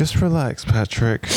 Just 0.00 0.22
relax, 0.22 0.64
Patrick. 0.64 1.28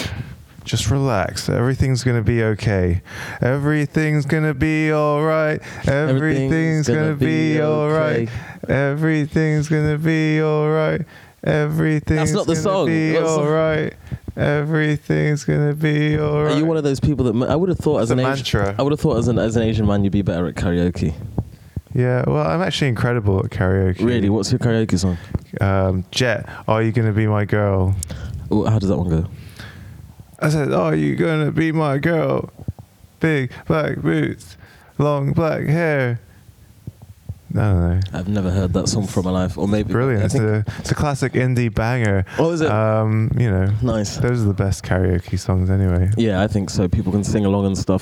Just 0.63 0.89
relax. 0.89 1.49
Everything's 1.49 2.01
gonna 2.01 2.21
be 2.21 2.41
okay. 2.43 3.01
Everything's 3.41 4.25
gonna 4.25 4.53
be 4.53 4.89
alright. 4.89 5.61
Everything's 5.85 6.87
gonna 6.87 7.13
be 7.13 7.61
alright. 7.61 8.29
Everything's 8.69 9.67
gonna 9.67 9.97
be 9.97 10.41
alright. 10.41 11.01
Everything's 11.43 12.31
not 12.31 12.45
the 12.47 12.53
gonna 12.53 12.63
song. 12.63 12.85
be 12.85 13.11
What's 13.11 13.25
the- 13.25 13.41
alright. 13.41 13.93
Everything's 14.37 15.43
gonna 15.43 15.73
be 15.73 16.17
alright. 16.17 16.53
Are 16.53 16.57
you 16.57 16.65
one 16.65 16.77
of 16.77 16.85
those 16.85 17.01
people 17.01 17.25
that 17.33 17.49
I 17.49 17.57
would 17.57 17.67
have 17.67 17.79
thought 17.79 18.01
as 18.01 18.11
an 18.11 18.21
Asian. 18.21 18.75
I 18.79 18.81
would 18.81 18.93
have 18.93 18.99
thought 19.01 19.17
as 19.17 19.27
an 19.27 19.39
as 19.39 19.57
an 19.57 19.63
Asian 19.63 19.85
man 19.85 20.05
you'd 20.05 20.13
be 20.13 20.21
better 20.21 20.47
at 20.47 20.55
karaoke. 20.55 21.13
Yeah, 21.93 22.23
well, 22.25 22.47
I'm 22.47 22.61
actually 22.61 22.87
incredible 22.87 23.39
at 23.43 23.51
karaoke. 23.51 23.99
Really, 24.05 24.29
what's 24.29 24.53
your 24.53 24.59
karaoke 24.59 24.97
song? 24.97 25.17
Um, 25.59 26.05
Jet, 26.11 26.47
are 26.69 26.81
you 26.81 26.93
gonna 26.93 27.11
be 27.11 27.27
my 27.27 27.43
girl? 27.43 27.93
Oh, 28.51 28.65
How 28.65 28.79
does 28.79 28.89
that 28.89 28.97
one 28.97 29.09
go? 29.09 29.27
I 30.39 30.49
said, 30.49 30.71
Are 30.73 30.95
you 30.95 31.15
gonna 31.15 31.51
be 31.51 31.71
my 31.71 31.97
girl? 31.97 32.49
Big 33.19 33.51
black 33.67 33.97
boots, 34.01 34.57
long 34.97 35.31
black 35.33 35.65
hair. 35.65 36.19
I 37.55 37.59
don't 37.59 37.89
know. 37.89 37.99
I've 38.13 38.27
never 38.27 38.49
heard 38.49 38.73
that 38.73 38.89
song 38.89 39.05
from 39.05 39.25
my 39.25 39.31
life, 39.31 39.59
or 39.59 39.67
maybe 39.67 39.93
Brilliant. 39.93 40.23
It's 40.25 40.33
a, 40.35 40.65
it's 40.79 40.89
a 40.91 40.95
classic 40.95 41.33
indie 41.33 41.71
banger. 41.73 42.25
oh, 42.39 42.51
is 42.51 42.61
it 42.61 42.71
Um, 42.71 43.29
you 43.37 43.49
know, 43.49 43.67
nice? 43.83 44.17
those 44.17 44.41
are 44.41 44.45
the 44.45 44.53
best 44.55 44.83
karaoke 44.83 45.37
songs 45.39 45.69
anyway. 45.69 46.09
Yeah, 46.17 46.41
I 46.41 46.47
think 46.47 46.71
so. 46.71 46.87
People 46.89 47.11
can 47.11 47.23
sing 47.23 47.45
along 47.45 47.67
and 47.67 47.77
stuff. 47.77 48.01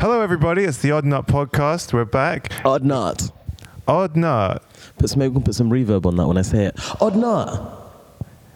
Hello, 0.00 0.20
everybody. 0.20 0.62
It's 0.64 0.78
the 0.78 0.92
Odd 0.92 1.04
Nut 1.04 1.26
Podcast. 1.26 1.92
We're 1.92 2.04
back. 2.04 2.52
Odd 2.64 2.84
nut. 2.84 3.30
Odd 3.88 4.16
Nut. 4.16 4.62
Put 4.98 5.10
some, 5.10 5.18
maybe 5.20 5.28
we 5.30 5.34
can 5.34 5.42
put 5.44 5.54
some 5.54 5.70
reverb 5.70 6.06
on 6.06 6.16
that 6.16 6.26
when 6.26 6.36
I 6.38 6.42
say 6.42 6.66
it. 6.66 6.78
Odd 7.00 7.16
nut. 7.16 7.74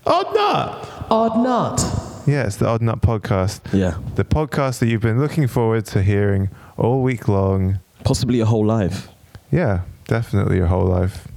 Odd 0.04 0.34
Nut! 0.34 0.88
Odd 1.10 1.38
nut. 1.42 1.80
Yeah, 2.26 2.44
it's 2.46 2.56
the 2.56 2.66
Odd 2.66 2.82
Nut 2.82 3.00
Podcast. 3.00 3.60
Yeah, 3.72 3.98
The 4.16 4.24
podcast 4.24 4.80
that 4.80 4.86
you've 4.88 5.00
been 5.02 5.20
looking 5.20 5.46
forward 5.46 5.86
to 5.86 6.02
hearing 6.02 6.50
all 6.76 7.02
week 7.02 7.28
long. 7.28 7.78
possibly 8.04 8.38
your 8.38 8.46
whole 8.46 8.64
life. 8.66 9.08
Yeah, 9.52 9.82
definitely 10.08 10.56
your 10.56 10.66
whole 10.66 10.84
life. 10.86 11.28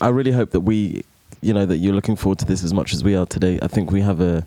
I 0.00 0.08
really 0.08 0.32
hope 0.32 0.50
that 0.50 0.60
we, 0.60 1.04
you 1.42 1.52
know, 1.54 1.64
that 1.66 1.76
you're 1.78 1.94
looking 1.94 2.16
forward 2.16 2.38
to 2.40 2.44
this 2.44 2.64
as 2.64 2.72
much 2.74 2.92
as 2.92 3.04
we 3.04 3.14
are 3.14 3.26
today. 3.26 3.58
I 3.62 3.68
think 3.68 3.90
we 3.92 4.00
have 4.00 4.20
a 4.20 4.44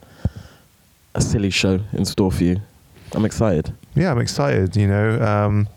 a 1.14 1.22
silly 1.22 1.50
show 1.50 1.80
in 1.94 2.04
store 2.06 2.32
for 2.32 2.44
you. 2.44 2.62
I'm 3.14 3.26
excited. 3.26 3.74
Yeah, 3.96 4.12
I'm 4.12 4.20
excited. 4.20 4.76
You 4.78 4.88
know, 4.88 5.22
um, 5.22 5.68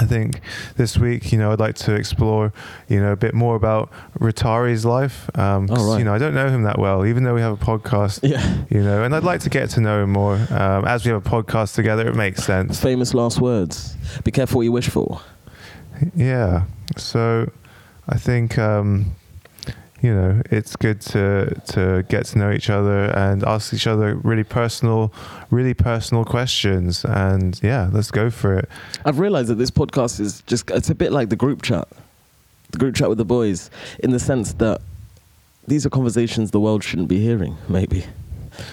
I 0.00 0.04
think 0.06 0.40
this 0.76 0.96
week, 0.96 1.30
you 1.30 1.36
know, 1.38 1.52
I'd 1.52 1.60
like 1.60 1.74
to 1.76 1.94
explore, 1.94 2.54
you 2.88 2.98
know, 3.00 3.12
a 3.12 3.16
bit 3.16 3.34
more 3.34 3.54
about 3.54 3.90
Ritari's 4.18 4.86
life. 4.86 5.28
Um, 5.38 5.68
Oh, 5.70 5.90
right. 5.90 5.98
You 5.98 6.04
know, 6.04 6.14
I 6.14 6.18
don't 6.18 6.32
know 6.34 6.48
him 6.48 6.62
that 6.62 6.78
well, 6.78 7.04
even 7.04 7.22
though 7.24 7.34
we 7.34 7.42
have 7.42 7.52
a 7.52 7.62
podcast. 7.62 8.20
Yeah. 8.22 8.64
You 8.70 8.82
know, 8.82 9.04
and 9.04 9.14
I'd 9.14 9.24
like 9.24 9.40
to 9.42 9.50
get 9.50 9.68
to 9.70 9.80
know 9.80 10.02
him 10.02 10.10
more. 10.12 10.36
Um, 10.50 10.86
as 10.86 11.04
we 11.04 11.10
have 11.12 11.24
a 11.26 11.28
podcast 11.28 11.74
together, 11.74 12.08
it 12.08 12.16
makes 12.16 12.42
sense. 12.42 12.80
Famous 12.80 13.12
last 13.12 13.40
words. 13.40 13.94
Be 14.24 14.30
careful 14.30 14.56
what 14.58 14.62
you 14.62 14.72
wish 14.72 14.88
for. 14.88 15.20
Yeah. 16.16 16.64
So, 16.96 17.50
I 18.08 18.16
think, 18.16 18.56
um, 18.58 19.14
you 20.02 20.14
know, 20.14 20.42
it's 20.50 20.76
good 20.76 21.00
to 21.02 21.60
to 21.68 22.04
get 22.08 22.26
to 22.26 22.38
know 22.38 22.50
each 22.50 22.70
other 22.70 23.06
and 23.16 23.44
ask 23.44 23.74
each 23.74 23.86
other 23.86 24.14
really 24.14 24.44
personal, 24.44 25.12
really 25.50 25.74
personal 25.74 26.24
questions. 26.24 27.04
And 27.04 27.60
yeah, 27.62 27.90
let's 27.92 28.10
go 28.10 28.30
for 28.30 28.58
it. 28.58 28.68
I've 29.04 29.18
realized 29.18 29.48
that 29.48 29.56
this 29.56 29.70
podcast 29.70 30.20
is 30.20 30.42
just, 30.46 30.70
it's 30.70 30.90
a 30.90 30.94
bit 30.94 31.12
like 31.12 31.28
the 31.28 31.36
group 31.36 31.62
chat, 31.62 31.86
the 32.70 32.78
group 32.78 32.94
chat 32.94 33.08
with 33.08 33.18
the 33.18 33.24
boys, 33.24 33.70
in 33.98 34.10
the 34.10 34.18
sense 34.20 34.54
that 34.54 34.80
these 35.66 35.84
are 35.84 35.90
conversations 35.90 36.50
the 36.50 36.60
world 36.60 36.82
shouldn't 36.82 37.08
be 37.08 37.20
hearing, 37.20 37.56
maybe. 37.68 38.06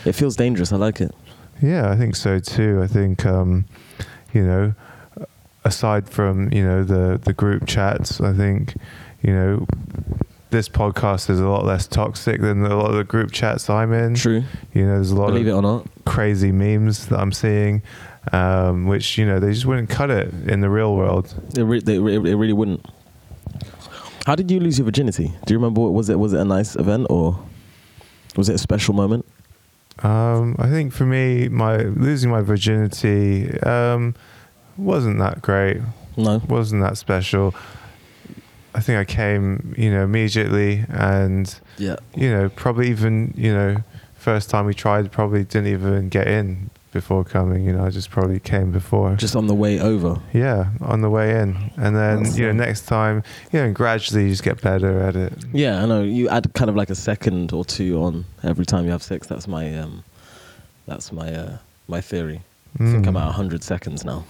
It 0.05 0.13
feels 0.13 0.35
dangerous. 0.35 0.71
I 0.71 0.77
like 0.77 1.01
it. 1.01 1.13
Yeah, 1.61 1.91
I 1.91 1.97
think 1.97 2.15
so 2.15 2.39
too. 2.39 2.81
I 2.81 2.87
think 2.87 3.25
um, 3.25 3.65
you 4.33 4.43
know, 4.45 4.73
aside 5.65 6.07
from 6.07 6.51
you 6.53 6.63
know 6.63 6.83
the 6.83 7.19
the 7.23 7.33
group 7.33 7.67
chats, 7.67 8.21
I 8.21 8.33
think 8.33 8.75
you 9.21 9.33
know 9.33 9.67
this 10.49 10.69
podcast 10.69 11.29
is 11.29 11.39
a 11.39 11.47
lot 11.47 11.65
less 11.65 11.87
toxic 11.87 12.41
than 12.41 12.63
a 12.65 12.75
lot 12.77 12.89
of 12.89 12.95
the 12.95 13.03
group 13.03 13.31
chats 13.31 13.69
I'm 13.69 13.91
in. 13.93 14.15
True. 14.15 14.43
You 14.73 14.85
know, 14.85 14.95
there's 14.95 15.11
a 15.11 15.15
lot 15.15 15.27
Believe 15.27 15.47
it 15.47 15.51
or 15.51 15.61
not. 15.61 15.87
crazy 16.05 16.51
memes 16.51 17.07
that 17.07 17.19
I'm 17.19 17.31
seeing, 17.31 17.81
um, 18.31 18.85
which 18.87 19.17
you 19.17 19.25
know 19.25 19.39
they 19.39 19.51
just 19.51 19.65
wouldn't 19.65 19.89
cut 19.89 20.09
it 20.09 20.33
in 20.47 20.61
the 20.61 20.69
real 20.69 20.95
world. 20.95 21.33
It, 21.57 21.63
re- 21.63 21.81
they, 21.81 21.95
it 21.95 22.01
really 22.35 22.53
wouldn't. 22.53 22.85
How 24.25 24.35
did 24.35 24.51
you 24.51 24.59
lose 24.59 24.77
your 24.77 24.85
virginity? 24.85 25.33
Do 25.45 25.53
you 25.53 25.57
remember? 25.57 25.81
What, 25.81 25.93
was 25.93 26.09
it 26.09 26.19
was 26.19 26.33
it 26.33 26.39
a 26.39 26.45
nice 26.45 26.75
event 26.75 27.07
or 27.09 27.39
was 28.35 28.49
it 28.49 28.55
a 28.55 28.57
special 28.57 28.93
moment? 28.93 29.25
Um, 29.99 30.55
I 30.59 30.69
think 30.69 30.93
for 30.93 31.05
me, 31.05 31.49
my 31.49 31.77
losing 31.77 32.29
my 32.29 32.41
virginity 32.41 33.59
um, 33.61 34.15
wasn't 34.77 35.19
that 35.19 35.41
great. 35.41 35.77
No. 36.17 36.41
wasn't 36.47 36.81
that 36.83 36.97
special. 36.97 37.53
I 38.77 38.79
think 38.79 38.97
I 38.99 39.05
came, 39.05 39.73
you 39.77 39.89
know, 39.91 40.03
immediately, 40.03 40.85
and 40.89 41.53
Yeah. 41.77 41.95
you 42.15 42.29
know, 42.29 42.49
probably 42.49 42.89
even, 42.91 43.33
you 43.35 43.51
know, 43.51 43.77
first 44.15 44.49
time 44.51 44.65
we 44.67 44.73
tried, 44.75 45.11
probably 45.11 45.43
didn't 45.43 45.67
even 45.67 46.09
get 46.09 46.27
in 46.27 46.69
before 46.91 47.23
coming. 47.23 47.65
You 47.65 47.73
know, 47.73 47.83
I 47.85 47.89
just 47.89 48.11
probably 48.11 48.39
came 48.39 48.71
before. 48.71 49.15
Just 49.15 49.35
on 49.35 49.47
the 49.47 49.55
way 49.55 49.79
over. 49.79 50.19
yeah, 50.31 50.67
on 50.79 51.01
the 51.01 51.09
way 51.09 51.39
in, 51.41 51.71
and 51.75 51.95
then 51.95 52.23
That's 52.23 52.37
you 52.37 52.45
know, 52.45 52.51
next 52.51 52.85
time, 52.85 53.23
you 53.51 53.59
know, 53.59 53.65
and 53.65 53.75
gradually 53.75 54.25
you 54.25 54.29
just 54.29 54.43
get 54.43 54.61
better 54.61 54.99
at 55.01 55.15
it. 55.15 55.33
Yeah, 55.51 55.81
I 55.81 55.85
know. 55.87 56.03
You 56.03 56.29
add 56.29 56.53
kind 56.53 56.69
of 56.69 56.75
like 56.75 56.91
a 56.91 56.95
second 56.95 57.51
or 57.53 57.65
two 57.65 57.99
on 58.03 58.25
every 58.43 58.65
time 58.65 58.85
you 58.85 58.91
have 58.91 59.01
sex. 59.01 59.25
That's 59.25 59.47
my 59.47 59.75
um, 59.79 60.03
that's 60.87 61.11
my 61.11 61.33
uh, 61.33 61.57
my 61.87 61.99
theory. 62.01 62.41
I 62.79 62.83
think 62.91 63.07
I'm 63.07 63.15
Mm. 63.15 63.25
at 63.27 63.31
hundred 63.33 63.63
seconds 63.63 64.05
now. 64.05 64.23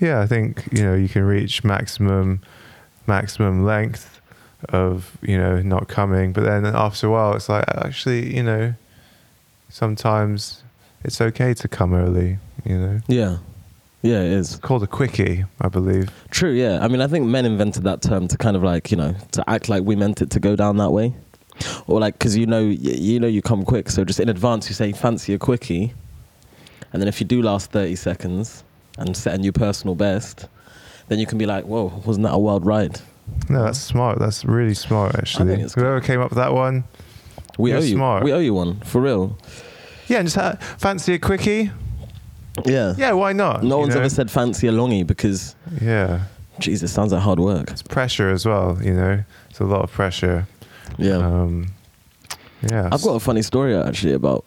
Yeah, 0.00 0.20
I 0.20 0.26
think 0.26 0.66
you 0.72 0.82
know 0.82 0.94
you 0.94 1.08
can 1.08 1.22
reach 1.22 1.62
maximum 1.62 2.40
maximum 3.06 3.64
length 3.64 4.20
of 4.68 5.16
you 5.22 5.36
know 5.36 5.60
not 5.62 5.88
coming, 5.88 6.32
but 6.32 6.44
then 6.44 6.64
after 6.66 7.08
a 7.08 7.10
while 7.10 7.34
it's 7.34 7.48
like 7.48 7.64
actually 7.68 8.34
you 8.36 8.42
know 8.42 8.74
sometimes 9.68 10.62
it's 11.04 11.20
okay 11.20 11.54
to 11.54 11.68
come 11.68 11.94
early. 11.94 12.38
You 12.64 12.78
know, 12.78 13.00
Yeah, 13.08 13.38
yeah, 14.02 14.20
it 14.20 14.32
is 14.32 14.52
it's 14.52 14.60
called 14.60 14.82
a 14.82 14.86
quickie, 14.86 15.44
I 15.60 15.68
believe. 15.68 16.10
true. 16.30 16.52
Yeah, 16.52 16.78
I 16.80 16.88
mean, 16.88 17.00
I 17.00 17.06
think 17.08 17.26
men 17.26 17.44
invented 17.44 17.82
that 17.84 18.02
term 18.02 18.28
to 18.28 18.36
kind 18.38 18.56
of 18.56 18.62
like 18.62 18.90
you 18.90 18.96
know 18.96 19.14
to 19.32 19.50
act 19.50 19.68
like 19.68 19.82
we 19.82 19.96
meant 19.96 20.22
it 20.22 20.30
to 20.30 20.40
go 20.40 20.54
down 20.54 20.76
that 20.76 20.90
way, 20.90 21.12
or 21.88 21.98
like 22.00 22.14
because 22.18 22.36
you 22.36 22.46
know 22.46 22.60
you 22.60 23.18
know 23.18 23.26
you 23.26 23.42
come 23.42 23.64
quick, 23.64 23.90
so 23.90 24.04
just 24.04 24.20
in 24.20 24.28
advance 24.28 24.68
you 24.68 24.74
say 24.74 24.92
fancy 24.92 25.34
a 25.34 25.38
quickie, 25.38 25.92
and 26.92 27.02
then 27.02 27.08
if 27.08 27.20
you 27.20 27.26
do 27.26 27.42
last 27.42 27.72
thirty 27.72 27.96
seconds 27.96 28.62
and 28.98 29.16
set 29.16 29.34
a 29.34 29.38
new 29.38 29.50
personal 29.52 29.94
best, 29.96 30.46
then 31.08 31.18
you 31.18 31.26
can 31.26 31.38
be 31.38 31.46
like, 31.46 31.64
whoa, 31.64 32.02
wasn't 32.06 32.24
that 32.24 32.32
a 32.32 32.38
wild 32.38 32.64
ride? 32.66 33.00
No, 33.48 33.64
that's 33.64 33.78
smart. 33.80 34.18
That's 34.18 34.44
really 34.44 34.74
smart, 34.74 35.14
actually. 35.16 35.60
Whoever 35.74 36.00
came 36.00 36.20
up 36.20 36.30
with 36.30 36.36
that 36.38 36.52
one, 36.52 36.84
We 37.58 37.72
owe 37.72 37.78
you. 37.80 37.94
smart. 37.94 38.24
We 38.24 38.32
owe 38.32 38.38
you 38.38 38.54
one 38.54 38.80
for 38.80 39.00
real. 39.00 39.38
yeah, 40.08 40.18
and 40.18 40.26
just 40.26 40.36
ha- 40.36 40.56
fancy 40.78 41.14
a 41.14 41.18
quickie. 41.18 41.70
Yeah. 42.66 42.94
Yeah, 42.96 43.12
why 43.12 43.32
not? 43.32 43.62
No 43.64 43.78
one's 43.78 43.94
know? 43.94 44.00
ever 44.00 44.10
said 44.10 44.30
fancy 44.30 44.68
a 44.68 44.72
longy 44.72 45.06
because, 45.06 45.54
Yeah, 45.80 46.24
Jesus, 46.58 46.92
sounds 46.92 47.12
like 47.12 47.22
hard 47.22 47.38
work. 47.40 47.70
it's 47.70 47.82
pressure 47.82 48.30
as 48.30 48.44
well. 48.44 48.78
You 48.82 48.92
know, 48.94 49.24
it's 49.50 49.60
a 49.60 49.64
lot 49.64 49.82
of 49.82 49.90
pressure. 49.90 50.46
Yeah. 50.98 51.16
Um, 51.16 51.68
yeah. 52.70 52.88
I've 52.92 53.02
got 53.02 53.14
a 53.14 53.20
funny 53.20 53.42
story 53.42 53.74
actually 53.74 54.12
about 54.12 54.44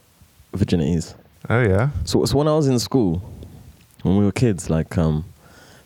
virginities. 0.53 1.15
Oh 1.49 1.61
yeah. 1.61 1.89
So, 2.05 2.23
so 2.25 2.37
when 2.37 2.47
I 2.47 2.55
was 2.55 2.67
in 2.67 2.77
school, 2.79 3.21
when 4.03 4.17
we 4.17 4.23
were 4.25 4.31
kids, 4.31 4.69
like 4.69 4.97
um, 4.97 5.25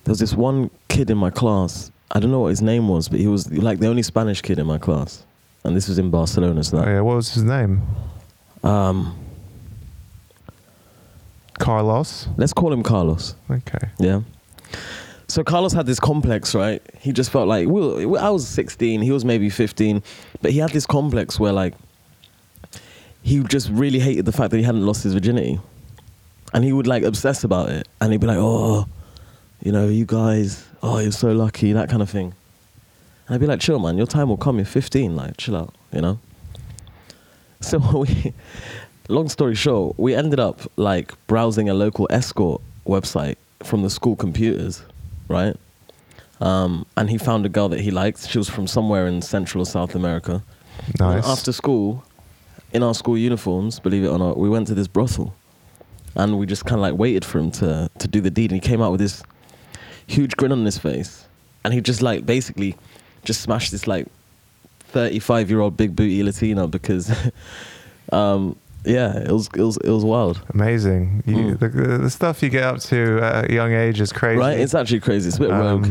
there 0.10 0.14
was 0.14 0.20
this 0.20 0.34
one 0.34 0.72
kid 0.88 1.12
in 1.12 1.20
my 1.20 1.30
class. 1.30 1.92
I 2.10 2.20
don't 2.20 2.32
know 2.32 2.40
what 2.40 2.48
his 2.48 2.64
name 2.64 2.88
was, 2.88 3.08
but 3.08 3.20
he 3.20 3.28
was 3.28 3.52
like 3.54 3.78
the 3.78 3.86
only 3.86 4.02
Spanish 4.02 4.42
kid 4.42 4.58
in 4.58 4.66
my 4.66 4.80
class, 4.80 5.24
and 5.64 5.78
this 5.78 5.88
was 5.88 6.00
in 6.00 6.10
Barcelona. 6.10 6.64
So 6.64 6.80
Oh 6.80 6.84
yeah. 6.84 7.02
What 7.02 7.18
was 7.18 7.32
his 7.32 7.44
name? 7.44 7.84
um, 8.64 9.16
Carlos. 11.60 12.28
let's 12.38 12.54
call 12.54 12.74
him 12.74 12.82
Carlos. 12.82 13.36
Okay. 13.52 13.88
Yeah. 14.00 14.22
So 15.28 15.44
Carlos 15.44 15.74
had 15.74 15.86
this 15.86 16.00
complex, 16.00 16.56
right? 16.56 16.82
He 16.98 17.12
just 17.12 17.30
felt 17.30 17.48
like, 17.48 17.68
well, 17.70 18.18
I 18.18 18.32
was 18.32 18.48
16, 18.48 19.04
he 19.04 19.12
was 19.12 19.24
maybe 19.24 19.48
15, 19.48 20.02
but 20.42 20.50
he 20.50 20.58
had 20.58 20.72
this 20.72 20.88
complex 20.88 21.40
where 21.40 21.54
like 21.54 21.76
he 23.22 23.44
just 23.44 23.70
really 23.70 24.00
hated 24.00 24.26
the 24.26 24.32
fact 24.32 24.50
that 24.50 24.58
he 24.58 24.64
hadn't 24.64 24.88
lost 24.88 25.04
his 25.04 25.14
virginity. 25.14 25.60
And 26.52 26.64
he 26.64 26.74
would 26.74 26.88
like 26.88 27.04
obsess 27.04 27.44
about 27.44 27.70
it. 27.70 27.88
And 28.02 28.12
he'd 28.12 28.22
be 28.22 28.26
like, 28.26 28.40
oh, 28.40 28.88
you 29.62 29.72
know, 29.72 29.88
you 29.88 30.06
guys, 30.06 30.66
oh, 30.82 31.00
you're 31.00 31.12
so 31.12 31.32
lucky, 31.32 31.74
that 31.74 31.90
kind 31.90 32.02
of 32.02 32.10
thing. 32.10 32.34
And 33.28 33.36
I'd 33.36 33.42
be 33.42 33.48
like, 33.48 33.60
chill, 33.60 33.80
man, 33.80 33.98
your 33.98 34.08
time 34.08 34.30
will 34.30 34.38
come. 34.38 34.58
You're 34.58 34.66
15, 34.66 35.16
like, 35.16 35.38
chill 35.38 35.56
out, 35.56 35.74
you 35.92 36.02
know? 36.02 36.20
So 37.62 37.78
we, 37.94 38.34
long 39.10 39.28
story 39.28 39.54
short, 39.54 40.00
we 40.00 40.16
ended 40.16 40.40
up 40.40 40.62
like 40.78 41.12
browsing 41.28 41.68
a 41.68 41.74
local 41.74 42.08
escort 42.10 42.62
website 42.88 43.36
from 43.64 43.82
the 43.82 43.90
school 43.90 44.16
computers, 44.16 44.82
right? 45.28 45.58
Um, 46.40 46.86
and 46.96 47.10
he 47.10 47.18
found 47.18 47.46
a 47.46 47.50
girl 47.50 47.68
that 47.68 47.82
he 47.82 47.92
liked. 47.92 48.30
She 48.30 48.38
was 48.38 48.50
from 48.50 48.66
somewhere 48.66 49.08
in 49.08 49.22
Central 49.22 49.64
or 49.64 49.66
South 49.66 49.94
America. 49.94 50.42
Nice. 51.00 51.26
After 51.28 51.52
school, 51.52 52.06
in 52.72 52.82
our 52.82 52.94
school 52.94 53.18
uniforms, 53.18 53.80
believe 53.80 54.06
it 54.06 54.08
or 54.08 54.18
not, 54.18 54.38
we 54.38 54.50
went 54.50 54.68
to 54.68 54.74
this 54.74 54.88
brothel, 54.88 55.36
and 56.16 56.40
we 56.40 56.46
just 56.46 56.64
kind 56.66 56.76
of 56.76 56.82
like 56.82 56.98
waited 56.98 57.26
for 57.26 57.40
him 57.40 57.52
to 57.52 57.90
to 58.00 58.08
do 58.08 58.22
the 58.22 58.32
deed, 58.32 58.52
and 58.52 58.64
he 58.64 58.66
came 58.66 58.82
out 58.82 58.92
with 58.92 59.02
this 59.02 59.22
huge 60.10 60.36
grin 60.36 60.52
on 60.52 60.66
his 60.66 60.78
face, 60.78 61.26
and 61.64 61.74
he 61.74 61.82
just 61.82 62.02
like 62.02 62.26
basically 62.26 62.76
just 63.24 63.42
smashed 63.42 63.72
this 63.72 63.88
like 63.88 64.08
thirty 64.80 65.20
five 65.20 65.50
year 65.50 65.60
old 65.62 65.78
big 65.78 65.96
booty 65.96 66.24
Latina 66.24 66.68
because, 66.68 67.12
um, 68.12 68.56
yeah, 68.86 69.18
it 69.20 69.32
was 69.32 69.50
it 69.56 69.62
was 69.62 69.78
it 69.78 69.90
was 69.90 70.04
wild. 70.06 70.42
Amazing. 70.54 71.24
You, 71.26 71.36
Mm. 71.36 71.60
the, 71.60 71.70
the 72.00 72.10
stuff 72.10 72.42
you 72.42 72.50
get 72.50 72.64
up 72.64 72.80
to 72.82 73.20
at 73.22 73.50
a 73.50 73.54
young 73.54 73.72
age 73.74 74.02
is 74.02 74.12
crazy. 74.12 74.40
Right? 74.40 74.60
It's 74.60 74.74
actually 74.76 75.02
crazy. 75.02 75.28
It's 75.30 75.38
a 75.38 75.42
bit 75.42 75.52
rogue. 75.52 75.88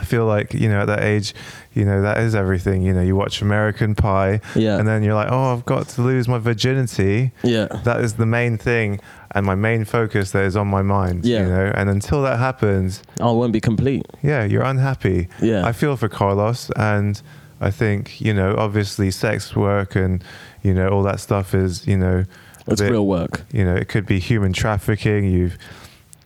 I 0.00 0.04
feel 0.04 0.24
like 0.26 0.54
you 0.54 0.68
know 0.68 0.80
at 0.80 0.86
that 0.86 1.02
age, 1.02 1.34
you 1.74 1.84
know 1.84 2.00
that 2.02 2.18
is 2.18 2.34
everything. 2.34 2.82
You 2.82 2.92
know, 2.94 3.02
you 3.02 3.14
watch 3.16 3.42
American 3.42 3.94
Pie, 3.94 4.40
Yeah. 4.54 4.78
and 4.78 4.88
then 4.88 5.02
you're 5.02 5.14
like, 5.14 5.28
oh, 5.30 5.52
I've 5.52 5.64
got 5.66 5.88
to 5.90 6.02
lose 6.02 6.26
my 6.28 6.38
virginity. 6.38 7.32
Yeah. 7.42 7.66
That 7.84 8.00
is 8.00 8.14
the 8.14 8.26
main 8.26 8.56
thing, 8.58 9.00
and 9.32 9.44
my 9.44 9.54
main 9.54 9.84
focus 9.84 10.30
that 10.32 10.44
is 10.44 10.56
on 10.56 10.68
my 10.68 10.82
mind. 10.82 11.24
Yeah. 11.24 11.40
You 11.42 11.46
know, 11.48 11.72
and 11.74 11.90
until 11.90 12.22
that 12.22 12.38
happens, 12.38 13.02
Oh, 13.20 13.34
it 13.34 13.38
won't 13.38 13.52
be 13.52 13.60
complete. 13.60 14.06
yeah, 14.22 14.44
you're 14.44 14.62
unhappy. 14.64 15.28
Yeah. 15.42 15.66
I 15.66 15.72
feel 15.72 15.96
for 15.96 16.08
Carlos, 16.08 16.70
and 16.76 17.20
I 17.60 17.70
think 17.70 18.20
you 18.20 18.32
know, 18.32 18.54
obviously, 18.56 19.10
sex 19.10 19.54
work 19.54 19.94
and 19.96 20.24
you 20.62 20.72
know 20.74 20.88
all 20.88 21.02
that 21.02 21.20
stuff 21.20 21.54
is 21.54 21.86
you 21.86 21.96
know, 21.98 22.24
It's 22.66 22.80
bit- 22.80 22.90
real 22.90 23.06
work. 23.06 23.42
you 23.52 23.64
know 23.64 23.74
it 23.76 23.88
could 23.88 24.06
be 24.06 24.18
human 24.18 24.52
trafficking 24.52 25.24
you've 25.30 25.56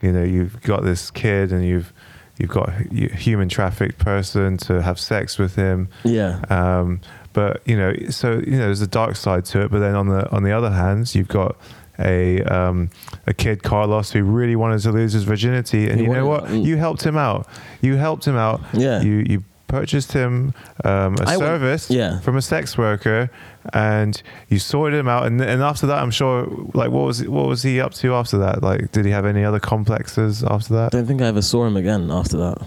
you 0.01 0.11
know 0.11 0.23
you've 0.23 0.61
got 0.61 0.83
this 0.83 1.09
kid 1.11 1.51
and 1.53 1.63
you've 1.65 1.91
you've 2.37 2.49
got 2.49 2.69
a 2.69 2.73
human 3.15 3.47
trafficked 3.49 3.97
person 3.97 4.57
to 4.57 4.81
have 4.81 4.99
sex 4.99 5.37
with 5.37 5.55
him 5.55 5.87
Yeah. 6.03 6.39
um, 6.49 7.01
but 7.33 7.61
you 7.65 7.77
know 7.77 7.93
so 8.09 8.33
you 8.33 8.51
know 8.51 8.65
there's 8.65 8.81
a 8.81 8.87
dark 8.87 9.15
side 9.15 9.45
to 9.45 9.61
it 9.61 9.71
but 9.71 9.79
then 9.79 9.95
on 9.95 10.07
the 10.07 10.29
on 10.31 10.43
the 10.43 10.51
other 10.51 10.71
hand 10.71 11.13
you've 11.15 11.27
got 11.27 11.55
a 11.99 12.41
um, 12.43 12.89
a 13.25 13.33
kid 13.33 13.63
Carlos 13.63 14.11
who 14.11 14.23
really 14.23 14.55
wanted 14.57 14.79
to 14.81 14.91
lose 14.91 15.13
his 15.13 15.23
virginity 15.23 15.89
and 15.89 15.99
He 15.99 16.05
you 16.05 16.11
know 16.13 16.25
what 16.27 16.45
mm. 16.45 16.65
you 16.65 16.75
helped 16.77 17.03
him 17.05 17.17
out 17.17 17.47
you 17.81 17.95
helped 17.95 18.25
him 18.27 18.35
out 18.35 18.61
Yeah. 18.73 19.01
you 19.01 19.23
you 19.27 19.43
purchased 19.67 20.11
him 20.13 20.53
um, 20.83 21.15
a 21.19 21.23
I 21.23 21.37
went- 21.37 21.39
service 21.39 21.89
yeah. 21.89 22.19
from 22.19 22.37
a 22.37 22.41
sex 22.41 22.77
worker 22.77 23.29
and 23.73 24.21
you 24.47 24.59
sorted 24.59 24.99
him 24.99 25.07
out 25.07 25.25
and, 25.25 25.41
and 25.41 25.61
after 25.61 25.87
that 25.87 26.01
I'm 26.03 26.11
sure 26.11 26.45
like 26.73 26.91
what 26.91 27.05
was 27.05 27.27
what 27.27 27.47
was 27.47 27.63
he 27.63 27.79
up 27.79 27.93
to 27.95 28.13
after 28.13 28.37
that 28.37 28.61
like 28.61 28.91
did 28.91 29.05
he 29.05 29.11
have 29.11 29.25
any 29.25 29.43
other 29.43 29.59
complexes 29.59 30.43
after 30.43 30.73
that? 30.75 30.93
I 30.93 30.97
don't 30.97 31.07
think 31.07 31.21
I 31.21 31.25
ever 31.27 31.41
saw 31.41 31.65
him 31.65 31.75
again 31.77 32.11
after 32.11 32.37
that. 32.37 32.57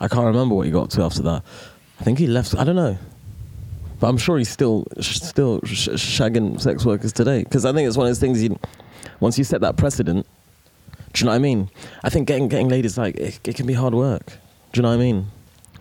I 0.00 0.08
can't 0.08 0.26
remember 0.26 0.54
what 0.54 0.66
he 0.66 0.72
got 0.72 0.84
up 0.84 0.90
to 0.90 1.02
after 1.02 1.22
that. 1.22 1.42
I 2.00 2.04
think 2.04 2.18
he 2.18 2.26
left. 2.26 2.54
I 2.56 2.62
don't 2.64 2.76
know, 2.76 2.96
but 3.98 4.08
I'm 4.08 4.16
sure 4.16 4.38
he's 4.38 4.48
still 4.48 4.86
still 5.00 5.60
sh- 5.64 5.88
shagging 5.88 6.60
sex 6.60 6.84
workers 6.86 7.12
today. 7.12 7.42
Because 7.42 7.64
I 7.64 7.72
think 7.72 7.88
it's 7.88 7.96
one 7.96 8.06
of 8.06 8.10
those 8.10 8.20
things. 8.20 8.42
You 8.42 8.58
once 9.20 9.36
you 9.36 9.44
set 9.44 9.60
that 9.62 9.76
precedent, 9.76 10.24
do 11.12 11.20
you 11.20 11.24
know 11.26 11.32
what 11.32 11.36
I 11.36 11.40
mean? 11.40 11.68
I 12.04 12.10
think 12.10 12.28
getting 12.28 12.46
getting 12.48 12.68
laid 12.68 12.84
is 12.86 12.96
like 12.96 13.16
it, 13.16 13.40
it 13.46 13.56
can 13.56 13.66
be 13.66 13.74
hard 13.74 13.92
work. 13.94 14.26
Do 14.72 14.78
you 14.78 14.82
know 14.82 14.88
what 14.90 14.94
I 14.94 14.98
mean? 14.98 15.26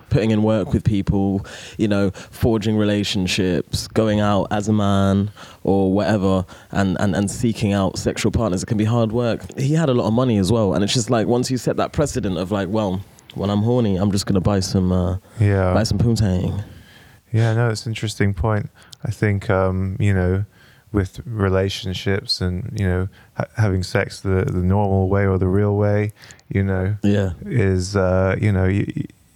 Putting 0.10 0.32
in 0.32 0.42
work 0.44 0.74
with 0.74 0.84
people, 0.84 1.46
you 1.78 1.88
know, 1.88 2.12
forging 2.12 2.78
relationships, 2.78 3.88
going 3.90 4.20
out 4.20 4.48
as 4.52 4.68
a 4.70 4.74
man 4.74 5.32
or 5.64 5.92
whatever, 5.92 6.46
and, 6.72 6.96
and, 7.00 7.16
and 7.16 7.30
seeking 7.30 7.74
out 7.74 7.98
sexual 7.98 8.32
partners. 8.32 8.64
It 8.64 8.68
can 8.68 8.78
be 8.78 8.86
hard 8.86 9.12
work. 9.12 9.42
He 9.60 9.74
had 9.74 9.90
a 9.90 9.94
lot 9.94 10.08
of 10.08 10.14
money 10.14 10.38
as 10.38 10.52
well, 10.52 10.74
and 10.74 10.84
it's 10.84 10.94
just 10.94 11.10
like 11.10 11.28
once 11.28 11.52
you 11.52 11.58
set 11.58 11.76
that 11.78 11.92
precedent 11.92 12.38
of 12.38 12.52
like, 12.52 12.70
well, 12.70 13.02
when 13.36 13.50
I'm 13.50 13.64
horny, 13.64 13.98
I'm 13.98 14.12
just 14.12 14.26
gonna 14.26 14.42
buy 14.42 14.62
some 14.62 14.92
uh, 14.92 15.18
yeah 15.40 15.74
buy 15.74 15.84
some 15.84 15.98
poontang. 15.98 16.64
Yeah, 17.34 17.54
no, 17.54 17.70
it's 17.70 17.86
an 17.86 17.92
interesting 17.92 18.34
point. 18.34 18.70
I 19.04 19.12
think 19.12 19.50
um, 19.50 19.98
you 20.00 20.14
know, 20.14 20.46
with 20.94 21.20
relationships 21.26 22.40
and 22.42 22.72
you 22.80 22.88
know 22.88 23.08
ha- 23.36 23.46
having 23.58 23.84
sex 23.84 24.22
the 24.22 24.46
the 24.46 24.64
normal 24.64 25.10
way 25.10 25.28
or 25.28 25.38
the 25.38 25.48
real 25.48 25.76
way, 25.76 26.14
you 26.50 26.64
know, 26.64 26.96
Yeah. 27.04 27.32
is 27.46 27.96
uh, 27.96 28.36
you 28.40 28.52
know 28.52 28.66
you. 28.66 28.86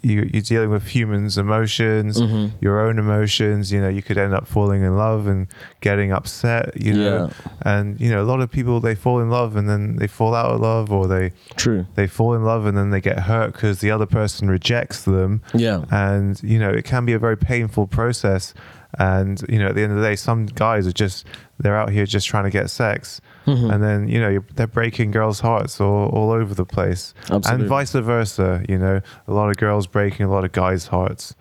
You, 0.03 0.27
you're 0.33 0.42
dealing 0.42 0.71
with 0.71 0.88
humans' 0.88 1.38
emotions, 1.38 2.19
Mhm. 2.19 2.51
your 2.59 2.80
own 2.80 2.98
emotions. 2.98 3.71
You 3.71 3.81
know, 3.81 3.88
you 3.89 4.01
could 4.01 4.18
end 4.18 4.33
up 4.33 4.48
falling 4.48 4.81
in 4.83 4.98
love 4.98 5.27
and 5.27 5.48
getting 5.81 6.12
upset. 6.12 6.80
You 6.81 6.94
know, 6.94 7.30
and 7.62 8.00
you 8.01 8.09
know, 8.09 8.21
a 8.21 8.25
lot 8.25 8.42
of 8.42 8.50
people 8.50 8.80
they 8.80 8.95
fall 8.95 9.19
in 9.19 9.30
love 9.30 9.56
and 9.56 9.69
then 9.69 9.98
they 9.98 10.07
fall 10.07 10.33
out 10.33 10.51
of 10.51 10.59
love, 10.59 10.92
or 10.92 11.07
they 11.07 11.33
True. 11.56 11.86
they 11.95 12.07
fall 12.07 12.33
in 12.33 12.44
love 12.44 12.65
and 12.65 12.75
then 12.77 12.89
they 12.89 13.01
get 13.01 13.19
hurt 13.19 13.53
because 13.53 13.80
the 13.80 13.92
other 13.92 14.06
person 14.07 14.50
rejects 14.50 15.03
them 15.03 15.42
Yeah. 15.53 15.83
and 15.92 16.42
you 16.44 16.57
know 16.57 16.69
it 16.71 16.83
can 16.86 17.06
be 17.06 17.13
a 17.13 17.19
very 17.19 17.38
painful 17.38 17.86
process 17.88 18.54
and 18.99 19.43
you 19.49 19.57
know 19.59 19.67
at 19.69 19.75
the 19.75 19.81
end 19.81 19.91
of 19.91 19.97
the 19.99 20.03
day 20.03 20.15
some 20.15 20.45
guys 20.45 20.85
are 20.88 20.91
just 20.91 21.25
they're 21.59 21.77
out 21.77 21.89
here 21.89 22.05
just 22.05 22.27
trying 22.27 22.43
to 22.43 22.49
get 22.49 22.69
sex 22.69 23.21
Mhm. 23.47 23.73
and 23.73 23.83
then 23.83 24.07
you 24.07 24.19
know 24.19 24.29
you're, 24.29 24.45
they're 24.55 24.67
breaking 24.67 25.11
girls 25.11 25.39
hearts 25.39 25.81
all, 25.81 26.09
all 26.09 26.29
over 26.31 26.53
the 26.53 26.65
place 26.65 27.13
Absolutely. 27.29 27.51
and 27.61 27.63
vice 27.69 27.91
versa 27.93 28.63
you 28.69 28.77
know 28.77 29.01
a 29.27 29.33
lot 29.33 29.49
of 29.49 29.57
girls 29.57 29.88
breaking 29.88 30.25
a 30.25 30.29
lot 30.29 30.43
of 30.45 30.51
guys 30.51 30.88
hearts 30.88 31.33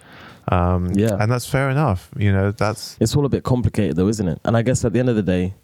um, 0.49 0.91
Yeah. 0.95 1.17
and 1.21 1.31
that's 1.31 1.47
fair 1.47 1.69
enough 1.71 2.11
you 2.17 2.33
know 2.33 2.51
that's 2.53 2.97
It's 3.01 3.15
all 3.17 3.25
a 3.27 3.29
bit 3.29 3.43
complicated 3.45 3.97
though, 3.97 4.09
isn't 4.09 4.27
it? 4.29 4.41
And 4.45 4.57
I 4.57 4.63
guess 4.63 4.85
at 4.85 4.93
the 4.93 4.99
end 4.99 5.09
of 5.09 5.17
the 5.17 5.23
day, 5.23 5.55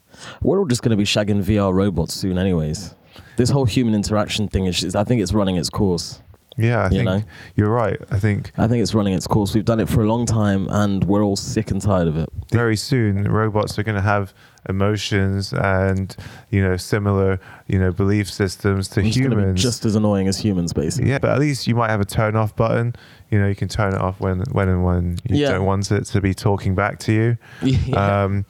we're 0.42 0.58
all 0.58 0.66
just 0.66 0.82
going 0.82 0.90
to 0.90 0.96
be 0.96 1.04
shagging 1.04 1.42
VR 1.42 1.72
robots 1.74 2.14
soon, 2.14 2.38
anyways. 2.38 2.94
This 3.36 3.50
whole 3.50 3.64
human 3.64 3.94
interaction 3.94 4.46
thing 4.48 4.66
is, 4.66 4.94
I 4.94 5.04
think 5.04 5.20
it's 5.22 5.32
running 5.32 5.56
its 5.56 5.70
course. 5.70 6.20
Yeah 6.58 6.80
i 6.80 6.84
You 6.84 6.90
think 6.90 7.04
know? 7.04 7.22
you're 7.56 7.70
right 7.70 7.98
i 8.10 8.18
think 8.18 8.52
I 8.56 8.66
think 8.68 8.82
it's 8.82 8.94
running 8.94 9.12
its 9.14 9.26
course. 9.26 9.54
We've 9.54 9.64
done 9.64 9.80
it 9.80 9.88
for 9.88 10.02
a 10.02 10.06
long 10.06 10.24
time, 10.26 10.68
and 10.70 11.04
we're 11.04 11.22
all 11.22 11.36
sick 11.36 11.70
and 11.70 11.80
tired 11.80 12.08
of 12.08 12.16
it. 12.16 12.28
very 12.50 12.76
soon 12.76 13.24
robots 13.24 13.78
are 13.78 13.82
going 13.82 13.96
to 13.96 14.00
have 14.02 14.32
emotions 14.68 15.52
and 15.52 16.16
you 16.50 16.60
know 16.62 16.76
similar 16.76 17.38
you 17.68 17.78
know 17.78 17.92
belief 17.92 18.28
systems 18.30 18.88
to 18.88 19.00
It's 19.00 19.16
humans 19.16 19.62
just 19.62 19.84
as 19.84 19.94
annoying 19.94 20.26
as 20.28 20.38
humans, 20.38 20.72
basically. 20.72 21.10
Yeah, 21.10 21.18
but 21.18 21.30
at 21.30 21.38
least 21.38 21.66
you 21.66 21.74
might 21.74 21.90
have 21.90 22.00
a 22.00 22.04
turn 22.04 22.34
off 22.36 22.54
button. 22.56 22.94
You 23.30 23.38
know, 23.40 23.48
you 23.48 23.54
can 23.54 23.68
turn 23.68 23.94
it 23.94 24.00
off 24.00 24.18
when 24.20 24.40
when 24.52 24.68
and 24.68 24.84
when 24.84 25.18
you 25.28 25.36
Yeah. 25.36 25.52
don't 25.52 25.64
want 25.66 25.90
it 25.92 26.04
to 26.06 26.20
be 26.20 26.34
talking 26.34 26.74
back 26.74 26.98
to 27.00 27.12
you. 27.12 27.36
Yeah. 27.62 28.24
Um, 28.24 28.44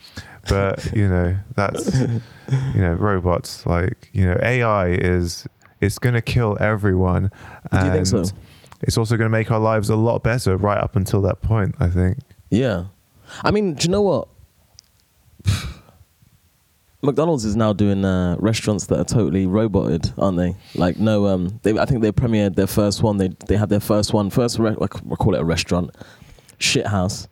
but 0.48 0.92
you 0.94 1.08
know, 1.08 1.36
that's 1.54 1.94
you 2.74 2.80
know, 2.80 2.94
robots 2.94 3.66
like 3.66 4.08
you 4.12 4.24
know, 4.26 4.38
AI 4.42 4.88
is 4.90 5.46
it's 5.80 5.98
going 5.98 6.14
to 6.14 6.22
kill 6.22 6.56
everyone. 6.60 7.30
Do 7.72 7.84
you 7.84 7.92
think 7.92 8.06
so? 8.06 8.24
It's 8.82 8.98
also 8.98 9.16
going 9.16 9.26
to 9.26 9.36
make 9.36 9.50
our 9.50 9.58
lives 9.58 9.88
a 9.88 9.96
lot 9.96 10.22
better 10.22 10.56
right 10.56 10.78
up 10.78 10.96
until 10.96 11.22
that 11.22 11.40
point. 11.42 11.74
I 11.80 11.88
think. 11.88 12.18
Yeah. 12.50 12.86
I 13.42 13.50
mean, 13.50 13.74
do 13.74 13.84
you 13.84 13.90
know 13.90 14.02
what? 14.02 14.28
McDonald's 17.02 17.44
is 17.44 17.56
now 17.56 17.72
doing 17.72 18.04
uh, 18.04 18.36
restaurants 18.38 18.86
that 18.86 18.98
are 18.98 19.04
totally 19.04 19.46
roboted, 19.46 20.12
aren't 20.18 20.38
they? 20.38 20.56
Like 20.74 20.98
no, 20.98 21.26
um, 21.26 21.60
they, 21.62 21.78
I 21.78 21.84
think 21.84 22.02
they 22.02 22.12
premiered 22.12 22.56
their 22.56 22.66
first 22.66 23.02
one. 23.02 23.16
They 23.18 23.28
they 23.46 23.56
had 23.56 23.68
their 23.68 23.80
first 23.80 24.12
one, 24.12 24.30
first 24.30 24.58
re- 24.58 24.74
like, 24.76 24.94
we'll 25.04 25.16
call 25.16 25.34
it 25.34 25.40
a 25.40 25.44
restaurant, 25.44 25.94
shit 26.58 26.86
house. 26.86 27.28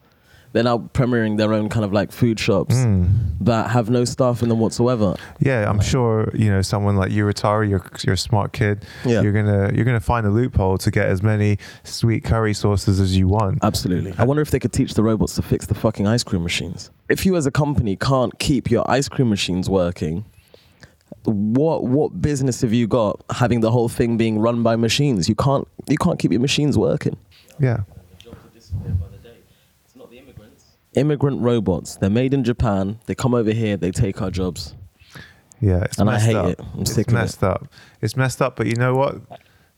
They're 0.55 0.63
now 0.63 0.79
premiering 0.95 1.37
their 1.37 1.53
own 1.53 1.69
kind 1.69 1.85
of 1.85 1.93
like 1.93 2.13
food 2.13 2.39
shops 2.39 2.77
Mm. 2.77 3.09
that 3.41 3.71
have 3.71 3.91
no 3.91 4.05
staff 4.05 4.41
in 4.41 4.49
them 4.49 4.61
whatsoever. 4.61 5.17
Yeah, 5.41 5.69
I'm 5.69 5.81
sure 5.81 6.31
you 6.33 6.49
know 6.49 6.63
someone 6.63 6.97
like 6.97 7.11
you, 7.11 7.25
Atari. 7.27 7.69
You're 7.69 7.85
you're 8.05 8.15
a 8.15 8.17
smart 8.17 8.53
kid. 8.53 8.85
Yeah. 9.05 9.21
You're 9.23 9.33
gonna 9.33 9.73
you're 9.75 9.85
gonna 9.85 9.99
find 9.99 10.25
a 10.25 10.31
loophole 10.31 10.79
to 10.79 10.91
get 10.93 11.07
as 11.09 11.25
many 11.25 11.59
sweet 11.83 12.23
curry 12.23 12.55
sauces 12.55 13.01
as 13.01 13.17
you 13.19 13.27
want. 13.27 13.59
Absolutely. 13.65 14.15
I 14.17 14.23
wonder 14.25 14.43
if 14.43 14.51
they 14.53 14.61
could 14.61 14.73
teach 14.73 14.95
the 14.95 15.03
robots 15.03 15.35
to 15.35 15.43
fix 15.43 15.67
the 15.67 15.75
fucking 15.75 16.07
ice 16.07 16.23
cream 16.23 16.45
machines. 16.45 16.89
If 17.09 17.27
you 17.27 17.35
as 17.35 17.47
a 17.47 17.51
company 17.51 17.97
can't 17.97 18.39
keep 18.39 18.71
your 18.71 18.89
ice 18.89 19.09
cream 19.09 19.29
machines 19.31 19.69
working, 19.69 20.25
what 21.25 21.83
what 21.85 22.23
business 22.23 22.61
have 22.61 22.73
you 22.73 22.87
got 22.87 23.21
having 23.31 23.59
the 23.61 23.73
whole 23.73 23.89
thing 23.89 24.17
being 24.17 24.39
run 24.39 24.63
by 24.63 24.77
machines? 24.77 25.29
You 25.29 25.35
can't 25.35 25.67
you 25.89 25.97
can't 25.97 26.19
keep 26.21 26.31
your 26.31 26.41
machines 26.41 26.79
working. 26.79 27.17
Yeah. 27.59 27.81
Immigrant 30.97 31.41
robots. 31.41 31.97
They're 31.97 32.11
made 32.11 32.35
in 32.35 32.45
Japan. 32.45 32.99
They 33.07 33.15
come 33.15 33.35
over 33.35 33.51
here. 33.53 33.77
They 33.77 33.91
take 33.91 34.21
our 34.23 34.31
jobs. 34.31 34.75
Yeah, 35.61 35.83
it's 35.83 35.99
And 35.99 36.09
I 36.11 36.15
messed 36.15 36.27
hate 36.27 36.37
up. 36.37 36.47
it. 36.49 36.61
I'm 36.75 36.81
it's 36.83 36.93
sick 36.95 37.09
of 37.09 37.15
it. 37.15 37.17
messed 37.17 37.43
up. 37.43 37.69
It's 38.01 38.17
messed 38.17 38.43
up, 38.43 38.57
but 38.57 38.67
you 38.67 38.75
know 38.77 38.95
what? 38.95 39.17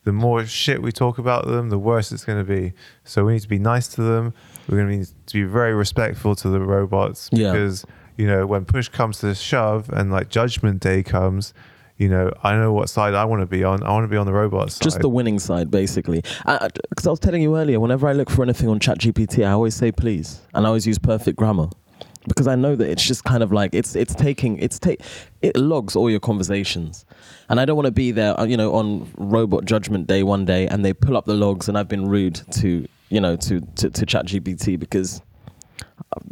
The 0.05 0.13
more 0.13 0.45
shit 0.47 0.83
we 0.83 0.93
talk 0.93 1.19
about 1.19 1.47
them, 1.47 1.69
the 1.69 1.79
worse 1.79 2.13
it's 2.13 2.25
going 2.25 2.39
to 2.39 2.45
be. 2.45 2.73
So 3.05 3.25
we 3.25 3.35
need 3.35 3.43
to 3.43 3.49
be 3.49 3.59
nice 3.59 3.89
to 3.89 4.03
them. 4.03 4.35
We're 4.69 4.79
going 4.79 4.89
to 4.91 4.97
need 4.99 5.09
to 5.27 5.35
be 5.35 5.45
very 5.45 5.75
respectful 5.75 6.35
to 6.37 6.49
the 6.49 6.61
robots 6.61 7.29
Yeah. 7.33 7.53
because 7.53 7.85
you 8.17 8.27
know 8.27 8.47
when 8.47 8.65
push 8.65 8.89
comes 8.89 9.19
to 9.19 9.35
shove 9.35 9.89
and 9.91 10.11
like 10.11 10.29
Judgment 10.29 10.81
Day 10.81 11.03
comes, 11.03 11.53
you 11.99 12.09
know 12.09 12.31
I 12.43 12.57
know 12.57 12.73
what 12.73 12.89
side 12.89 13.15
I 13.15 13.25
want 13.25 13.41
to 13.43 13.47
be 13.47 13.65
on. 13.65 13.83
I 13.83 13.91
want 13.91 14.05
to 14.05 14.09
be 14.09 14.17
on 14.17 14.27
the 14.27 14.33
robot 14.33 14.73
side. 14.73 14.83
Just 14.83 15.01
the 15.01 15.09
winning 15.09 15.39
side, 15.39 15.71
basically. 15.71 16.23
Because 16.45 17.07
I, 17.07 17.11
was 17.11 17.21
telling 17.21 17.43
you 17.43 17.57
earlier, 17.57 17.81
whenever 17.81 18.07
I 18.09 18.13
look 18.13 18.31
for 18.31 18.43
anything 18.43 18.69
on 18.69 18.79
ChatGPT, 18.81 19.47
I 19.47 19.53
always 19.53 19.75
say 19.75 19.93
please, 19.93 20.41
and 20.55 20.67
I 20.67 20.69
always 20.69 20.87
use 20.87 20.99
perfect 20.99 21.39
grammar. 21.39 21.69
Because 22.29 22.49
I 22.49 22.57
know 22.57 22.75
that 22.75 22.91
it's 22.91 23.05
just 23.05 23.23
kind 23.23 23.43
of 23.43 23.53
like 23.53 23.73
it's 23.73 23.95
it's 23.95 24.15
taking 24.15 24.59
it's 24.59 24.79
take 24.79 25.01
it 25.43 25.57
logs 25.57 25.95
all 25.95 26.11
your 26.11 26.21
conversations, 26.21 27.07
and 27.49 27.61
I 27.61 27.65
don't 27.65 27.77
want 27.77 27.87
to 27.87 27.93
be 27.93 28.11
there, 28.11 28.39
uh, 28.39 28.45
you 28.45 28.57
know, 28.57 28.75
on 28.75 29.09
Robot 29.17 29.65
Judgment 29.65 30.09
Day 30.09 30.25
one 30.25 30.45
day, 30.45 30.67
and 30.67 30.85
they 30.85 30.93
pull 30.93 31.17
up 31.17 31.25
the 31.27 31.35
logs, 31.35 31.69
and 31.69 31.79
I've 31.79 31.89
been 31.89 32.09
rude 32.09 32.41
to 32.53 32.87
you 33.11 33.21
know 33.21 33.37
to 33.37 33.61
to, 33.61 33.91
to 33.91 34.07
ChatGPT 34.07 34.79
because 34.79 35.23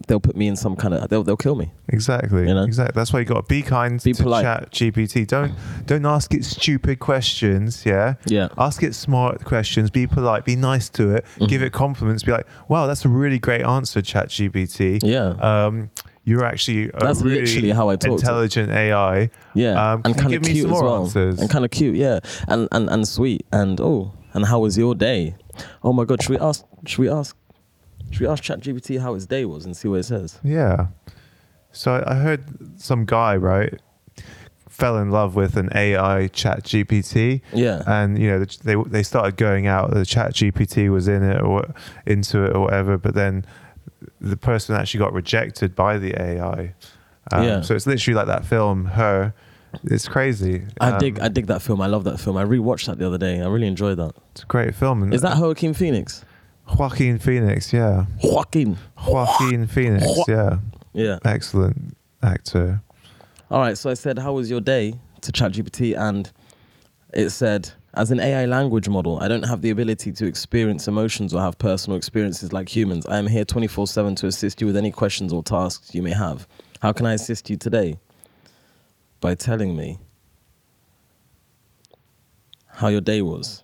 they'll 0.06 0.20
put 0.20 0.36
me 0.36 0.46
in 0.48 0.56
some 0.56 0.76
kind 0.76 0.94
of 0.94 1.08
they'll 1.08 1.22
they'll 1.24 1.36
kill 1.36 1.54
me. 1.56 1.72
Exactly. 1.88 2.46
You 2.48 2.54
know? 2.54 2.64
Exactly. 2.64 2.92
That's 2.98 3.12
why 3.12 3.20
you 3.20 3.24
got 3.24 3.36
to 3.48 3.54
be 3.54 3.62
kind 3.62 4.02
Be 4.02 4.12
to 4.12 4.22
polite. 4.22 4.44
Chat 4.44 4.70
GPT. 4.72 5.26
Don't 5.26 5.52
don't 5.86 6.06
ask 6.06 6.32
it 6.34 6.44
stupid 6.44 6.98
questions. 7.00 7.84
Yeah. 7.86 8.14
Yeah. 8.26 8.48
Ask 8.58 8.82
it 8.82 8.94
smart 8.94 9.44
questions. 9.44 9.90
Be 9.90 10.06
polite. 10.06 10.44
Be 10.44 10.56
nice 10.56 10.88
to 10.90 11.14
it. 11.16 11.24
Mhm. 11.38 11.48
Give 11.48 11.62
it 11.62 11.72
compliments. 11.72 12.22
Be 12.22 12.32
like, 12.32 12.46
wow, 12.68 12.86
that's 12.86 13.04
a 13.04 13.08
really 13.08 13.38
great 13.38 13.62
answer, 13.62 14.02
Chat 14.02 14.28
GPT. 14.28 15.00
Yeah. 15.02 15.28
Um, 15.40 15.90
you're 16.26 16.44
actually 16.44 16.90
That's 16.98 17.20
really 17.20 17.40
literally 17.42 17.70
how 17.70 17.90
I 17.90 17.96
talk 17.96 18.18
intelligent 18.20 18.70
AI. 18.72 19.28
Yeah, 19.54 19.92
Um, 19.92 20.02
and 20.06 20.16
kind 20.16 20.32
of 20.32 20.42
cute 20.42 20.64
as 20.66 20.72
well, 20.72 21.02
answers? 21.04 21.38
and 21.38 21.50
kind 21.50 21.66
of 21.66 21.70
cute, 21.70 21.96
yeah, 21.96 22.20
and 22.48 22.66
and 22.72 22.88
and 22.88 23.06
sweet, 23.06 23.44
and 23.52 23.78
oh, 23.78 24.12
and 24.32 24.46
how 24.46 24.60
was 24.60 24.78
your 24.78 24.94
day? 24.94 25.34
Oh 25.82 25.92
my 25.92 26.04
God, 26.04 26.22
should 26.22 26.30
we 26.30 26.38
ask? 26.38 26.64
Should 26.86 27.00
we 27.00 27.10
ask? 27.10 27.36
Should 28.10 28.20
we 28.20 28.26
ask 28.28 28.42
ChatGPT 28.44 29.00
how 29.00 29.14
his 29.14 29.26
day 29.26 29.44
was 29.44 29.64
and 29.64 29.76
see 29.76 29.88
what 29.88 30.00
it 30.00 30.04
says? 30.04 30.38
Yeah. 30.44 30.88
So 31.72 32.04
I 32.06 32.14
heard 32.14 32.44
some 32.80 33.04
guy 33.04 33.36
right 33.36 33.80
fell 34.68 34.98
in 34.98 35.10
love 35.10 35.34
with 35.36 35.56
an 35.56 35.68
AI 35.74 36.28
Chat 36.28 36.64
GPT. 36.64 37.40
Yeah, 37.52 37.82
and 37.86 38.18
you 38.18 38.28
know 38.28 38.44
they 38.44 38.76
they 38.88 39.02
started 39.02 39.36
going 39.36 39.66
out. 39.66 39.92
The 39.92 40.04
Chat 40.06 40.34
GPT 40.34 40.90
was 40.90 41.08
in 41.08 41.22
it 41.22 41.40
or 41.40 41.74
into 42.06 42.44
it 42.44 42.54
or 42.54 42.60
whatever, 42.60 42.98
but 42.98 43.14
then 43.14 43.44
the 44.20 44.36
person 44.36 44.74
actually 44.76 44.98
got 45.00 45.12
rejected 45.12 45.74
by 45.74 45.98
the 45.98 46.14
AI. 46.20 46.74
Um, 47.32 47.42
Yeah. 47.44 47.60
So 47.62 47.74
it's 47.74 47.86
literally 47.86 48.14
like 48.14 48.26
that 48.26 48.44
film, 48.44 48.84
Her. 48.86 49.32
It's 49.82 50.06
crazy. 50.06 50.62
I 50.80 50.90
Um, 50.90 50.98
dig, 50.98 51.18
I 51.18 51.26
dig 51.28 51.48
that 51.48 51.60
film. 51.60 51.80
I 51.80 51.88
love 51.88 52.04
that 52.04 52.20
film. 52.20 52.36
I 52.36 52.44
rewatched 52.44 52.86
that 52.86 52.98
the 52.98 53.06
other 53.08 53.18
day. 53.18 53.40
I 53.42 53.46
really 53.48 53.66
enjoyed 53.66 53.96
that. 53.98 54.12
It's 54.30 54.44
a 54.44 54.46
great 54.46 54.72
film. 54.74 55.12
Is 55.12 55.22
that 55.22 55.36
Joaquin 55.36 55.74
Phoenix? 55.74 56.24
Joaquin 56.78 57.18
Phoenix? 57.18 57.72
Yeah, 57.72 58.06
Joaquin. 58.22 58.76
Joaquin 59.06 59.66
Phoenix. 59.66 60.06
Yeah, 60.26 60.58
Yeah. 60.92 61.18
excellent 61.24 61.96
actor. 62.22 62.80
All 63.50 63.60
right. 63.60 63.76
So 63.76 63.90
I 63.90 63.94
said, 63.94 64.18
"How 64.18 64.32
was 64.32 64.50
your 64.50 64.60
day?" 64.60 64.94
to 65.20 65.32
ChatGPT, 65.32 65.96
and 65.96 66.30
it 67.12 67.30
said, 67.30 67.70
"As 67.94 68.10
an 68.10 68.20
AI 68.20 68.44
language 68.46 68.88
model, 68.88 69.18
I 69.20 69.28
don't 69.28 69.46
have 69.46 69.62
the 69.62 69.70
ability 69.70 70.12
to 70.12 70.26
experience 70.26 70.88
emotions 70.88 71.32
or 71.32 71.40
have 71.40 71.56
personal 71.58 71.96
experiences 71.96 72.52
like 72.52 72.68
humans. 72.74 73.06
I 73.06 73.18
am 73.18 73.26
here 73.26 73.44
24/7 73.44 74.14
to 74.16 74.26
assist 74.26 74.60
you 74.60 74.66
with 74.66 74.76
any 74.76 74.90
questions 74.90 75.32
or 75.32 75.42
tasks 75.42 75.94
you 75.94 76.02
may 76.02 76.12
have. 76.12 76.46
How 76.80 76.92
can 76.92 77.06
I 77.06 77.12
assist 77.14 77.48
you 77.50 77.56
today?" 77.56 77.98
By 79.20 79.34
telling 79.34 79.76
me 79.76 79.98
how 82.66 82.88
your 82.88 83.00
day 83.00 83.22
was. 83.22 83.62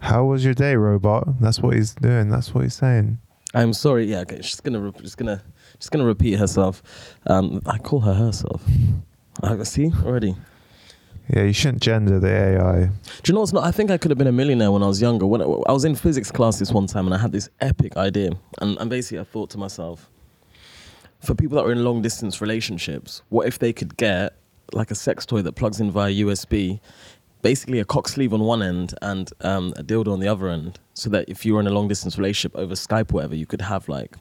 How 0.00 0.24
was 0.24 0.44
your 0.44 0.54
day, 0.54 0.74
robot? 0.76 1.40
That's 1.40 1.60
what 1.60 1.76
he's 1.76 1.94
doing. 1.94 2.30
That's 2.30 2.54
what 2.54 2.64
he's 2.64 2.74
saying. 2.74 3.18
I'm 3.54 3.72
sorry. 3.72 4.06
Yeah, 4.06 4.20
okay. 4.20 4.40
She's 4.42 4.60
gonna, 4.60 4.80
re- 4.80 4.92
just 5.02 5.18
gonna, 5.18 5.42
just 5.78 5.90
gonna 5.90 6.04
repeat 6.04 6.38
herself. 6.38 6.82
Um, 7.26 7.60
I 7.66 7.78
call 7.78 8.00
her 8.00 8.14
herself. 8.14 8.64
I 9.42 9.62
see 9.62 9.92
already. 10.04 10.36
Yeah, 11.28 11.44
you 11.44 11.52
shouldn't 11.52 11.82
gender 11.82 12.18
the 12.18 12.28
AI. 12.28 12.86
Do 12.86 12.90
you 13.26 13.34
know 13.34 13.40
what's 13.40 13.52
not? 13.52 13.64
I 13.64 13.70
think 13.70 13.90
I 13.90 13.98
could 13.98 14.10
have 14.10 14.18
been 14.18 14.26
a 14.26 14.32
millionaire 14.32 14.72
when 14.72 14.82
I 14.82 14.86
was 14.86 15.00
younger. 15.00 15.26
When 15.26 15.40
I, 15.40 15.44
I 15.44 15.72
was 15.72 15.84
in 15.84 15.94
physics 15.94 16.30
class 16.30 16.58
this 16.58 16.72
one 16.72 16.86
time, 16.86 17.06
and 17.06 17.14
I 17.14 17.18
had 17.18 17.30
this 17.30 17.48
epic 17.60 17.96
idea, 17.96 18.32
and, 18.60 18.76
and 18.78 18.90
basically 18.90 19.20
I 19.20 19.24
thought 19.24 19.50
to 19.50 19.58
myself, 19.58 20.10
for 21.20 21.34
people 21.34 21.56
that 21.56 21.64
are 21.64 21.72
in 21.72 21.84
long 21.84 22.02
distance 22.02 22.40
relationships, 22.40 23.22
what 23.28 23.46
if 23.46 23.58
they 23.58 23.72
could 23.72 23.96
get 23.96 24.34
like 24.72 24.90
a 24.90 24.94
sex 24.94 25.24
toy 25.26 25.42
that 25.42 25.52
plugs 25.52 25.80
in 25.80 25.90
via 25.90 26.12
USB, 26.12 26.80
basically 27.42 27.78
a 27.80 27.84
cock 27.84 28.08
sleeve 28.08 28.32
on 28.32 28.40
one 28.40 28.62
end 28.62 28.94
and 29.02 29.30
um, 29.40 29.72
a 29.76 29.82
dildo 29.82 30.12
on 30.12 30.20
the 30.20 30.28
other 30.28 30.48
end, 30.48 30.78
so 30.94 31.10
that 31.10 31.28
if 31.28 31.44
you 31.44 31.54
were 31.54 31.60
in 31.60 31.66
a 31.66 31.70
long 31.70 31.88
distance 31.88 32.18
relationship 32.18 32.56
over 32.56 32.74
Skype 32.74 33.12
or 33.12 33.14
whatever, 33.14 33.34
you 33.34 33.46
could 33.46 33.62
have 33.62 33.88
like 33.88 34.16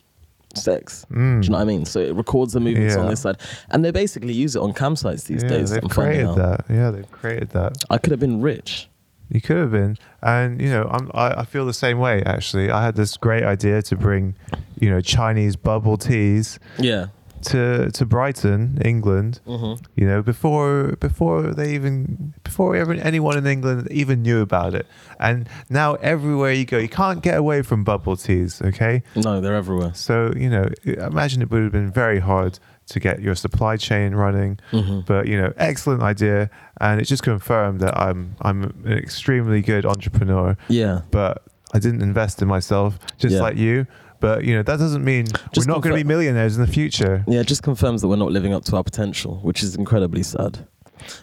sex. 0.56 1.06
Mm. 1.12 1.42
Do 1.42 1.46
you 1.46 1.52
know 1.52 1.58
what 1.58 1.62
I 1.62 1.66
mean? 1.66 1.86
So 1.86 2.00
it 2.00 2.16
records 2.16 2.54
the 2.54 2.60
movements 2.60 2.96
on 2.96 3.08
this 3.08 3.22
side, 3.22 3.38
and 3.70 3.84
they 3.84 3.92
basically 3.92 4.34
use 4.34 4.56
it 4.56 4.62
on 4.62 4.74
campsites 4.74 5.26
these 5.26 5.44
yeah, 5.44 5.50
days. 5.50 5.72
they've 5.72 5.84
I'm 5.84 5.90
created 5.90 6.36
that. 6.36 6.66
Yeah, 6.70 6.92
they've 6.92 7.12
created 7.12 7.50
that. 7.52 7.78
I 7.90 7.98
could 7.98 8.12
have 8.12 8.20
been 8.20 8.42
rich. 8.42 8.88
You 9.32 9.42
could 9.42 9.58
have 9.58 9.72
been, 9.72 9.96
and 10.24 10.60
you 10.60 10.70
know, 10.70 10.90
I'm, 10.90 11.12
I 11.14 11.42
I 11.42 11.46
feel 11.46 11.66
the 11.66 11.74
same 11.74 12.00
way. 12.00 12.24
Actually, 12.26 12.72
I 12.72 12.84
had 12.84 12.96
this 12.96 13.16
great 13.16 13.44
idea 13.44 13.84
to 13.84 13.96
bring, 13.96 14.36
you 14.80 14.90
know, 14.90 15.02
Chinese 15.02 15.56
bubble 15.56 15.98
teas 15.98 16.58
Yeah. 16.80 17.08
To 17.44 17.90
to 17.92 18.06
Brighton, 18.06 18.80
England. 18.84 19.40
Mm-hmm. 19.48 19.84
You 19.96 20.08
know, 20.08 20.22
before 20.22 20.96
before 21.00 21.54
they 21.54 21.74
even 21.76 22.34
before 22.44 22.76
anyone 22.76 23.38
in 23.38 23.46
England 23.48 23.88
even 23.92 24.22
knew 24.22 24.42
about 24.42 24.74
it, 24.74 24.86
and 25.20 25.48
now 25.70 25.96
everywhere 25.96 26.52
you 26.54 26.66
go, 26.66 26.78
you 26.78 26.90
can't 26.90 27.22
get 27.24 27.38
away 27.38 27.62
from 27.62 27.84
bubble 27.84 28.16
teas. 28.18 28.62
Okay, 28.62 29.04
No, 29.16 29.42
they're 29.42 29.56
everywhere. 29.56 29.94
so 29.94 30.32
you 30.36 30.50
know, 30.50 30.68
imagine 30.86 31.42
it 31.42 31.50
would 31.52 31.64
have 31.64 31.72
been 31.72 31.92
very 31.92 32.20
hard 32.20 32.60
to 32.88 33.00
get 33.00 33.22
your 33.22 33.36
supply 33.36 33.78
chain 33.78 34.16
running. 34.16 34.58
Mm-hmm. 34.72 35.02
But 35.06 35.28
you 35.28 35.40
know, 35.40 35.54
excellent 35.58 36.02
idea, 36.04 36.50
and 36.82 37.00
it 37.00 37.06
just 37.06 37.24
confirmed 37.24 37.80
that 37.82 37.98
I'm 37.98 38.36
I'm 38.42 38.64
an 38.86 38.94
extremely 38.98 39.62
good 39.62 39.86
entrepreneur. 39.86 40.58
Yeah. 40.68 41.02
But 41.12 41.44
I 41.74 41.78
didn't 41.80 42.02
invest 42.02 42.42
in 42.42 42.48
myself, 42.48 42.98
just 43.20 43.36
Yeah. 43.36 43.42
like 43.42 43.58
you. 43.58 43.86
But 44.20 44.44
you 44.44 44.56
know, 44.56 44.64
that 44.64 44.80
doesn't 44.80 45.04
mean 45.04 45.28
Just 45.54 45.68
we're 45.68 45.74
not 45.74 45.82
going 45.82 45.96
to 45.96 46.04
be 46.04 46.08
millionaires 46.08 46.58
in 46.58 46.66
the 46.66 46.72
future. 46.72 47.24
Yeah, 47.28 47.42
it 47.42 47.48
just 47.48 47.64
confirms 47.64 48.02
that 48.02 48.08
we're 48.08 48.18
not 48.18 48.32
living 48.32 48.54
up 48.54 48.66
to 48.66 48.76
our 48.76 48.84
potential, 48.84 49.40
which 49.42 49.64
is 49.64 49.76
incredibly 49.76 50.24
sad. 50.24 50.68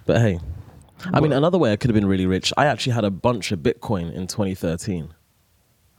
But 0.06 0.20
hey, 0.20 0.40
I 1.12 1.20
mean, 1.20 1.32
another 1.32 1.58
way 1.58 1.72
I 1.72 1.76
could 1.76 1.90
have 1.90 1.94
been 1.94 2.06
really 2.06 2.26
rich. 2.26 2.52
I 2.56 2.66
actually 2.66 2.94
had 2.94 3.04
a 3.04 3.10
bunch 3.10 3.52
of 3.52 3.60
Bitcoin 3.60 4.12
in 4.12 4.26
2013. 4.26 5.12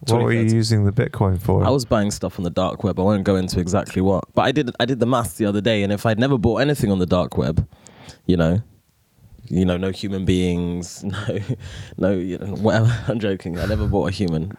What 0.02 0.22
were 0.22 0.32
you 0.32 0.42
using 0.42 0.86
the 0.86 0.92
Bitcoin 0.92 1.42
for? 1.42 1.64
I 1.66 1.70
was 1.70 1.84
buying 1.84 2.12
stuff 2.12 2.38
on 2.40 2.44
the 2.44 2.52
dark 2.52 2.84
web. 2.84 3.00
I 3.00 3.04
won't 3.04 3.24
go 3.24 3.36
into 3.36 3.60
exactly 3.60 4.02
what, 4.02 4.26
but 4.36 4.44
I 4.44 4.52
did. 4.52 4.70
I 4.80 4.86
did 4.86 5.00
the 5.00 5.08
math 5.08 5.38
the 5.38 5.46
other 5.46 5.62
day, 5.62 5.82
and 5.82 5.92
if 5.92 6.06
I'd 6.06 6.20
never 6.20 6.38
bought 6.38 6.58
anything 6.58 6.92
on 6.92 7.00
the 7.00 7.08
dark 7.08 7.36
web, 7.36 7.68
you 8.28 8.38
know, 8.38 8.62
you 9.46 9.66
know, 9.66 9.78
no 9.78 9.90
human 9.90 10.24
beings, 10.24 11.04
no, 11.04 11.40
no, 11.98 12.12
you 12.12 12.38
know, 12.38 12.54
whatever. 12.56 12.96
I'm 13.08 13.20
joking. 13.20 13.58
I 13.58 13.66
never 13.66 13.88
bought 13.88 14.10
a 14.10 14.12
human 14.12 14.56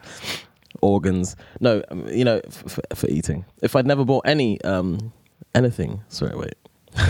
organs. 0.81 1.35
No, 1.59 1.81
um, 1.91 2.07
you 2.09 2.23
know, 2.25 2.41
f- 2.45 2.79
f- 2.91 2.97
for 2.97 3.07
eating. 3.07 3.45
If 3.61 3.75
I'd 3.75 3.85
never 3.87 4.05
bought 4.05 4.25
any 4.27 4.61
um 4.61 5.11
anything, 5.55 6.01
sorry, 6.09 6.35
wait. 6.35 6.55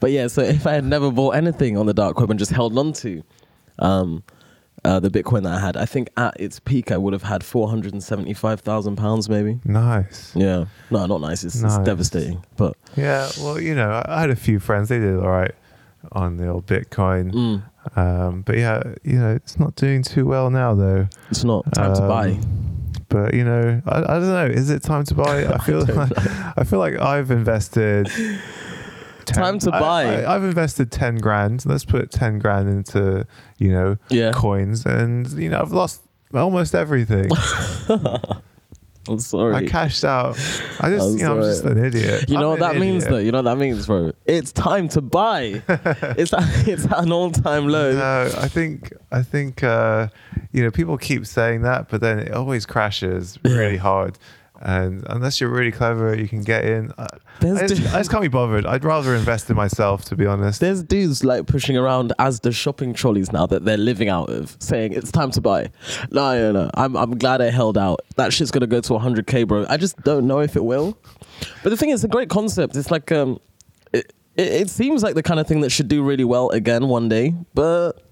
but 0.00 0.10
yeah, 0.10 0.26
so 0.26 0.42
if 0.42 0.66
I 0.66 0.72
had 0.72 0.84
never 0.84 1.10
bought 1.10 1.34
anything 1.34 1.76
on 1.76 1.86
the 1.86 1.94
dark 1.94 2.18
web 2.20 2.30
and 2.30 2.38
just 2.38 2.52
held 2.52 2.76
on 2.78 2.92
to 2.94 3.22
um, 3.78 4.22
uh, 4.84 5.00
the 5.00 5.08
Bitcoin 5.10 5.44
that 5.44 5.54
I 5.54 5.60
had, 5.60 5.76
I 5.76 5.86
think 5.86 6.10
at 6.16 6.38
its 6.40 6.60
peak 6.60 6.90
I 6.92 6.96
would 6.98 7.12
have 7.12 7.22
had 7.22 7.42
four 7.44 7.68
hundred 7.68 7.92
and 7.92 8.02
seventy-five 8.02 8.60
thousand 8.60 8.96
pounds, 8.96 9.28
maybe. 9.28 9.58
nice. 9.64 10.34
Yeah, 10.36 10.66
no, 10.90 11.06
not 11.06 11.20
nice. 11.20 11.44
It's, 11.44 11.62
it's 11.62 11.78
devastating. 11.78 12.44
But 12.56 12.76
Yeah, 12.96 13.28
well, 13.40 13.60
you 13.60 13.74
know, 13.74 13.90
I 13.90 14.04
I 14.16 14.20
had 14.20 14.30
a 14.30 14.36
few 14.36 14.58
friends. 14.60 14.88
They 14.88 14.98
did 14.98 15.16
all 15.18 15.28
right 15.30 15.54
on 16.12 16.36
the 16.36 16.48
old 16.48 16.66
Bitcoin. 16.66 17.32
mm, 17.32 17.62
Um, 17.94 18.42
but 18.42 18.56
yeah, 18.58 18.82
you 19.04 19.18
know, 19.18 19.34
it's 19.34 19.58
not 19.58 19.76
doing 19.76 20.02
too 20.02 20.26
well 20.26 20.50
now, 20.50 20.74
though. 20.74 21.08
it's 21.30 21.44
not 21.44 21.64
time 21.74 21.94
to 21.94 22.02
Um, 22.02 22.08
buy. 22.08 22.38
But 23.08 23.34
you 23.34 23.44
know, 23.44 23.80
I, 23.86 23.98
I 24.00 24.18
don't 24.18 24.28
know. 24.28 24.46
Is 24.46 24.70
it 24.70 24.82
time 24.82 25.04
to 25.04 25.14
buy? 25.14 25.44
I 25.54 25.58
feel 25.58 25.84
like, 25.84 26.12
I 26.58 26.64
feel 26.64 26.78
like 26.80 26.98
I've 27.00 27.30
invested. 27.30 28.08
10 29.26 29.34
Time 29.42 29.58
to 29.58 29.74
I- 29.74 29.80
buy. 29.80 30.24
I, 30.24 30.32
have 30.34 30.44
invested 30.44 30.92
ten 30.92 31.16
grand. 31.16 31.66
Let's 31.66 31.84
put 31.84 32.12
ten 32.12 32.38
grand 32.38 32.68
into 32.68 33.26
you 33.58 33.72
know 33.72 33.96
Yeah, 34.08 34.30
coins, 34.32 34.86
and 34.86 35.28
you 35.32 35.48
know 35.50 35.60
I've 35.60 35.72
lost 35.72 36.02
almost 36.32 36.74
everything. 36.76 37.28
I'm 39.08 39.18
sorry. 39.18 39.54
I 39.54 39.66
cashed 39.66 40.04
out. 40.04 40.36
I 40.80 40.90
just 40.90 41.12
I'm 41.12 41.18
you 41.18 41.24
know 41.24 41.36
I'm 41.36 41.42
just 41.42 41.64
an 41.64 41.82
idiot. 41.84 42.28
You 42.28 42.38
know 42.38 42.52
I'm 42.52 42.60
what 42.60 42.72
that 42.72 42.80
means, 42.80 43.04
idiot. 43.04 43.10
though. 43.10 43.18
You 43.18 43.32
know 43.32 43.38
what 43.38 43.44
that 43.44 43.58
means, 43.58 43.86
bro. 43.86 44.12
It's 44.24 44.52
time 44.52 44.88
to 44.90 45.00
buy. 45.00 45.62
it's 45.68 46.32
at, 46.32 46.68
it's 46.68 46.84
at 46.86 46.98
an 46.98 47.12
all-time 47.12 47.68
low. 47.68 47.92
No, 47.92 48.30
I 48.38 48.48
think 48.48 48.92
I 49.12 49.22
think 49.22 49.62
uh, 49.62 50.08
you 50.52 50.62
know 50.62 50.70
people 50.70 50.96
keep 50.98 51.26
saying 51.26 51.62
that, 51.62 51.88
but 51.88 52.00
then 52.00 52.18
it 52.18 52.32
always 52.32 52.66
crashes 52.66 53.38
really 53.44 53.76
hard. 53.76 54.18
And 54.60 55.04
unless 55.08 55.40
you're 55.40 55.50
really 55.50 55.72
clever, 55.72 56.14
you 56.16 56.28
can 56.28 56.42
get 56.42 56.64
in. 56.64 56.92
I, 56.96 57.06
I, 57.42 57.66
just, 57.66 57.82
I 57.94 57.98
just 57.98 58.10
can't 58.10 58.22
be 58.22 58.28
bothered. 58.28 58.64
I'd 58.66 58.84
rather 58.84 59.14
invest 59.14 59.50
in 59.50 59.56
myself, 59.56 60.04
to 60.06 60.16
be 60.16 60.26
honest. 60.26 60.60
There's 60.60 60.82
dudes 60.82 61.24
like 61.24 61.46
pushing 61.46 61.76
around 61.76 62.12
as 62.18 62.40
the 62.40 62.52
shopping 62.52 62.94
trolleys 62.94 63.32
now 63.32 63.46
that 63.46 63.64
they're 63.64 63.76
living 63.76 64.08
out 64.08 64.30
of, 64.30 64.56
saying 64.58 64.92
it's 64.92 65.12
time 65.12 65.30
to 65.32 65.40
buy. 65.40 65.70
No, 66.10 66.52
no, 66.52 66.64
no. 66.64 66.70
I'm 66.74 66.96
I'm 66.96 67.18
glad 67.18 67.40
I 67.42 67.50
held 67.50 67.76
out. 67.76 68.00
That 68.16 68.32
shit's 68.32 68.50
gonna 68.50 68.66
go 68.66 68.80
to 68.80 68.92
100k, 68.94 69.46
bro. 69.46 69.66
I 69.68 69.76
just 69.76 70.00
don't 70.02 70.26
know 70.26 70.40
if 70.40 70.56
it 70.56 70.64
will. 70.64 70.96
But 71.62 71.70
the 71.70 71.76
thing 71.76 71.90
is, 71.90 72.02
it's 72.02 72.04
a 72.04 72.08
great 72.08 72.30
concept. 72.30 72.76
It's 72.76 72.90
like 72.90 73.12
um, 73.12 73.38
it, 73.92 74.12
it 74.36 74.62
it 74.62 74.70
seems 74.70 75.02
like 75.02 75.14
the 75.14 75.22
kind 75.22 75.38
of 75.38 75.46
thing 75.46 75.60
that 75.60 75.70
should 75.70 75.88
do 75.88 76.02
really 76.02 76.24
well 76.24 76.48
again 76.50 76.88
one 76.88 77.08
day. 77.08 77.34
But 77.54 78.02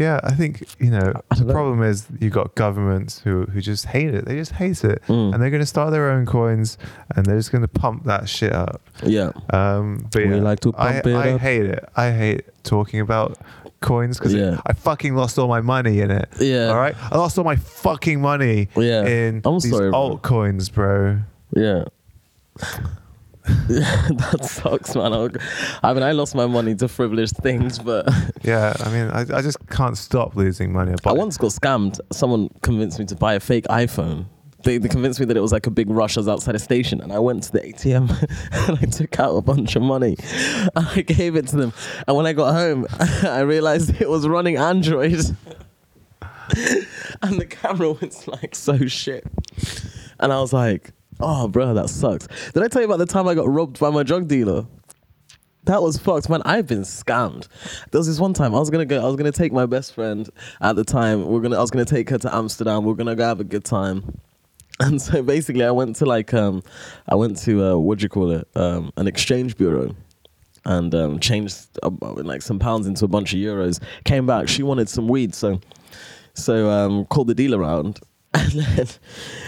Yeah, 0.00 0.18
I 0.24 0.32
think 0.32 0.66
you 0.80 0.90
know 0.90 1.12
I 1.30 1.34
the 1.34 1.44
know. 1.44 1.52
problem 1.52 1.82
is 1.82 2.06
you 2.20 2.30
got 2.30 2.54
governments 2.54 3.20
who 3.22 3.44
who 3.44 3.60
just 3.60 3.84
hate 3.84 4.14
it. 4.14 4.24
They 4.24 4.34
just 4.36 4.52
hate 4.52 4.82
it, 4.82 5.02
Mm. 5.08 5.34
and 5.34 5.42
they're 5.42 5.50
going 5.50 5.60
to 5.62 5.66
start 5.76 5.90
their 5.92 6.10
own 6.10 6.24
coins, 6.24 6.78
and 7.14 7.26
they're 7.26 7.36
just 7.36 7.52
going 7.52 7.62
to 7.62 7.68
pump 7.68 8.04
that 8.06 8.28
shit 8.28 8.52
up. 8.52 8.80
yeah, 9.04 9.30
Um, 9.50 10.06
but 10.10 10.24
We 10.24 10.30
yeah, 10.36 10.42
like 10.42 10.60
to 10.60 10.72
I, 10.76 10.92
pump 10.92 11.06
it 11.06 11.14
I 11.14 11.30
up. 11.32 11.40
hate 11.40 11.66
it. 11.66 11.84
I 11.96 12.10
hate 12.12 12.42
talking 12.64 13.00
about 13.00 13.36
coins 13.82 14.18
because 14.18 14.34
Yeah. 14.34 14.60
I 14.66 14.72
fucking 14.72 15.14
lost 15.14 15.38
all 15.38 15.48
my 15.48 15.60
money 15.60 16.00
in 16.00 16.10
it. 16.10 16.28
Yeah. 16.40 16.68
All 16.68 16.76
right. 16.76 16.94
I 17.12 17.16
lost 17.18 17.36
all 17.38 17.44
my 17.44 17.56
fucking 17.56 18.20
money 18.22 18.68
Yeah. 18.76 19.04
in 19.04 19.42
I'm 19.44 19.54
these 19.58 19.70
sorry, 19.70 19.90
bro. 19.90 20.16
altcoins, 20.16 20.72
bro. 20.72 21.18
Yeah. 21.54 21.84
Yeah, 23.68 24.08
that 24.10 24.44
sucks, 24.44 24.94
man. 24.94 25.12
I- 25.12 25.88
I 25.88 25.92
mean, 25.94 26.02
I 26.02 26.12
lost 26.12 26.34
my 26.34 26.46
money 26.46 26.74
to 26.76 26.88
frivolous 26.88 27.32
things, 27.32 27.78
but 27.78 28.08
Yeah. 28.42 28.74
I 28.80 28.90
mean, 28.90 29.10
I, 29.10 29.20
I 29.38 29.42
just 29.42 29.58
can't 29.68 29.96
stop 29.96 30.36
losing 30.36 30.72
money. 30.72 30.94
I 31.04 31.12
once 31.12 31.36
got 31.36 31.50
scammed. 31.50 31.98
Someone 32.12 32.48
convinced 32.62 32.98
me 32.98 33.06
to 33.06 33.16
buy 33.16 33.34
a 33.34 33.40
fake 33.40 33.64
iPhone. 33.68 34.26
They, 34.62 34.76
they 34.76 34.88
convinced 34.88 35.18
me 35.20 35.24
that 35.26 35.36
it 35.36 35.40
was 35.40 35.52
like 35.52 35.66
a 35.66 35.70
big 35.70 35.88
rush. 35.88 36.18
I 36.18 36.20
was 36.20 36.28
outside 36.28 36.54
a 36.54 36.58
station, 36.58 37.00
and 37.00 37.12
I 37.14 37.18
went 37.18 37.44
to 37.44 37.52
the 37.52 37.60
ATM 37.60 38.10
and 38.68 38.78
I 38.78 38.84
took 38.86 39.18
out 39.18 39.34
a 39.34 39.40
bunch 39.40 39.74
of 39.74 39.80
money. 39.82 40.16
And 40.76 40.86
I 40.88 41.00
gave 41.00 41.34
it 41.36 41.46
to 41.48 41.56
them. 41.56 41.72
And 42.06 42.14
when 42.16 42.26
I 42.26 42.34
got 42.34 42.52
home, 42.52 42.86
I 43.00 43.40
realized 43.40 44.00
it 44.02 44.10
was 44.10 44.28
running 44.28 44.58
Android, 44.58 45.14
and 47.22 47.40
the 47.40 47.46
camera 47.48 47.92
was 47.92 48.26
like 48.28 48.54
so 48.54 48.86
shit. 48.86 49.24
And 50.18 50.32
I 50.32 50.40
was 50.40 50.52
like, 50.52 50.92
"Oh, 51.20 51.48
bro, 51.48 51.74
that 51.74 51.88
sucks." 51.88 52.26
Did 52.52 52.62
I 52.62 52.68
tell 52.68 52.82
you 52.82 52.86
about 52.86 52.98
the 52.98 53.06
time 53.06 53.28
I 53.28 53.34
got 53.34 53.48
robbed 53.48 53.78
by 53.78 53.90
my 53.90 54.02
drug 54.02 54.28
dealer? 54.28 54.66
That 55.64 55.82
was 55.82 55.98
fucked, 55.98 56.30
man. 56.30 56.42
I've 56.44 56.66
been 56.66 56.82
scammed. 56.82 57.46
There 57.90 57.98
was 57.98 58.06
this 58.06 58.18
one 58.18 58.32
time 58.32 58.54
I 58.54 58.58
was 58.58 58.70
gonna 58.70 58.86
go. 58.86 59.00
I 59.02 59.06
was 59.06 59.16
gonna 59.16 59.30
take 59.30 59.52
my 59.52 59.66
best 59.66 59.94
friend 59.94 60.28
at 60.60 60.74
the 60.76 60.84
time. 60.84 61.26
We're 61.26 61.40
gonna. 61.40 61.58
I 61.58 61.60
was 61.60 61.70
gonna 61.70 61.84
take 61.84 62.08
her 62.10 62.18
to 62.18 62.34
Amsterdam. 62.34 62.84
We're 62.84 62.94
gonna 62.94 63.14
go 63.14 63.24
have 63.24 63.40
a 63.40 63.44
good 63.44 63.64
time. 63.64 64.20
And 64.82 65.02
so 65.02 65.22
basically, 65.22 65.62
I 65.62 65.72
went 65.72 65.96
to 65.96 66.06
like 66.06 66.32
um, 66.32 66.62
I 67.06 67.14
went 67.14 67.36
to 67.42 67.62
uh, 67.62 67.76
what 67.76 67.98
do 67.98 68.04
you 68.04 68.08
call 68.08 68.30
it? 68.30 68.48
Um, 68.54 68.90
an 68.96 69.06
exchange 69.06 69.58
bureau, 69.58 69.94
and 70.64 70.94
um, 70.94 71.20
changed 71.20 71.68
uh, 71.82 71.90
like 72.00 72.40
some 72.40 72.58
pounds 72.58 72.86
into 72.86 73.04
a 73.04 73.08
bunch 73.08 73.34
of 73.34 73.40
euros. 73.40 73.78
Came 74.04 74.24
back. 74.24 74.48
She 74.48 74.62
wanted 74.62 74.88
some 74.88 75.06
weed, 75.06 75.34
so 75.34 75.60
so 76.32 76.70
um, 76.70 77.04
called 77.04 77.26
the 77.26 77.34
dealer 77.34 77.58
around. 77.58 78.00
And 78.32 78.52
then, 78.52 78.86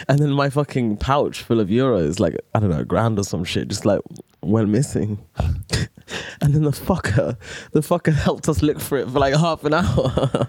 and 0.08 0.18
then 0.18 0.30
my 0.32 0.50
fucking 0.50 0.96
pouch 0.96 1.42
full 1.42 1.60
of 1.60 1.68
euros, 1.68 2.18
like 2.18 2.36
I 2.54 2.58
don't 2.58 2.70
know, 2.70 2.80
a 2.80 2.84
grand 2.84 3.18
or 3.18 3.24
some 3.24 3.44
shit, 3.44 3.68
just 3.68 3.84
like 3.84 4.00
went 4.40 4.68
missing. 4.70 5.24
and 5.36 6.54
then 6.54 6.62
the 6.62 6.72
fucker, 6.72 7.36
the 7.70 7.80
fucker 7.80 8.12
helped 8.12 8.48
us 8.48 8.62
look 8.62 8.80
for 8.80 8.98
it 8.98 9.08
for 9.08 9.20
like 9.20 9.34
half 9.34 9.64
an 9.64 9.74
hour. 9.74 10.48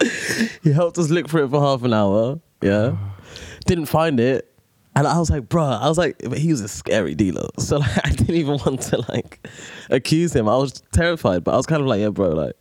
he 0.62 0.72
helped 0.72 0.96
us 0.96 1.10
look 1.10 1.28
for 1.28 1.42
it 1.42 1.50
for 1.50 1.60
half 1.60 1.82
an 1.82 1.92
hour. 1.92 2.40
Yeah, 2.62 2.96
didn't 3.66 3.86
find 3.86 4.18
it. 4.20 4.50
And 4.96 5.06
I 5.06 5.18
was 5.18 5.30
like, 5.30 5.48
bro, 5.48 5.64
I 5.64 5.88
was 5.88 5.98
like, 5.98 6.16
but 6.28 6.38
he 6.38 6.50
was 6.50 6.60
a 6.60 6.68
scary 6.68 7.14
dealer. 7.14 7.46
So 7.60 7.76
like, 7.78 8.06
I 8.06 8.10
didn't 8.10 8.34
even 8.34 8.58
want 8.64 8.80
to 8.82 9.04
like 9.08 9.46
accuse 9.90 10.34
him. 10.34 10.48
I 10.48 10.56
was 10.56 10.82
terrified, 10.92 11.44
but 11.44 11.52
I 11.52 11.56
was 11.56 11.66
kind 11.66 11.82
of 11.82 11.86
like, 11.86 12.00
yeah, 12.00 12.08
bro, 12.08 12.30
like, 12.30 12.56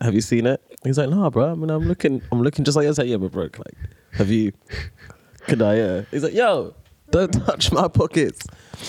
have 0.00 0.14
you 0.14 0.20
seen 0.20 0.46
it? 0.46 0.62
He's 0.84 0.98
like, 0.98 1.10
nah, 1.10 1.30
bro. 1.30 1.52
I 1.52 1.54
mean, 1.54 1.70
I'm 1.70 1.86
looking, 1.86 2.22
I'm 2.32 2.42
looking 2.42 2.64
just 2.64 2.76
like 2.76 2.86
I 2.86 2.88
was 2.88 2.98
like, 2.98 3.08
yeah, 3.08 3.16
but 3.16 3.32
broke. 3.32 3.58
Like, 3.58 3.74
have 4.12 4.30
you? 4.30 4.52
Could 5.48 5.62
I? 5.62 5.76
Yeah. 5.76 6.02
He's 6.10 6.22
like, 6.22 6.34
yo, 6.34 6.74
don't 7.10 7.32
touch 7.32 7.72
my 7.72 7.88
pockets. 7.88 8.46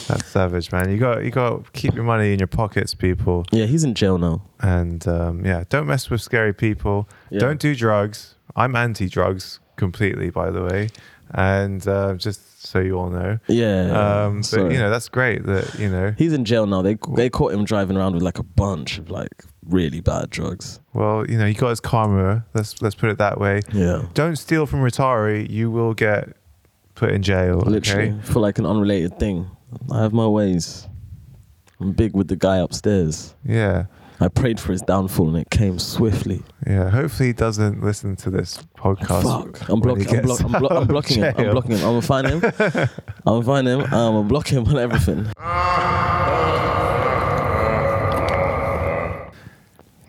that's 0.08 0.27
savage, 0.27 0.72
man. 0.72 0.89
You 0.91 0.98
got 0.98 1.24
you 1.24 1.32
got 1.32 1.65
to 1.65 1.72
keep 1.72 1.96
your 1.96 2.03
money 2.03 2.34
in 2.34 2.39
your 2.39 2.48
pockets, 2.48 2.94
people. 2.94 3.46
Yeah, 3.51 3.65
he's 3.65 3.84
in 3.84 3.94
jail 3.96 4.18
now. 4.18 4.44
And 4.60 5.08
um, 5.08 5.46
yeah, 5.46 5.63
don't 5.70 5.88
mess 5.88 6.10
with 6.10 6.22
scary 6.22 6.53
people. 6.53 7.10
Yeah. 7.30 7.39
Don't 7.39 7.60
do 7.60 7.75
drugs. 7.75 8.36
I'm 8.56 8.75
anti-drugs 8.75 9.60
completely, 9.77 10.30
by 10.30 10.51
the 10.51 10.63
way. 10.63 10.89
And 11.33 11.88
uh, 11.88 12.15
just 12.15 12.65
so 12.67 12.79
you 12.79 12.97
all 13.00 13.09
know, 13.09 13.39
Yeah. 13.47 14.25
um, 14.25 14.38
but 14.38 14.45
sorry. 14.45 14.73
you 14.73 14.79
know 14.79 14.89
that's 14.89 15.07
great 15.09 15.43
that 15.45 15.79
you 15.79 15.89
know. 15.89 16.13
he's 16.17 16.33
in 16.33 16.43
jail 16.45 16.65
now. 16.67 16.81
They 16.81 16.97
they 17.15 17.29
caught 17.29 17.53
him 17.53 17.63
driving 17.63 17.95
around 17.97 18.13
with 18.13 18.23
like 18.23 18.38
a 18.39 18.43
bunch 18.43 18.97
of 18.97 19.09
like 19.09 19.43
really 19.65 20.01
bad 20.01 20.29
drugs. 20.29 20.79
Well, 20.93 21.25
you 21.29 21.38
know 21.38 21.45
he 21.47 21.53
got 21.53 21.69
his 21.69 21.79
karma. 21.79 22.45
Let's 22.53 22.81
let's 22.81 22.95
put 22.95 23.09
it 23.09 23.17
that 23.19 23.39
way. 23.39 23.61
Yeah. 23.73 24.03
Don't 24.13 24.35
steal 24.35 24.65
from 24.65 24.81
Rotari. 24.81 25.50
You 25.50 25.71
will 25.71 25.93
get 25.93 26.35
put 26.96 27.11
in 27.11 27.22
jail. 27.24 27.59
Literally 27.59 28.09
Okay. 28.11 28.22
for 28.24 28.39
like 28.39 28.59
an 28.59 28.65
unrelated 28.65 29.17
thing. 29.17 29.50
I 29.91 30.01
have 30.01 30.11
my 30.11 30.27
ways. 30.27 30.87
I'm 31.79 31.94
big 31.94 32.13
with 32.13 32.27
the 32.27 32.35
guy 32.35 32.57
upstairs. 32.57 33.33
Yeah. 33.46 33.85
I 34.24 34.27
prayed 34.27 34.60
for 34.60 34.72
his 34.72 34.81
downfall 34.84 35.29
and 35.29 35.38
it 35.38 35.50
came 35.50 35.79
swiftly. 35.79 36.44
Yeah. 36.68 36.90
Hopefully 36.92 37.29
he 37.29 37.34
doesn't 37.34 37.84
listen 37.84 38.16
to 38.18 38.29
this 38.29 38.60
podcast. 38.77 39.24
Fuck. 39.24 39.70
I'm, 39.70 39.79
block- 39.79 39.98
I'm, 40.00 40.22
block- 40.22 40.42
I'm, 40.44 40.51
blo- 40.51 40.68
I'm 40.81 40.88
blocking 40.88 41.18
him. 41.24 41.34
I'm 41.38 41.51
blocking 41.51 41.72
him. 41.72 41.77
I'm 41.79 41.81
gonna 41.81 42.01
find 42.03 42.27
him. 42.27 42.42
I'm 43.25 43.42
gonna 43.42 43.44
find 43.44 43.68
him. 43.68 43.79
I'm 43.81 43.90
gonna 43.90 44.24
block 44.27 44.48
him 44.48 44.66
on 44.68 44.77
everything. 44.77 45.27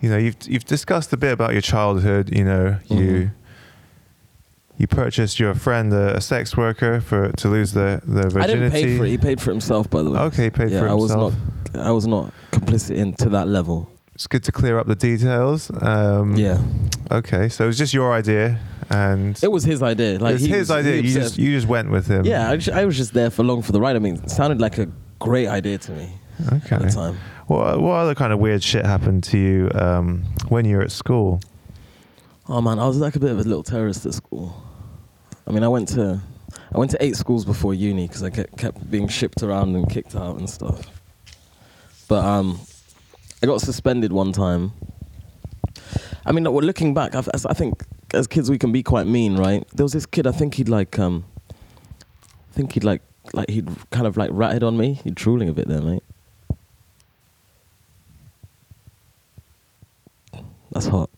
you 0.01 0.09
know 0.09 0.17
you've 0.17 0.35
you've 0.47 0.65
discussed 0.65 1.13
a 1.13 1.17
bit 1.17 1.31
about 1.31 1.53
your 1.53 1.61
childhood 1.61 2.29
you 2.35 2.43
know 2.43 2.77
you 2.89 2.97
Mhm. 2.97 3.31
you 4.77 4.85
purchased 4.87 5.39
your 5.39 5.53
friend 5.55 5.93
a, 5.93 6.17
a 6.17 6.21
sex 6.21 6.57
worker 6.57 6.99
for 6.99 7.31
to 7.31 7.47
lose 7.47 7.71
the 7.73 8.01
the 8.05 8.23
virginity 8.29 8.39
I 8.43 8.47
didn't 8.47 8.71
pay 8.71 8.97
for 8.97 9.05
it. 9.05 9.09
He 9.09 9.17
paid 9.17 9.39
for 9.41 9.51
it 9.51 9.53
himself, 9.53 9.89
by 9.89 10.03
the 10.03 10.11
way. 10.11 10.19
okay 10.19 10.43
he 10.45 10.49
paid 10.49 10.71
yeah, 10.71 10.81
for 10.81 10.89
I 10.89 10.93
was 10.93 11.09
himself 11.11 11.33
not. 11.73 11.85
I 11.87 11.91
was 11.91 12.05
not 12.05 12.33
complicit 12.51 12.95
into 12.97 13.29
that 13.29 13.47
level. 13.47 13.89
It's 14.15 14.27
good 14.27 14.43
to 14.43 14.51
clear 14.51 14.77
up 14.79 14.87
the 14.87 14.95
details 14.95 15.71
um 15.81 16.35
Yeah, 16.35 16.61
okay 17.11 17.49
so 17.49 17.63
it 17.63 17.67
was 17.67 17.77
just 17.77 17.93
your 17.93 18.13
idea 18.13 18.59
and 18.89 19.41
it 19.41 19.51
was 19.51 19.63
his 19.63 19.81
idea. 19.81 20.19
Like 20.19 20.31
it 20.31 20.33
was 20.33 20.45
his 20.45 20.59
was- 20.69 20.71
idea 20.71 21.01
you 21.01 21.13
just 21.13 21.37
you 21.37 21.51
just 21.51 21.67
went 21.67 21.89
with 21.89 22.07
him 22.07 22.25
Yeah, 22.25 22.51
I, 22.51 22.57
ju- 22.57 22.71
I 22.73 22.85
was 22.85 22.97
just 22.97 23.13
there 23.13 23.29
for 23.31 23.43
long 23.43 23.61
for 23.61 23.71
the 23.71 23.79
ride. 23.81 23.95
I 23.95 23.99
mean, 23.99 24.15
it 24.15 24.29
sounded 24.29 24.59
like 24.61 24.77
a 24.77 24.87
great 25.19 25.47
idea 25.47 25.77
to 25.79 25.91
me 25.93 26.09
okay 26.51 26.75
at 26.75 26.81
the 26.81 26.89
time. 26.89 27.17
what 27.47 27.79
what 27.81 27.93
other 27.93 28.13
kind 28.15 28.33
of 28.33 28.39
weird 28.39 28.61
shit 28.61 28.85
happened 28.85 29.23
to 29.23 29.37
you 29.37 29.69
um 29.73 30.23
when 30.49 30.65
you 30.65 30.75
were 30.77 30.83
at 30.83 30.91
school 30.91 31.39
Oh 32.49 32.59
man, 32.61 32.77
I 32.77 32.85
was 32.87 32.97
like 32.97 33.15
a 33.15 33.19
bit 33.19 33.31
of 33.31 33.39
a 33.39 33.43
little 33.43 33.63
terrorist 33.63 34.05
at 34.05 34.13
school. 34.13 34.53
I 35.47 35.51
mean, 35.51 35.63
I 35.63 35.69
went 35.69 35.87
to 35.95 36.19
I 36.75 36.77
went 36.77 36.91
to 36.91 37.01
eight 37.01 37.15
schools 37.15 37.45
before 37.45 37.73
uni 37.73 38.05
because 38.05 38.21
I 38.21 38.29
kept, 38.29 38.57
kept 38.57 38.91
being 38.91 39.07
shipped 39.07 39.41
around 39.43 39.75
and 39.77 39.89
kicked 39.89 40.13
out 40.13 40.37
and 40.39 40.49
stuff. 40.49 40.81
But 42.09 42.25
um, 42.25 42.59
I 43.43 43.45
got 43.45 43.59
suspended 43.59 44.13
one 44.13 44.31
time. 44.31 44.71
I 46.25 46.31
mean, 46.31 46.45
looking 46.45 46.93
back, 46.93 47.13
I've, 47.13 47.27
I 47.45 47.53
think 47.53 47.83
as 48.13 48.25
kids 48.25 48.49
we 48.49 48.57
can 48.57 48.71
be 48.71 48.81
quite 48.81 49.05
mean, 49.05 49.35
right? 49.35 49.67
There 49.73 49.83
was 49.83 49.91
this 49.91 50.05
kid. 50.05 50.25
I 50.25 50.31
think 50.31 50.53
he'd 50.53 50.69
like 50.69 50.97
um, 50.97 51.25
I 51.51 52.53
think 52.53 52.71
he'd 52.71 52.85
like 52.85 53.01
like 53.33 53.49
he'd 53.49 53.67
kind 53.91 54.07
of 54.07 54.15
like 54.15 54.29
ratted 54.31 54.63
on 54.63 54.77
me. 54.77 54.93
He'd 55.03 55.15
drooling 55.15 55.49
a 55.49 55.53
bit 55.53 55.67
there, 55.67 55.81
mate. 55.81 56.03
That's 60.71 60.87
hot. 60.87 61.09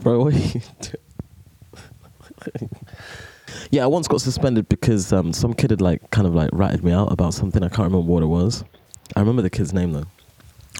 Bro, 0.00 0.24
what 0.24 0.34
are 0.34 0.38
you 0.38 0.60
doing? 0.80 2.70
yeah, 3.70 3.84
I 3.84 3.86
once 3.86 4.08
got 4.08 4.20
suspended 4.20 4.68
because 4.68 5.12
um, 5.12 5.32
some 5.32 5.54
kid 5.54 5.70
had 5.70 5.80
like 5.80 6.10
kind 6.10 6.26
of 6.26 6.34
like 6.34 6.50
ratted 6.52 6.82
me 6.82 6.90
out 6.90 7.12
about 7.12 7.32
something. 7.32 7.62
I 7.62 7.68
can't 7.68 7.92
remember 7.92 8.12
what 8.12 8.24
it 8.24 8.26
was. 8.26 8.64
I 9.16 9.20
remember 9.20 9.42
the 9.42 9.50
kid's 9.50 9.72
name 9.72 9.92
though. 9.92 10.06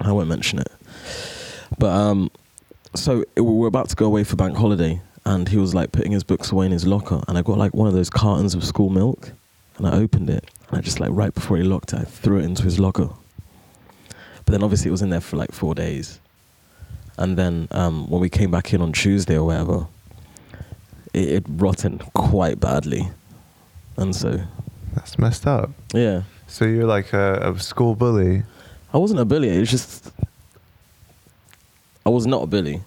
I 0.00 0.12
won't 0.12 0.28
mention 0.28 0.58
it. 0.58 0.70
But 1.78 1.90
um, 1.90 2.30
so 2.94 3.24
it, 3.36 3.40
we 3.40 3.52
were 3.52 3.66
about 3.66 3.88
to 3.90 3.96
go 3.96 4.06
away 4.06 4.24
for 4.24 4.36
bank 4.36 4.56
holiday, 4.56 5.00
and 5.24 5.48
he 5.48 5.56
was 5.56 5.74
like 5.74 5.92
putting 5.92 6.12
his 6.12 6.24
books 6.24 6.52
away 6.52 6.66
in 6.66 6.72
his 6.72 6.86
locker, 6.86 7.22
and 7.28 7.36
I 7.36 7.42
got 7.42 7.58
like 7.58 7.74
one 7.74 7.88
of 7.88 7.94
those 7.94 8.10
cartons 8.10 8.54
of 8.54 8.64
school 8.64 8.90
milk, 8.90 9.32
and 9.76 9.86
I 9.86 9.92
opened 9.92 10.30
it, 10.30 10.48
and 10.68 10.78
I 10.78 10.80
just 10.80 11.00
like 11.00 11.10
right 11.12 11.34
before 11.34 11.56
he 11.56 11.62
locked 11.62 11.92
it, 11.92 12.00
I 12.00 12.04
threw 12.04 12.38
it 12.38 12.44
into 12.44 12.62
his 12.62 12.78
locker. 12.78 13.10
But 14.44 14.52
then 14.52 14.62
obviously 14.62 14.88
it 14.88 14.92
was 14.92 15.02
in 15.02 15.10
there 15.10 15.20
for 15.20 15.36
like 15.36 15.52
four 15.52 15.74
days. 15.74 16.20
And 17.18 17.36
then 17.36 17.68
um, 17.72 18.08
when 18.08 18.20
we 18.20 18.30
came 18.30 18.50
back 18.50 18.72
in 18.72 18.80
on 18.80 18.92
Tuesday 18.92 19.36
or 19.36 19.44
whatever, 19.44 19.88
it, 21.12 21.28
it 21.28 21.44
rotten 21.48 21.98
quite 22.14 22.60
badly. 22.60 23.08
And 23.96 24.14
so, 24.14 24.40
that's 24.94 25.18
messed 25.18 25.46
up 25.46 25.70
yeah, 25.92 26.22
so 26.48 26.64
you're 26.64 26.86
like 26.86 27.12
a, 27.12 27.52
a 27.54 27.58
school 27.60 27.94
bully 27.94 28.42
I 28.92 28.96
wasn't 28.98 29.20
a 29.20 29.24
bully. 29.26 29.50
It 29.50 29.60
was 29.60 29.70
just, 29.70 30.10
I 32.06 32.08
was 32.10 32.26
not 32.26 32.42
a 32.42 32.46
bully. 32.46 32.80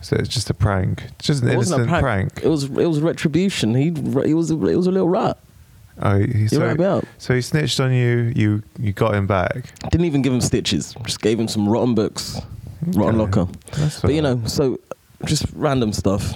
so 0.00 0.16
it's 0.16 0.28
just 0.28 0.48
a 0.48 0.54
prank 0.54 1.02
just 1.18 1.42
an 1.42 1.50
It 1.50 1.56
wasn't 1.56 1.80
a 1.80 1.84
innocent 1.84 2.02
prank. 2.02 2.32
prank, 2.34 2.44
It 2.44 2.48
was, 2.48 2.64
it 2.64 2.86
was 2.86 3.00
retribution. 3.00 3.74
He, 3.74 3.84
he 4.26 4.32
was, 4.34 4.50
a, 4.50 4.54
it 4.66 4.76
was 4.76 4.86
a 4.86 4.92
little 4.92 5.08
rat. 5.08 5.36
oh 6.00 6.18
he, 6.18 6.26
He 6.32 6.48
so, 6.48 6.74
me 6.74 6.84
out. 6.84 7.04
so 7.18 7.34
he 7.34 7.40
snitched 7.42 7.80
on 7.80 7.92
you 7.92 8.32
you 8.36 8.62
you 8.78 8.92
got 8.92 9.14
him 9.14 9.26
back 9.26 9.72
Didn't 9.90 10.06
even 10.06 10.22
give 10.22 10.32
him 10.32 10.40
stitches. 10.40 10.94
Just 11.04 11.20
gave 11.20 11.38
him 11.38 11.48
some 11.48 11.68
rotten 11.68 11.94
books, 11.94 12.40
rotten 12.86 13.20
Okay. 13.20 13.40
locker. 13.40 13.52
That's 13.72 14.00
But 14.00 14.14
you 14.14 14.22
know, 14.22 14.40
so 14.46 14.78
just 15.26 15.44
random 15.54 15.92
stuff. 15.92 16.34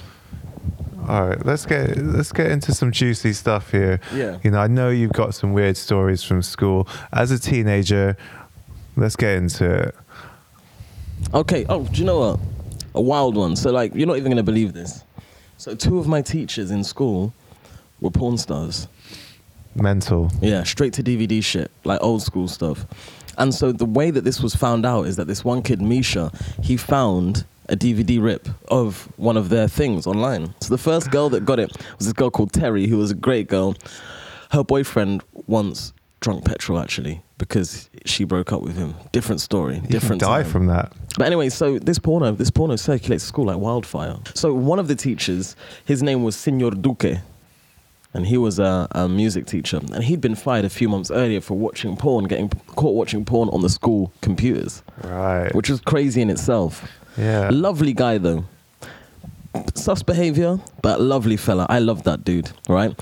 All 1.08 1.28
right, 1.28 1.44
let's 1.44 1.66
get 1.66 1.96
let's 1.98 2.32
get 2.32 2.50
into 2.50 2.72
some 2.72 2.90
juicy 2.90 3.32
stuff 3.34 3.70
here. 3.70 4.00
Yeah. 4.12 4.38
You 4.42 4.50
know, 4.52 4.58
I 4.58 4.66
know 4.68 4.88
you've 4.88 5.12
got 5.12 5.34
some 5.34 5.52
weird 5.52 5.76
stories 5.76 6.22
from 6.22 6.40
school. 6.42 6.88
As 7.12 7.30
a 7.30 7.38
teenager, 7.38 8.16
let's 8.96 9.16
get 9.16 9.36
into 9.36 9.70
it. 9.70 9.94
Okay. 11.34 11.66
Oh, 11.68 11.84
do 11.84 11.98
you 11.98 12.04
know 12.04 12.18
what? 12.18 12.40
A 12.94 13.00
wild 13.00 13.36
one. 13.36 13.56
So 13.56 13.70
like, 13.70 13.94
you're 13.94 14.06
not 14.06 14.16
even 14.16 14.30
gonna 14.30 14.42
believe 14.42 14.72
this. 14.72 15.04
So 15.58 15.74
two 15.74 15.98
of 15.98 16.06
my 16.06 16.22
teachers 16.22 16.70
in 16.70 16.84
school 16.84 17.32
were 18.00 18.10
porn 18.10 18.38
stars. 18.38 18.88
mental. 19.74 20.30
Yeah, 20.40 20.62
straight 20.64 20.92
to 20.94 21.02
DVD 21.02 21.42
shit, 21.42 21.70
like 21.84 22.00
old 22.02 22.22
school 22.22 22.48
stuff. 22.48 22.86
And 23.36 23.52
so 23.54 23.72
the 23.72 23.84
way 23.84 24.10
that 24.10 24.22
this 24.22 24.40
was 24.40 24.54
found 24.54 24.86
out 24.86 25.06
is 25.06 25.16
that 25.16 25.26
this 25.26 25.44
one 25.44 25.62
kid, 25.62 25.82
Misha, 25.82 26.30
he 26.62 26.76
found 26.76 27.44
a 27.68 27.77
DVD 27.77 28.22
rip 28.22 28.48
of 28.68 29.09
one 29.16 29.37
of 29.37 29.48
their 29.48 29.68
things 29.68 30.07
online. 30.07 30.55
So 30.61 30.68
the 30.74 30.79
first 30.79 31.11
girl 31.11 31.29
that 31.31 31.44
got 31.44 31.59
it 31.59 31.70
was 31.98 32.07
this 32.07 32.12
girl 32.12 32.31
called 32.31 32.53
Terry, 32.53 32.87
who 32.87 32.98
was 32.98 33.11
a 33.11 33.14
great 33.14 33.48
girl. 33.48 33.74
Her 34.50 34.62
boyfriend 34.62 35.22
once 35.46 35.92
drunk 36.20 36.44
petrol 36.44 36.79
actually 36.79 37.22
because 37.38 37.90
she 38.07 38.24
broke 38.24 38.53
up 38.53 38.62
with 38.62 38.77
him. 38.77 38.94
Different 39.12 39.40
story, 39.40 39.77
You 39.77 39.88
different 39.88 40.20
die 40.20 40.42
time. 40.42 40.50
from 40.53 40.66
that. 40.66 40.92
But 41.18 41.27
anyway, 41.27 41.48
so 41.48 41.79
this 41.79 41.98
porno, 41.98 42.33
this 42.33 42.50
porno 42.50 42.77
circulates 42.77 43.24
at 43.24 43.29
school 43.29 43.46
like 43.46 43.59
wildfire. 43.59 44.16
So 44.35 44.55
one 44.55 44.79
of 44.79 44.88
the 44.88 44.94
teachers, 44.94 45.57
his 45.85 46.03
name 46.03 46.22
was 46.22 46.37
Senor 46.37 46.70
Duque, 46.72 47.20
and 48.14 48.27
he 48.27 48.38
was 48.38 48.59
a, 48.59 48.87
a 48.92 49.09
music 49.09 49.46
teacher, 49.46 49.81
and 49.92 50.03
he'd 50.05 50.20
been 50.20 50.35
fired 50.37 50.64
a 50.64 50.70
few 50.70 50.88
months 50.88 51.11
earlier 51.11 51.40
for 51.40 51.57
watching 51.59 51.96
porn, 51.96 52.24
getting 52.24 52.48
caught 52.77 52.94
watching 52.94 53.24
porn 53.24 53.48
on 53.50 53.61
the 53.61 53.68
school 53.68 54.12
computers, 54.22 54.83
Right. 55.03 55.55
which 55.55 55.68
was 55.68 55.81
crazy 55.81 56.22
in 56.22 56.31
itself. 56.31 56.88
yeah. 57.18 57.50
Lovely 57.53 57.92
guy 57.92 58.18
though, 58.18 58.44
sus 59.74 60.03
behavior, 60.03 60.59
but 60.83 61.00
lovely 61.00 61.37
fella. 61.37 61.66
I 61.68 61.79
love 61.79 62.03
that 62.05 62.24
dude. 62.24 62.50
Right. 62.68 62.92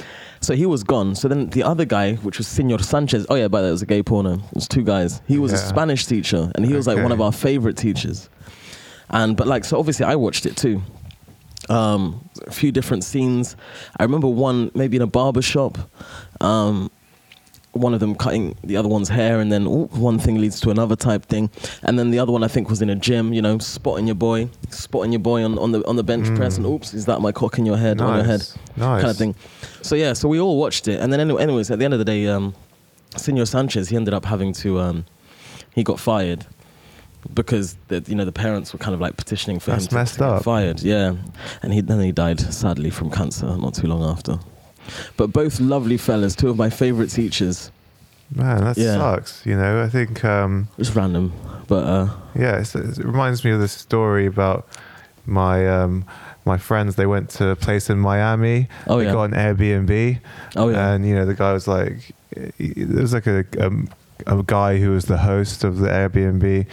So 0.40 0.54
he 0.54 0.66
was 0.66 0.82
gone. 0.82 1.14
So 1.14 1.28
then 1.28 1.50
the 1.50 1.62
other 1.62 1.84
guy, 1.84 2.14
which 2.16 2.38
was 2.38 2.48
Senor 2.48 2.80
Sanchez. 2.80 3.26
Oh 3.30 3.36
yeah, 3.36 3.48
by 3.48 3.60
the 3.60 3.66
way, 3.66 3.68
it 3.68 3.72
was 3.72 3.82
a 3.82 3.86
gay 3.86 4.02
porno. 4.02 4.34
It 4.34 4.54
was 4.54 4.66
two 4.68 4.82
guys. 4.82 5.22
He 5.28 5.38
was 5.38 5.52
a 5.52 5.56
Spanish 5.58 6.04
teacher, 6.06 6.50
and 6.54 6.66
he 6.66 6.74
was 6.74 6.86
like 6.86 6.98
one 7.02 7.12
of 7.12 7.20
our 7.20 7.32
favorite 7.32 7.76
teachers. 7.76 8.28
And 9.10 9.36
but 9.36 9.46
like 9.46 9.64
so, 9.64 9.78
obviously 9.78 10.04
I 10.06 10.16
watched 10.16 10.46
it 10.46 10.56
too. 10.56 10.82
Um, 11.68 12.28
a 12.46 12.50
few 12.50 12.72
different 12.72 13.04
scenes. 13.04 13.56
I 13.98 14.02
remember 14.02 14.26
one 14.28 14.70
maybe 14.74 14.96
in 14.96 15.02
a 15.02 15.06
barber 15.06 15.42
shop. 15.42 15.78
Um, 16.40 16.90
one 17.72 17.94
of 17.94 18.00
them 18.00 18.14
cutting 18.14 18.54
the 18.62 18.76
other 18.76 18.88
one's 18.88 19.08
hair, 19.08 19.40
and 19.40 19.50
then 19.50 19.66
ooh, 19.66 19.86
one 19.92 20.18
thing 20.18 20.38
leads 20.40 20.60
to 20.60 20.70
another 20.70 20.94
type 20.96 21.24
thing, 21.24 21.48
and 21.82 21.98
then 21.98 22.10
the 22.10 22.18
other 22.18 22.30
one 22.30 22.42
I 22.44 22.48
think 22.48 22.68
was 22.68 22.82
in 22.82 22.90
a 22.90 22.94
gym. 22.94 23.32
You 23.32 23.40
know, 23.40 23.58
spotting 23.58 24.06
your 24.06 24.14
boy, 24.14 24.50
spotting 24.70 25.10
your 25.12 25.20
boy 25.20 25.42
on, 25.42 25.58
on 25.58 25.72
the 25.72 25.86
on 25.88 25.96
the 25.96 26.02
bench 26.02 26.26
press, 26.36 26.58
and 26.58 26.66
oops, 26.66 26.92
is 26.92 27.06
that 27.06 27.20
my 27.22 27.32
cock 27.32 27.58
in 27.58 27.64
your 27.64 27.78
head 27.78 28.00
on 28.00 28.16
your 28.16 28.26
head, 28.26 28.40
Mm. 28.40 28.56
Nice. 28.76 28.76
Nice. 28.76 29.00
kind 29.00 29.10
of 29.10 29.16
thing. 29.16 29.34
So 29.80 29.94
yeah, 29.94 30.12
so 30.12 30.28
we 30.28 30.38
all 30.38 30.58
watched 30.58 30.86
it, 30.88 31.00
and 31.00 31.10
then 31.12 31.20
anyway, 31.20 31.42
anyways, 31.42 31.70
at 31.70 31.78
the 31.78 31.84
end 31.86 31.94
of 31.94 31.98
the 31.98 32.04
day, 32.04 32.26
um, 32.26 32.54
Senor 33.16 33.46
Sanchez 33.46 33.88
he 33.88 33.96
ended 33.96 34.12
up 34.12 34.26
having 34.26 34.52
to 34.54 34.78
um, 34.80 35.06
he 35.74 35.82
got 35.82 35.98
fired 35.98 36.44
because 37.34 37.76
the 37.88 38.02
you 38.06 38.14
know 38.14 38.24
the 38.24 38.32
parents 38.32 38.72
were 38.72 38.78
kind 38.78 38.94
of 38.94 39.00
like 39.00 39.16
petitioning 39.16 39.60
for 39.60 39.70
That's 39.70 39.84
him 39.84 39.88
to, 39.90 39.94
messed 39.94 40.14
to 40.14 40.20
get 40.20 40.28
up. 40.28 40.44
fired. 40.44 40.80
Yeah, 40.82 41.14
and 41.62 41.72
he 41.72 41.80
then 41.80 42.00
he 42.00 42.12
died 42.12 42.40
sadly 42.40 42.90
from 42.90 43.10
cancer 43.10 43.46
not 43.56 43.74
too 43.74 43.86
long 43.86 44.02
after. 44.02 44.38
But 45.16 45.32
both 45.32 45.60
lovely 45.60 45.96
fellas, 45.96 46.34
two 46.34 46.48
of 46.50 46.56
my 46.56 46.68
favorite 46.70 47.10
teachers. 47.10 47.70
Man, 48.34 48.64
that 48.64 48.76
Yeah. 48.78 48.96
sucks. 48.96 49.44
You 49.46 49.56
know, 49.56 49.82
I 49.82 49.88
think, 49.88 50.24
um, 50.24 50.66
random, 50.94 51.32
but 51.68 51.84
uh, 51.84 52.08
yeah, 52.34 52.58
it's, 52.60 52.74
it 52.74 52.98
reminds 52.98 53.44
me 53.44 53.50
of 53.52 53.60
this 53.60 53.72
story 53.72 54.26
about 54.26 54.66
my 55.26 55.68
um, 55.68 56.04
my 56.44 56.56
friends. 56.58 56.96
They 56.96 57.06
went 57.06 57.28
to 57.30 57.48
a 57.50 57.56
place 57.56 57.90
in 57.90 57.98
Miami. 57.98 58.68
Oh, 58.88 58.98
they 58.98 59.04
yeah. 59.04 59.12
got 59.12 59.24
an 59.24 59.32
Airbnb. 59.32 60.18
Oh, 60.56 60.68
yeah. 60.70 60.92
And 60.92 61.06
you 61.06 61.14
know, 61.14 61.26
the 61.26 61.34
guy 61.34 61.52
was 61.52 61.68
like, 61.68 62.10
there 62.58 63.02
was 63.02 63.12
like 63.12 63.26
a. 63.28 63.44
Um, 63.64 63.88
a 64.26 64.42
guy 64.46 64.78
who 64.78 64.90
was 64.92 65.04
the 65.06 65.18
host 65.18 65.64
of 65.64 65.78
the 65.78 65.88
Airbnb, 65.88 66.66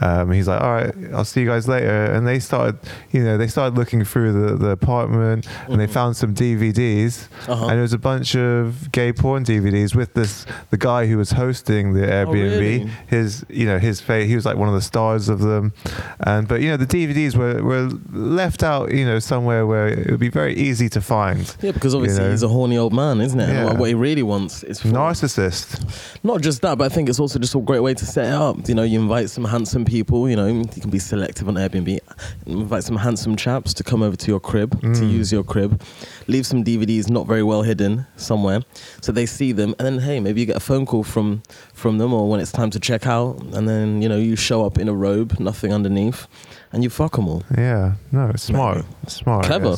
um, 0.00 0.30
he's 0.32 0.48
like, 0.48 0.60
"All 0.60 0.72
right, 0.72 0.94
I'll 1.12 1.24
see 1.24 1.40
you 1.40 1.46
guys 1.46 1.66
later." 1.68 2.04
And 2.06 2.26
they 2.26 2.38
started, 2.38 2.78
you 3.12 3.22
know, 3.24 3.36
they 3.38 3.46
started 3.48 3.76
looking 3.76 4.04
through 4.04 4.32
the, 4.32 4.56
the 4.56 4.70
apartment, 4.70 5.46
and 5.68 5.80
they 5.80 5.86
Mhm. 5.86 5.90
found 5.90 6.16
some 6.16 6.34
DVDs, 6.34 7.28
Uh-huh. 7.48 7.62
and 7.66 7.72
there 7.72 7.82
was 7.82 7.92
a 7.92 7.98
bunch 7.98 8.34
of 8.36 8.90
gay 8.92 9.12
porn 9.12 9.44
DVDs 9.44 9.94
with 9.94 10.14
this 10.14 10.46
the 10.70 10.76
guy 10.76 11.06
who 11.06 11.16
was 11.18 11.32
hosting 11.32 11.92
the 11.94 12.00
Airbnb. 12.06 12.28
Oh, 12.28 12.32
really? 12.32 12.90
His, 13.08 13.44
you 13.48 13.66
know, 13.66 13.78
his 13.78 14.00
face. 14.00 14.28
He 14.28 14.34
was 14.36 14.44
like 14.46 14.56
one 14.56 14.68
of 14.68 14.74
the 14.74 14.80
stars 14.80 15.28
of 15.28 15.40
them, 15.40 15.72
and 16.20 16.46
but 16.48 16.60
you 16.60 16.68
know, 16.70 16.76
the 16.76 16.86
DVDs 16.86 17.34
were 17.36 17.62
were 17.62 17.90
left 18.12 18.62
out, 18.62 18.92
you 18.94 19.04
know, 19.04 19.18
somewhere 19.18 19.66
where 19.66 19.88
it 19.88 20.10
would 20.10 20.20
be 20.20 20.28
very 20.30 20.54
easy 20.54 20.88
to 20.90 21.00
find. 21.00 21.54
yeah, 21.62 21.72
because 21.72 21.94
obviously 21.94 22.20
You 22.22 22.26
know? 22.28 22.30
he's 22.32 22.42
a 22.42 22.48
horny 22.48 22.78
old 22.78 22.92
man, 22.92 23.20
isn't 23.20 23.38
it? 23.40 23.48
Yeah. 23.50 23.64
what- 23.64 23.78
what 23.78 23.88
he 23.88 23.94
really 23.94 24.22
wants 24.22 24.62
is 24.62 24.80
for 24.80 24.88
Narcissist. 24.88 25.80
not 26.22 26.40
just 26.40 26.60
that, 26.62 26.78
but 26.78 26.89
think 26.90 27.08
it's 27.08 27.18
also 27.20 27.38
just 27.38 27.54
a 27.54 27.60
great 27.60 27.80
way 27.80 27.94
to 27.94 28.04
set 28.04 28.26
it 28.26 28.32
up. 28.34 28.68
You 28.68 28.74
know, 28.74 28.82
you 28.82 29.00
invite 29.00 29.30
some 29.30 29.44
handsome 29.44 29.84
people. 29.84 30.28
You 30.28 30.36
know, 30.36 30.46
you 30.46 30.64
can 30.66 30.90
be 30.90 30.98
selective 30.98 31.48
on 31.48 31.54
Airbnb. 31.54 31.98
Invite 32.46 32.84
some 32.84 32.96
handsome 32.96 33.36
chaps 33.36 33.72
to 33.74 33.82
come 33.84 34.02
over 34.02 34.16
to 34.16 34.26
your 34.30 34.40
crib 34.40 34.72
to 34.80 34.86
Mm. 34.86 35.10
use 35.12 35.32
your 35.32 35.42
crib. 35.44 35.80
Leave 36.26 36.46
some 36.46 36.62
DVDs 36.64 37.08
not 37.08 37.26
very 37.26 37.42
well 37.42 37.62
hidden 37.62 38.06
somewhere, 38.16 38.60
so 39.00 39.12
they 39.12 39.26
see 39.26 39.52
them, 39.52 39.74
and 39.78 39.86
then 39.86 39.98
hey, 40.00 40.20
maybe 40.20 40.40
you 40.40 40.46
get 40.46 40.56
a 40.56 40.60
phone 40.60 40.84
call 40.86 41.02
from 41.04 41.42
from 41.72 41.98
them, 41.98 42.12
or 42.12 42.28
when 42.28 42.40
it's 42.40 42.52
time 42.52 42.70
to 42.70 42.80
check 42.80 43.06
out, 43.06 43.40
and 43.54 43.68
then 43.68 44.02
you 44.02 44.08
know 44.08 44.18
you 44.18 44.36
show 44.36 44.64
up 44.66 44.78
in 44.78 44.88
a 44.88 44.94
robe, 44.94 45.38
nothing 45.40 45.72
underneath, 45.72 46.26
and 46.72 46.82
you 46.82 46.90
fuck 46.90 47.16
them 47.16 47.28
all. 47.28 47.42
Yeah, 47.56 47.94
no, 48.12 48.28
it's 48.30 48.42
smart. 48.44 48.84
It's 49.02 49.14
smart. 49.16 49.44
Clever. 49.46 49.76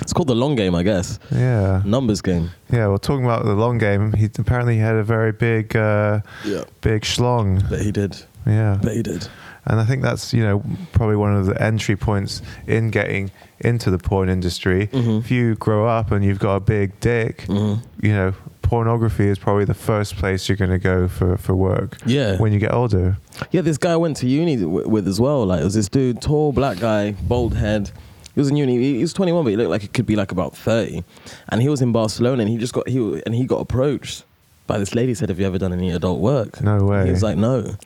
It's 0.00 0.12
called 0.12 0.28
the 0.28 0.34
long 0.34 0.56
game, 0.56 0.74
I 0.74 0.82
guess. 0.82 1.18
Yeah, 1.30 1.82
Numbers 1.84 2.20
game. 2.22 2.50
yeah. 2.70 2.86
Well, 2.88 2.98
talking 2.98 3.24
about 3.24 3.44
the 3.44 3.54
long 3.54 3.78
game, 3.78 4.12
he 4.14 4.28
apparently 4.38 4.78
had 4.78 4.94
a 4.96 5.02
very 5.04 5.32
big, 5.32 5.76
uh, 5.76 6.20
Yeah. 6.44 6.64
big 6.80 7.02
schlong. 7.02 7.68
Bet 7.70 7.80
he 7.82 7.92
did. 7.92 8.16
Yeah, 8.46 8.78
Bet 8.82 8.96
he 8.96 9.02
did. 9.02 9.28
and 9.66 9.78
I 9.80 9.84
think 9.84 10.02
that's 10.02 10.32
you 10.34 10.42
know 10.42 10.62
probably 10.92 11.16
one 11.16 11.36
of 11.36 11.46
the 11.46 11.62
entry 11.62 11.96
points 11.96 12.42
in 12.66 12.90
getting 12.90 13.30
into 13.60 13.90
the 13.92 13.98
porn 13.98 14.28
industry. 14.28 14.88
Mhm. 14.92 15.20
If 15.20 15.30
you 15.30 15.54
grow 15.54 15.86
up 15.86 16.10
and 16.10 16.24
you've 16.24 16.40
got 16.40 16.56
a 16.56 16.60
big 16.60 16.98
dick, 17.00 17.42
hmm 17.42 17.74
you 18.00 18.12
know, 18.12 18.32
pornography 18.62 19.28
is 19.28 19.38
probably 19.38 19.64
the 19.64 19.74
first 19.74 20.16
place 20.16 20.48
you're 20.48 20.56
going 20.56 20.70
to 20.70 20.78
go 20.78 21.08
for 21.08 21.36
for 21.36 21.54
work 21.54 21.98
Yeah. 22.06 22.38
when 22.38 22.52
you 22.52 22.58
get 22.58 22.72
older. 22.72 23.16
Yeah, 23.50 23.60
this 23.62 23.78
guy 23.78 23.92
I 23.92 23.96
went 23.96 24.16
to 24.18 24.26
uni 24.26 24.56
w- 24.56 24.88
with 24.88 25.06
as 25.08 25.20
well. 25.20 25.44
Like, 25.46 25.60
it 25.60 25.64
was 25.64 25.74
this 25.74 25.88
dude, 25.88 26.20
tall 26.22 26.52
black 26.52 26.78
guy, 26.78 27.12
bald 27.12 27.54
head. 27.54 27.90
He 28.34 28.40
was 28.40 28.48
in 28.48 28.56
uni. 28.56 28.78
He 28.78 28.98
was 28.98 29.12
21, 29.12 29.44
but 29.44 29.50
he 29.50 29.56
looked 29.56 29.70
like 29.70 29.82
he 29.82 29.88
could 29.88 30.06
be 30.06 30.16
like 30.16 30.32
about 30.32 30.56
30. 30.56 31.04
And 31.50 31.60
he 31.60 31.68
was 31.68 31.82
in 31.82 31.92
Barcelona, 31.92 32.42
and 32.42 32.50
he 32.50 32.56
just 32.56 32.72
got 32.72 32.88
he 32.88 32.98
and 33.26 33.34
he 33.34 33.44
got 33.44 33.60
approached 33.60 34.24
by 34.66 34.78
this 34.78 34.94
lady. 34.94 35.12
Said, 35.14 35.28
"Have 35.28 35.38
you 35.38 35.46
ever 35.46 35.58
done 35.58 35.72
any 35.74 35.90
adult 35.90 36.20
work?" 36.20 36.62
No 36.62 36.78
way. 36.84 37.04
He 37.04 37.10
was 37.10 37.22
like, 37.22 37.36
"No." 37.36 37.76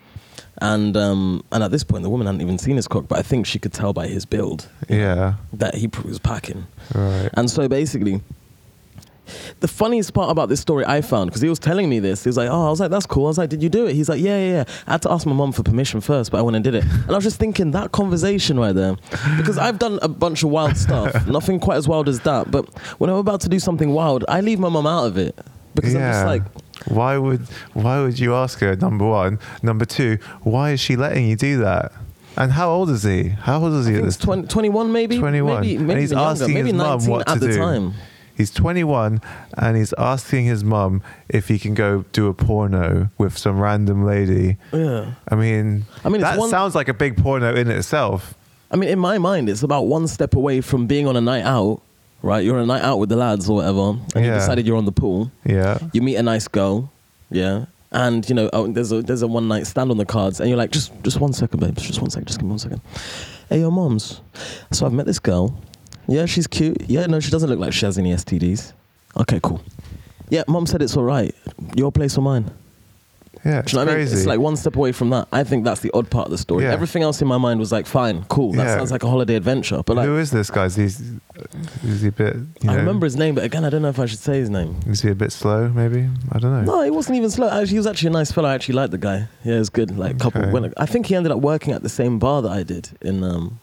And 0.58 0.96
um, 0.96 1.42
and 1.52 1.62
at 1.64 1.70
this 1.70 1.84
point, 1.84 2.02
the 2.04 2.10
woman 2.10 2.26
hadn't 2.26 2.40
even 2.42 2.58
seen 2.58 2.76
his 2.76 2.86
cock, 2.88 3.08
but 3.08 3.18
I 3.18 3.22
think 3.22 3.44
she 3.46 3.58
could 3.58 3.72
tell 3.72 3.92
by 3.92 4.06
his 4.06 4.24
build 4.24 4.68
Yeah, 4.88 5.34
that 5.52 5.74
he 5.74 5.88
was 6.04 6.18
packing. 6.18 6.66
right. 6.94 7.28
And 7.34 7.50
so 7.50 7.68
basically, 7.68 8.22
the 9.60 9.68
funniest 9.68 10.14
part 10.14 10.30
about 10.30 10.48
this 10.48 10.60
story 10.60 10.84
I 10.86 11.00
found, 11.00 11.30
because 11.30 11.40
he 11.42 11.48
was 11.48 11.58
telling 11.58 11.88
me 11.88 11.98
this, 12.00 12.24
he 12.24 12.28
was 12.28 12.36
like, 12.36 12.48
Oh, 12.50 12.66
I 12.66 12.70
was 12.70 12.80
like, 12.80 12.90
that's 12.90 13.06
cool. 13.06 13.26
I 13.26 13.28
was 13.28 13.38
like, 13.38 13.50
Did 13.50 13.62
you 13.62 13.68
do 13.68 13.86
it? 13.86 13.94
He's 13.94 14.08
like, 14.08 14.20
Yeah, 14.20 14.38
yeah, 14.38 14.52
yeah. 14.52 14.64
I 14.86 14.92
had 14.92 15.02
to 15.02 15.10
ask 15.12 15.26
my 15.26 15.32
mom 15.32 15.52
for 15.52 15.62
permission 15.62 16.00
first, 16.00 16.30
but 16.30 16.38
I 16.38 16.42
went 16.42 16.56
and 16.56 16.64
did 16.64 16.74
it. 16.74 16.84
And 16.84 17.10
I 17.10 17.14
was 17.14 17.24
just 17.24 17.38
thinking 17.38 17.70
that 17.72 17.92
conversation 17.92 18.58
right 18.58 18.74
there, 18.74 18.96
because 19.36 19.58
I've 19.58 19.78
done 19.78 19.98
a 20.02 20.08
bunch 20.08 20.42
of 20.42 20.50
wild 20.50 20.76
stuff, 20.76 21.26
nothing 21.28 21.60
quite 21.60 21.76
as 21.76 21.86
wild 21.88 22.08
as 22.08 22.20
that. 22.20 22.50
But 22.50 22.68
when 22.98 23.10
I'm 23.10 23.16
about 23.16 23.40
to 23.42 23.48
do 23.48 23.58
something 23.58 23.90
wild, 23.92 24.24
I 24.28 24.40
leave 24.40 24.58
my 24.58 24.68
mom 24.68 24.86
out 24.86 25.06
of 25.06 25.16
it. 25.16 25.36
Because 25.74 25.94
I'm 25.94 26.00
just 26.00 26.24
like, 26.24 26.42
why 26.88 27.18
would 27.18 27.40
why 27.74 28.00
would 28.00 28.18
you 28.18 28.34
ask 28.34 28.60
her? 28.60 28.74
Number 28.76 29.06
one, 29.06 29.38
number 29.62 29.84
two, 29.84 30.18
why 30.42 30.70
is 30.70 30.80
she 30.80 30.96
letting 30.96 31.26
you 31.26 31.36
do 31.36 31.58
that? 31.58 31.92
And 32.38 32.52
how 32.52 32.70
old 32.70 32.88
is 32.90 33.02
he? 33.02 33.28
How 33.30 33.62
old 33.62 33.72
is 33.74 33.86
I 33.86 33.90
he 33.92 33.96
at 33.98 34.04
this 34.04 34.16
20, 34.18 34.46
21 34.48 34.92
maybe? 34.92 35.18
21. 35.18 35.60
Maybe, 35.60 35.76
and 35.76 35.90
he's 35.92 36.12
even 36.12 36.18
younger. 36.18 36.42
asking 36.42 36.54
Maybe 36.54 36.68
his 36.68 36.74
mum 36.74 37.06
what 37.06 37.28
at 37.28 37.34
to 37.34 37.40
the 37.40 37.48
do. 37.48 37.58
time. 37.58 37.94
He's 38.36 38.50
21 38.50 39.20
and 39.56 39.76
he's 39.76 39.94
asking 39.96 40.44
his 40.44 40.62
mum 40.62 41.02
if 41.28 41.48
he 41.48 41.58
can 41.58 41.74
go 41.74 42.04
do 42.12 42.26
a 42.28 42.34
porno 42.34 43.08
with 43.18 43.36
some 43.38 43.58
random 43.58 44.04
lady. 44.04 44.56
Yeah. 44.72 45.12
I 45.28 45.34
mean, 45.36 45.84
I 46.04 46.08
mean, 46.10 46.20
it's 46.20 46.30
that 46.30 46.38
one- 46.38 46.50
sounds 46.50 46.74
like 46.74 46.88
a 46.88 46.94
big 46.94 47.16
porno 47.16 47.54
in 47.54 47.70
itself. 47.70 48.34
I 48.70 48.76
mean, 48.76 48.90
in 48.90 48.98
my 48.98 49.18
mind, 49.18 49.48
it's 49.48 49.62
about 49.62 49.86
one 49.86 50.06
step 50.08 50.34
away 50.34 50.60
from 50.60 50.86
being 50.86 51.06
on 51.06 51.16
a 51.16 51.20
night 51.20 51.44
out, 51.44 51.80
right? 52.22 52.44
You're 52.44 52.56
on 52.56 52.64
a 52.64 52.66
night 52.66 52.82
out 52.82 52.98
with 52.98 53.08
the 53.08 53.16
lads 53.16 53.48
or 53.48 53.56
whatever, 53.56 53.90
and 54.14 54.24
you 54.24 54.30
Yeah. 54.32 54.38
decided 54.38 54.66
you're 54.66 54.76
on 54.76 54.84
the 54.86 54.92
pool. 54.92 55.30
Yeah. 55.44 55.78
You 55.92 56.02
meet 56.02 56.16
a 56.16 56.22
nice 56.22 56.48
girl, 56.48 56.90
yeah, 57.30 57.66
and 57.92 58.28
you 58.28 58.34
know 58.34 58.50
oh, 58.52 58.66
there's 58.66 58.90
a 58.90 59.02
there's 59.02 59.22
a 59.22 59.28
one 59.28 59.46
night 59.46 59.68
stand 59.68 59.92
on 59.92 59.98
the 59.98 60.04
cards, 60.04 60.40
and 60.40 60.48
you're 60.48 60.58
like, 60.58 60.72
just 60.72 60.90
just 61.04 61.20
one 61.20 61.32
second, 61.32 61.60
babes, 61.60 61.80
just 61.82 62.00
one 62.00 62.10
second, 62.10 62.26
just 62.26 62.40
give 62.40 62.44
me 62.46 62.50
one 62.50 62.58
second. 62.58 62.80
Hey, 63.48 63.60
your 63.60 63.70
mom's. 63.70 64.20
So 64.72 64.84
I've 64.84 64.92
met 64.92 65.06
this 65.06 65.20
girl. 65.20 65.54
Yeah, 66.08 66.26
she's 66.26 66.46
cute. 66.46 66.82
Yeah, 66.88 67.06
no, 67.06 67.20
she 67.20 67.30
doesn't 67.30 67.48
look 67.48 67.58
like 67.58 67.72
she 67.72 67.84
has 67.86 67.98
any 67.98 68.12
STDs. 68.12 68.72
Okay, 69.18 69.40
cool. 69.42 69.60
Yeah, 70.28 70.44
mom 70.48 70.66
said 70.66 70.82
it's 70.82 70.96
all 70.96 71.04
right. 71.04 71.34
Your 71.74 71.90
place 71.92 72.16
or 72.18 72.20
mine? 72.22 72.50
Yeah. 73.44 73.52
Do 73.52 73.58
It's 73.60 73.72
you 73.72 73.78
know 73.78 73.84
what 73.84 73.88
I 73.92 73.96
mean? 73.98 74.06
crazy. 74.06 74.16
It's 74.16 74.26
like 74.26 74.40
one 74.40 74.56
step 74.56 74.74
away 74.74 74.90
from 74.90 75.10
that. 75.10 75.28
I 75.32 75.44
think 75.44 75.64
that's 75.64 75.80
the 75.80 75.90
odd 75.94 76.10
part 76.10 76.26
of 76.26 76.30
the 76.32 76.38
story. 76.38 76.64
Yeah. 76.64 76.72
Everything 76.72 77.02
else 77.04 77.22
in 77.22 77.28
my 77.28 77.38
mind 77.38 77.60
was 77.60 77.70
like, 77.70 77.86
fine, 77.86 78.24
cool. 78.24 78.52
That 78.52 78.64
Yeah. 78.66 78.76
sounds 78.76 78.90
like 78.90 79.04
a 79.04 79.08
holiday 79.08 79.36
adventure. 79.36 79.82
But 79.86 79.96
like, 79.98 80.06
Who 80.06 80.16
is 80.16 80.32
this 80.32 80.50
guy? 80.50 80.64
Is 80.64 80.74
he, 80.74 80.84
is 80.84 82.02
he 82.02 82.08
a 82.08 82.12
bit, 82.12 82.34
you 82.34 82.70
I 82.70 82.72
know, 82.72 82.76
remember 82.78 83.06
his 83.06 83.16
name, 83.16 83.36
but 83.36 83.44
again, 83.44 83.64
I 83.64 83.70
don't 83.70 83.82
know 83.82 83.88
if 83.88 84.00
I 84.00 84.06
should 84.06 84.18
say 84.18 84.38
his 84.40 84.50
name. 84.50 84.74
is 84.88 85.02
he 85.02 85.10
a 85.10 85.14
bit 85.14 85.30
slow 85.30 85.68
maybe? 85.68 86.08
I 86.32 86.38
don't 86.40 86.50
know. 86.52 86.62
No, 86.62 86.82
he 86.82 86.90
wasn't 86.90 87.18
even 87.18 87.30
slow. 87.30 87.46
Actually, 87.48 87.66
he 87.68 87.76
was 87.78 87.86
actually 87.86 88.08
a 88.08 88.12
nice 88.12 88.32
fellow. 88.32 88.48
I 88.48 88.54
actually 88.54 88.74
liked 88.74 88.90
the 88.90 88.98
guy. 88.98 89.28
Yeah, 89.44 89.54
it 89.54 89.58
was 89.60 89.70
good. 89.70 89.96
Like 89.96 90.18
couple. 90.18 90.42
Okay. 90.42 90.50
When 90.50 90.72
I 90.76 90.86
think 90.86 91.06
he 91.06 91.14
ended 91.14 91.30
up 91.30 91.38
working 91.38 91.72
at 91.72 91.82
the 91.84 91.88
same 91.88 92.18
bar 92.18 92.42
that 92.42 92.50
I 92.50 92.64
did 92.64 92.90
in 93.00 93.22
um, 93.22 93.60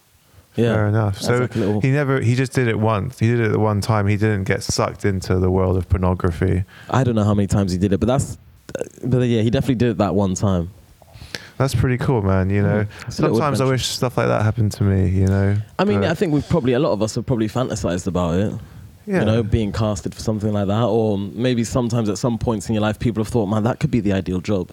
Yeah. 0.55 0.73
fair 0.75 0.87
enough. 0.87 1.15
That's 1.15 1.25
So 1.25 1.37
like 1.39 1.55
little- 1.55 1.81
he 1.81 1.89
never, 1.91 2.21
he 2.21 2.35
just 2.35 2.53
did 2.53 2.67
it 2.67 2.77
once. 2.79 3.17
He 3.19 3.27
did 3.27 3.39
it 3.39 3.51
the 3.51 3.59
one 3.59 3.81
time. 3.81 4.05
He 4.07 4.17
didn't 4.17 4.43
get 4.43 4.61
sucked 4.63 5.03
into 5.03 5.39
the 5.39 5.49
world 5.49 5.77
of 5.77 5.89
pornography. 5.89 6.63
I 6.89 7.03
don't 7.03 7.15
know 7.15 7.23
how 7.23 7.33
many 7.33 7.47
times 7.47 7.71
he 7.71 7.77
did 7.77 7.91
it, 7.93 7.99
but 7.99 8.05
that's. 8.07 8.37
But 9.03 9.21
yeah, 9.21 9.41
he 9.41 9.49
definitely 9.49 9.75
did 9.75 9.89
it 9.91 9.97
that 9.97 10.13
one 10.15 10.35
time. 10.35 10.69
That's 11.57 11.75
pretty 11.75 11.97
cool, 11.97 12.21
man. 12.23 12.49
You 12.49 12.61
know. 12.63 12.85
It's 13.07 13.19
a 13.19 13.23
little 13.23 13.37
sometimes 13.37 13.61
I 13.61 13.65
wish 13.65 13.85
stuff 13.85 14.17
like 14.17 14.27
that 14.27 14.41
happened 14.43 14.71
to 14.73 14.83
me. 14.83 15.07
You 15.09 15.27
know. 15.27 15.55
I 15.77 15.83
mean, 15.85 16.01
But, 16.01 16.09
I 16.09 16.13
think 16.15 16.33
we've 16.33 16.47
probably 16.49 16.73
a 16.73 16.79
lot 16.79 16.91
of 16.91 17.01
us 17.01 17.15
have 17.15 17.25
probably 17.25 17.47
fantasized 17.47 18.07
about 18.07 18.35
it. 18.39 18.53
yeah. 19.05 19.19
You 19.19 19.25
know, 19.25 19.43
being 19.43 19.71
casted 19.71 20.15
for 20.15 20.21
something 20.21 20.51
like 20.53 20.67
that, 20.67 20.83
or 20.85 21.17
maybe 21.17 21.63
sometimes 21.63 22.09
at 22.09 22.17
some 22.17 22.37
points 22.37 22.67
in 22.69 22.73
your 22.75 22.81
life, 22.81 22.97
people 22.99 23.23
have 23.23 23.31
thought, 23.31 23.45
"Man, 23.47 23.63
that 23.63 23.79
could 23.79 23.91
be 23.91 23.99
the 23.99 24.13
ideal 24.13 24.39
job." 24.41 24.71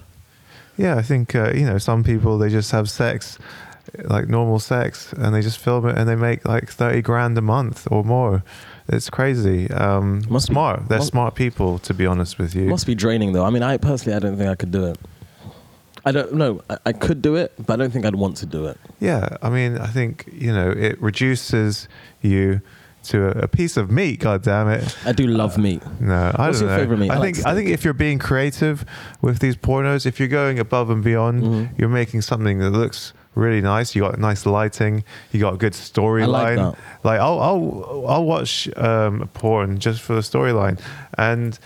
Yeah, 0.78 0.96
I 0.96 1.02
think 1.02 1.34
uh, 1.34 1.52
you 1.54 1.66
know 1.66 1.76
some 1.78 2.02
people 2.04 2.38
they 2.38 2.48
just 2.48 2.70
have 2.70 2.88
sex, 2.88 3.38
like 4.04 4.28
normal 4.28 4.58
sex, 4.58 5.12
and 5.14 5.34
they 5.34 5.40
just 5.40 5.58
film 5.58 5.86
it 5.88 5.96
and 5.98 6.08
they 6.08 6.16
make 6.16 6.44
like 6.46 6.70
thirty 6.70 7.02
grand 7.02 7.36
a 7.38 7.42
month 7.42 7.86
or 7.90 8.04
more. 8.04 8.42
It's 8.88 9.08
crazy. 9.10 9.70
Um, 9.70 10.22
Must 10.28 10.48
be- 10.48 10.54
smart. 10.54 10.88
They're 10.88 10.98
must- 10.98 11.10
smart 11.10 11.34
people, 11.34 11.78
to 11.80 11.94
be 11.94 12.06
honest 12.06 12.38
with 12.38 12.54
you. 12.54 12.64
Must 12.66 12.86
be 12.86 12.94
draining, 12.94 13.32
though. 13.32 13.44
I 13.44 13.50
mean, 13.50 13.62
I 13.62 13.76
personally, 13.76 14.16
I 14.16 14.18
don't 14.18 14.36
think 14.36 14.48
I 14.50 14.54
could 14.56 14.72
do 14.72 14.84
it. 14.86 14.98
I 16.04 16.12
don't 16.12 16.34
know. 16.34 16.62
I, 16.70 16.78
I 16.86 16.92
could 16.92 17.20
do 17.22 17.36
it, 17.36 17.52
but 17.58 17.74
I 17.74 17.76
don't 17.76 17.92
think 17.92 18.06
I'd 18.06 18.14
want 18.14 18.36
to 18.38 18.46
do 18.46 18.66
it. 18.66 18.78
Yeah, 19.00 19.36
I 19.42 19.50
mean, 19.50 19.76
I 19.78 19.86
think 19.86 20.28
you 20.32 20.52
know 20.52 20.70
it 20.70 21.00
reduces 21.00 21.88
you 22.22 22.62
to 23.02 23.26
a, 23.38 23.44
a 23.44 23.48
piece 23.48 23.76
of 23.76 23.90
meat. 23.90 24.20
God 24.20 24.42
damn 24.42 24.68
it! 24.68 24.96
I 25.04 25.12
do 25.12 25.26
love 25.26 25.56
meat. 25.58 25.82
No, 26.00 26.32
I 26.34 26.46
What's 26.48 26.60
don't 26.60 26.68
your 26.68 26.76
know. 26.76 26.82
favourite 26.82 27.00
meat? 27.00 27.10
I 27.10 27.14
I 27.14 27.18
like 27.18 27.34
think 27.36 27.46
I 27.46 27.54
think 27.54 27.68
if 27.68 27.84
you're 27.84 27.92
being 27.94 28.18
creative 28.18 28.84
with 29.20 29.38
these 29.40 29.56
pornos, 29.56 30.06
if 30.06 30.18
you're 30.18 30.28
going 30.28 30.58
above 30.58 30.88
and 30.90 31.04
beyond, 31.04 31.42
Mhm. 31.42 31.78
you're 31.78 31.88
making 31.90 32.22
something 32.22 32.58
that 32.60 32.70
looks 32.70 33.12
really 33.40 33.60
nice. 33.62 33.94
You 33.94 34.02
got 34.02 34.18
nice 34.18 34.46
lighting. 34.46 35.02
You 35.32 35.40
got 35.40 35.54
a 35.54 35.56
good 35.56 35.72
storyline. 35.72 36.56
that. 36.72 36.78
Like 37.02 37.18
I'll 37.20 37.40
I'll 37.40 38.04
I'll 38.12 38.24
watch 38.24 38.68
um, 38.76 39.28
porn 39.34 39.78
just 39.78 40.00
for 40.02 40.14
the 40.14 40.20
storyline. 40.32 40.78
And 41.18 41.58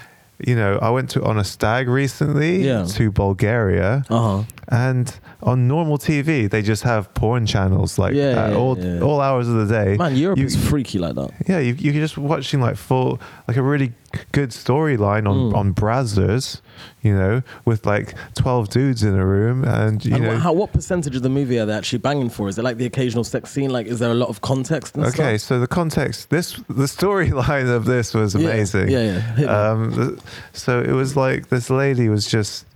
you 0.48 0.56
know, 0.56 0.78
I 0.82 0.90
went 0.90 1.10
to 1.10 1.22
on 1.22 1.38
a 1.38 1.44
stag 1.44 1.88
recently 1.88 2.64
Yeah. 2.66 2.84
to 2.96 3.10
Bulgaria. 3.10 4.04
Uh 4.10 4.20
huh. 4.38 4.42
And 4.68 5.06
on 5.42 5.68
normal 5.68 5.98
TV, 5.98 6.48
they 6.50 6.62
just 6.62 6.82
have 6.82 7.12
porn 7.14 7.46
channels 7.46 7.98
like 7.98 8.14
Yeah, 8.14 8.44
at 8.46 8.50
yeah, 8.50 8.56
all 8.56 8.74
all 9.08 9.20
hours 9.20 9.46
of 9.48 9.56
the 9.62 9.66
day. 9.80 9.96
Man, 9.96 10.16
Europe 10.16 10.38
You- 10.38 10.46
is 10.46 10.56
freaky 10.56 10.98
like 10.98 11.14
that. 11.20 11.30
yeah, 11.48 11.58
you, 11.66 11.74
you're 11.78 12.00
just 12.06 12.16
watching 12.18 12.60
like 12.66 12.76
full, 12.76 13.20
like 13.46 13.56
a 13.58 13.62
really 13.62 13.92
good 14.32 14.50
storyline 14.50 15.28
on 15.28 15.34
Mm. 15.52 15.54
on 15.54 15.74
Brazzers, 15.74 16.60
you 17.02 17.14
know, 17.14 17.42
with 17.64 17.84
like 17.86 18.14
twelve 18.34 18.68
dudes 18.68 19.02
in 19.02 19.14
a 19.18 19.24
room, 19.26 19.64
and 19.64 20.04
you 20.04 20.14
and 20.14 20.24
know. 20.24 20.30
what, 20.30 20.40
how, 20.40 20.52
what 20.52 20.72
percentage 20.72 21.16
of 21.16 21.22
the 21.22 21.28
movie 21.28 21.58
are 21.58 21.66
they 21.66 21.72
actually 21.74 21.98
banging 21.98 22.30
for? 22.30 22.48
Is 22.48 22.58
it 22.58 22.62
like 22.62 22.76
the 22.76 22.86
occasional 22.86 23.24
sex 23.24 23.50
scene? 23.50 23.70
Like, 23.70 23.86
is 23.86 23.98
there 23.98 24.10
a 24.10 24.14
lot 24.14 24.28
of 24.28 24.40
context 24.40 24.94
and 24.96 25.04
okay, 25.06 25.38
stuff? 25.38 25.48
so 25.48 25.60
the 25.60 25.66
context, 25.66 26.30
this 26.30 26.54
the 26.68 26.84
storyline 26.86 27.68
of 27.74 27.84
this 27.84 28.14
was 28.14 28.34
amazing. 28.34 28.88
Yeah, 28.90 29.02
yeah. 29.02 29.20
Hit 29.20 29.46
me. 29.46 29.52
Um, 29.52 30.18
so 30.52 30.80
it 30.80 30.92
was 30.92 31.16
like 31.16 31.48
this 31.48 31.70
lady 31.70 32.08
was 32.08 32.26
just. 32.26 32.66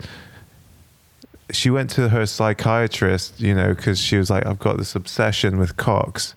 She 1.51 1.70
went 1.70 1.88
to 1.90 2.11
her 2.11 2.27
psychiatrist, 2.27 3.40
you 3.40 3.55
know, 3.55 3.72
because 3.74 3.98
she 3.98 4.16
was 4.18 4.29
like, 4.29 4.44
"I've 4.44 4.59
got 4.59 4.77
this 4.77 4.94
obsession 4.94 5.59
with 5.59 5.79
cocks," 5.79 6.35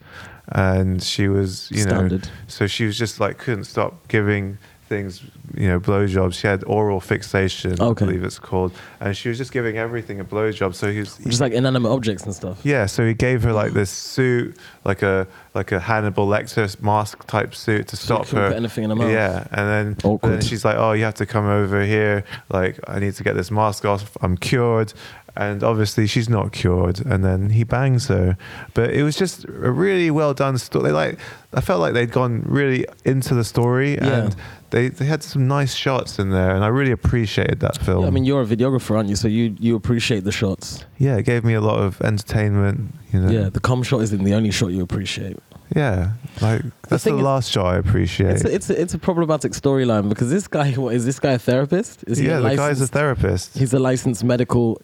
and 0.48 1.04
she 1.04 1.28
was, 1.28 1.70
you 1.70 1.84
know, 1.84 2.18
So 2.48 2.66
she 2.66 2.86
was 2.86 2.98
just 2.98 3.20
like 3.20 3.38
couldn't 3.38 3.66
stop 3.66 4.08
giving 4.08 4.58
things, 4.92 5.22
you 5.56 5.68
know, 5.70 5.80
blowjobs. 5.80 6.34
She 6.40 6.48
had 6.48 6.64
oral 6.66 7.00
fixation, 7.00 7.72
Okay. 7.82 8.06
I 8.06 8.08
believe 8.08 8.24
it's 8.26 8.40
called, 8.40 8.72
and 9.00 9.16
she 9.16 9.30
was 9.30 9.38
just 9.38 9.52
giving 9.54 9.78
everything 9.78 10.20
a 10.20 10.26
blowjob. 10.26 10.76
So 10.76 10.92
he 10.92 11.00
was, 11.00 11.18
Just 11.18 11.40
like 11.42 11.54
inanimate 11.54 11.92
objects 11.92 12.24
and 12.26 12.34
stuff. 12.36 12.58
yeah. 12.64 12.86
So 12.88 13.06
he 13.08 13.14
gave 13.14 13.44
her 13.44 13.54
like 13.54 13.72
this 13.74 13.90
suit, 13.90 14.58
like 14.84 15.02
a 15.02 15.28
like 15.56 15.72
a 15.72 15.80
Hannibal 15.80 16.28
Lecter 16.28 16.66
mask 16.82 17.26
type 17.28 17.56
suit 17.56 17.88
to 17.90 17.96
stop 17.96 18.28
her. 18.28 18.50
put 18.50 18.58
anything 18.58 18.84
in 18.84 18.90
her 18.90 18.96
mouth. 18.96 19.12
Yeah, 19.12 19.48
and 19.52 19.66
then, 19.74 19.86
Awkward. 20.04 20.34
then 20.34 20.42
she's 20.42 20.64
like, 20.66 20.78
"Oh, 20.78 20.92
you 20.94 21.04
have 21.06 21.16
to 21.16 21.26
come 21.26 21.46
over 21.46 21.84
here. 21.86 22.24
Like, 22.50 22.80
I 22.88 23.00
need 23.00 23.14
to 23.16 23.24
get 23.24 23.36
this 23.36 23.50
mask 23.52 23.86
off. 23.86 24.18
I'm 24.22 24.36
cured." 24.38 24.94
And 25.34 25.64
obviously, 25.64 26.08
she's 26.08 26.28
not 26.28 26.52
cured. 26.52 27.00
And 27.06 27.24
then 27.24 27.52
he 27.52 27.64
bangs 27.64 28.08
her. 28.10 28.36
But 28.74 28.90
it 28.92 29.04
was 29.04 29.16
just 29.16 29.46
a 29.46 29.72
really 29.72 30.12
well 30.12 30.34
done 30.34 30.58
story. 30.58 30.92
Like, 30.92 31.18
I 31.54 31.62
felt 31.62 31.80
like 31.80 31.94
they'd 31.94 32.12
gone 32.12 32.44
really 32.46 32.86
into 33.06 33.34
the 33.34 33.46
story, 33.46 33.94
Yeah. 33.96 34.26
and 34.26 34.36
they 34.72 34.90
they 34.90 35.06
had 35.06 35.22
some 35.24 35.48
nice 35.48 35.76
shots 35.76 36.18
in 36.20 36.32
there, 36.32 36.56
and 36.56 36.64
I 36.64 36.68
really 36.68 36.92
appreciated 36.92 37.60
that 37.60 37.78
film. 37.78 38.02
Yeah, 38.02 38.08
I 38.08 38.10
mean, 38.10 38.26
you're 38.26 38.42
a 38.42 38.46
videographer, 38.46 38.96
aren't 38.96 39.10
you? 39.10 39.16
So 39.16 39.28
you 39.28 39.56
you 39.60 39.76
appreciate 39.76 40.24
the 40.24 40.32
shots. 40.32 40.86
yeah, 40.98 41.18
it 41.18 41.24
gave 41.24 41.44
me 41.44 41.54
a 41.54 41.62
lot 41.62 41.80
of 41.80 42.02
entertainment. 42.02 42.96
You 43.14 43.20
know. 43.22 43.32
Yeah, 43.32 43.50
the 43.50 43.60
com 43.60 43.84
shot 43.84 44.02
isn't 44.02 44.24
the 44.24 44.34
only 44.34 44.52
shot 44.52 44.68
you 44.68 44.82
appreciate. 44.82 45.38
Yeah, 45.76 46.14
like 46.42 46.64
that's 46.90 47.06
the, 47.06 47.16
is- 47.16 47.22
last 47.22 47.52
shot 47.52 47.68
I 47.68 47.78
appreciate. 47.78 48.32
It's 48.32 48.44
a, 48.44 48.54
it's 48.54 48.70
a, 48.70 48.82
it's 48.82 48.94
a 48.94 49.00
problematic 49.00 49.54
storyline 49.54 50.10
because 50.10 50.30
this 50.30 50.48
guy, 50.48 50.72
what 50.84 50.96
is 50.96 51.06
this 51.06 51.20
guy 51.20 51.34
a 51.34 51.40
therapist? 51.40 52.04
Is 52.08 52.18
he 52.18 52.28
yeah, 52.28 52.40
a 52.40 52.42
the 52.42 52.56
guy's 52.56 52.82
a 52.82 52.88
therapist. 52.88 53.58
He's 53.58 53.74
a 53.74 53.80
licensed 53.80 54.24
medical 54.24 54.82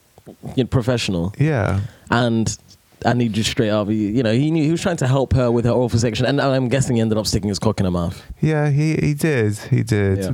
you 0.55 0.63
know, 0.63 0.67
professional, 0.67 1.33
yeah, 1.37 1.81
and 2.11 2.57
and 3.05 3.21
he 3.21 3.29
just 3.29 3.49
straight 3.51 3.69
up, 3.69 3.89
you 3.89 4.23
know, 4.23 4.33
he 4.33 4.51
knew 4.51 4.63
he 4.63 4.71
was 4.71 4.81
trying 4.81 4.97
to 4.97 5.07
help 5.07 5.33
her 5.33 5.51
with 5.51 5.65
her 5.65 5.71
oral 5.71 5.89
fixation, 5.89 6.25
and 6.25 6.41
I'm 6.41 6.67
guessing 6.69 6.95
he 6.95 7.01
ended 7.01 7.17
up 7.17 7.27
sticking 7.27 7.49
his 7.49 7.59
cock 7.59 7.79
in 7.79 7.85
her 7.85 7.91
mouth. 7.91 8.21
yeah, 8.41 8.69
he 8.69 8.95
he 8.95 9.13
did, 9.13 9.57
he 9.57 9.83
did. 9.83 10.17
Yeah. 10.19 10.31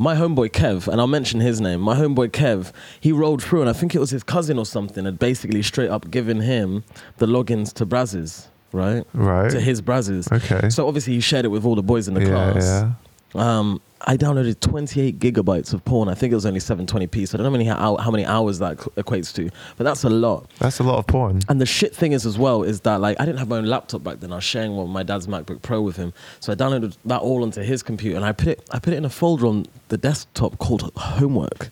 My 0.00 0.14
homeboy 0.14 0.50
Kev, 0.52 0.86
and 0.86 1.00
I'll 1.00 1.08
mention 1.08 1.40
his 1.40 1.60
name. 1.60 1.80
My 1.80 1.96
homeboy 1.96 2.28
Kev, 2.28 2.70
he 3.00 3.10
rolled 3.10 3.42
through, 3.42 3.62
and 3.62 3.68
I 3.70 3.72
think 3.72 3.96
it 3.96 3.98
was 3.98 4.10
his 4.10 4.22
cousin 4.22 4.56
or 4.56 4.64
something, 4.64 5.04
had 5.04 5.18
basically 5.18 5.60
straight 5.62 5.90
up 5.90 6.08
given 6.10 6.40
him 6.40 6.84
the 7.16 7.26
logins 7.26 7.72
to 7.74 7.84
Brazzers, 7.86 8.46
right? 8.70 9.04
Right. 9.12 9.50
To 9.50 9.60
his 9.60 9.82
Brazzers. 9.82 10.30
Okay. 10.30 10.70
So 10.70 10.86
obviously 10.86 11.14
he 11.14 11.20
shared 11.20 11.44
it 11.44 11.48
with 11.48 11.64
all 11.64 11.74
the 11.74 11.82
boys 11.82 12.06
in 12.06 12.14
the 12.14 12.20
yeah, 12.20 12.28
class. 12.28 12.64
yeah. 12.64 12.92
Um, 13.34 13.80
I 14.02 14.16
downloaded 14.16 14.60
28 14.60 15.18
gigabytes 15.18 15.74
of 15.74 15.84
porn. 15.84 16.08
I 16.08 16.14
think 16.14 16.30
it 16.32 16.34
was 16.34 16.46
only 16.46 16.60
720p. 16.60 17.28
So 17.28 17.36
I 17.36 17.38
don't 17.38 17.44
know 17.44 17.50
many 17.50 17.64
how, 17.64 17.96
how 17.96 18.10
many 18.10 18.24
hours 18.24 18.58
that 18.60 18.76
equates 18.78 19.34
to, 19.34 19.50
but 19.76 19.84
that's 19.84 20.04
a 20.04 20.08
lot. 20.08 20.48
That's 20.60 20.78
a 20.78 20.84
lot 20.84 20.98
of 20.98 21.06
porn. 21.06 21.40
And 21.48 21.60
the 21.60 21.66
shit 21.66 21.94
thing 21.94 22.12
is 22.12 22.24
as 22.24 22.38
well 22.38 22.62
is 22.62 22.80
that 22.82 23.00
like 23.00 23.20
I 23.20 23.26
didn't 23.26 23.38
have 23.38 23.48
my 23.48 23.56
own 23.56 23.66
laptop 23.66 24.04
back 24.04 24.20
then. 24.20 24.32
I 24.32 24.36
was 24.36 24.44
sharing 24.44 24.76
one 24.76 24.88
my 24.88 25.02
dad's 25.02 25.26
MacBook 25.26 25.62
Pro 25.62 25.82
with 25.82 25.96
him. 25.96 26.12
So 26.40 26.52
I 26.52 26.54
downloaded 26.54 26.96
that 27.06 27.20
all 27.20 27.42
onto 27.42 27.60
his 27.60 27.82
computer 27.82 28.16
and 28.16 28.24
I 28.24 28.32
put 28.32 28.48
it 28.48 28.68
I 28.70 28.78
put 28.78 28.92
it 28.92 28.96
in 28.96 29.04
a 29.04 29.10
folder 29.10 29.46
on 29.46 29.66
the 29.88 29.98
desktop 29.98 30.58
called 30.58 30.90
homework. 30.96 31.70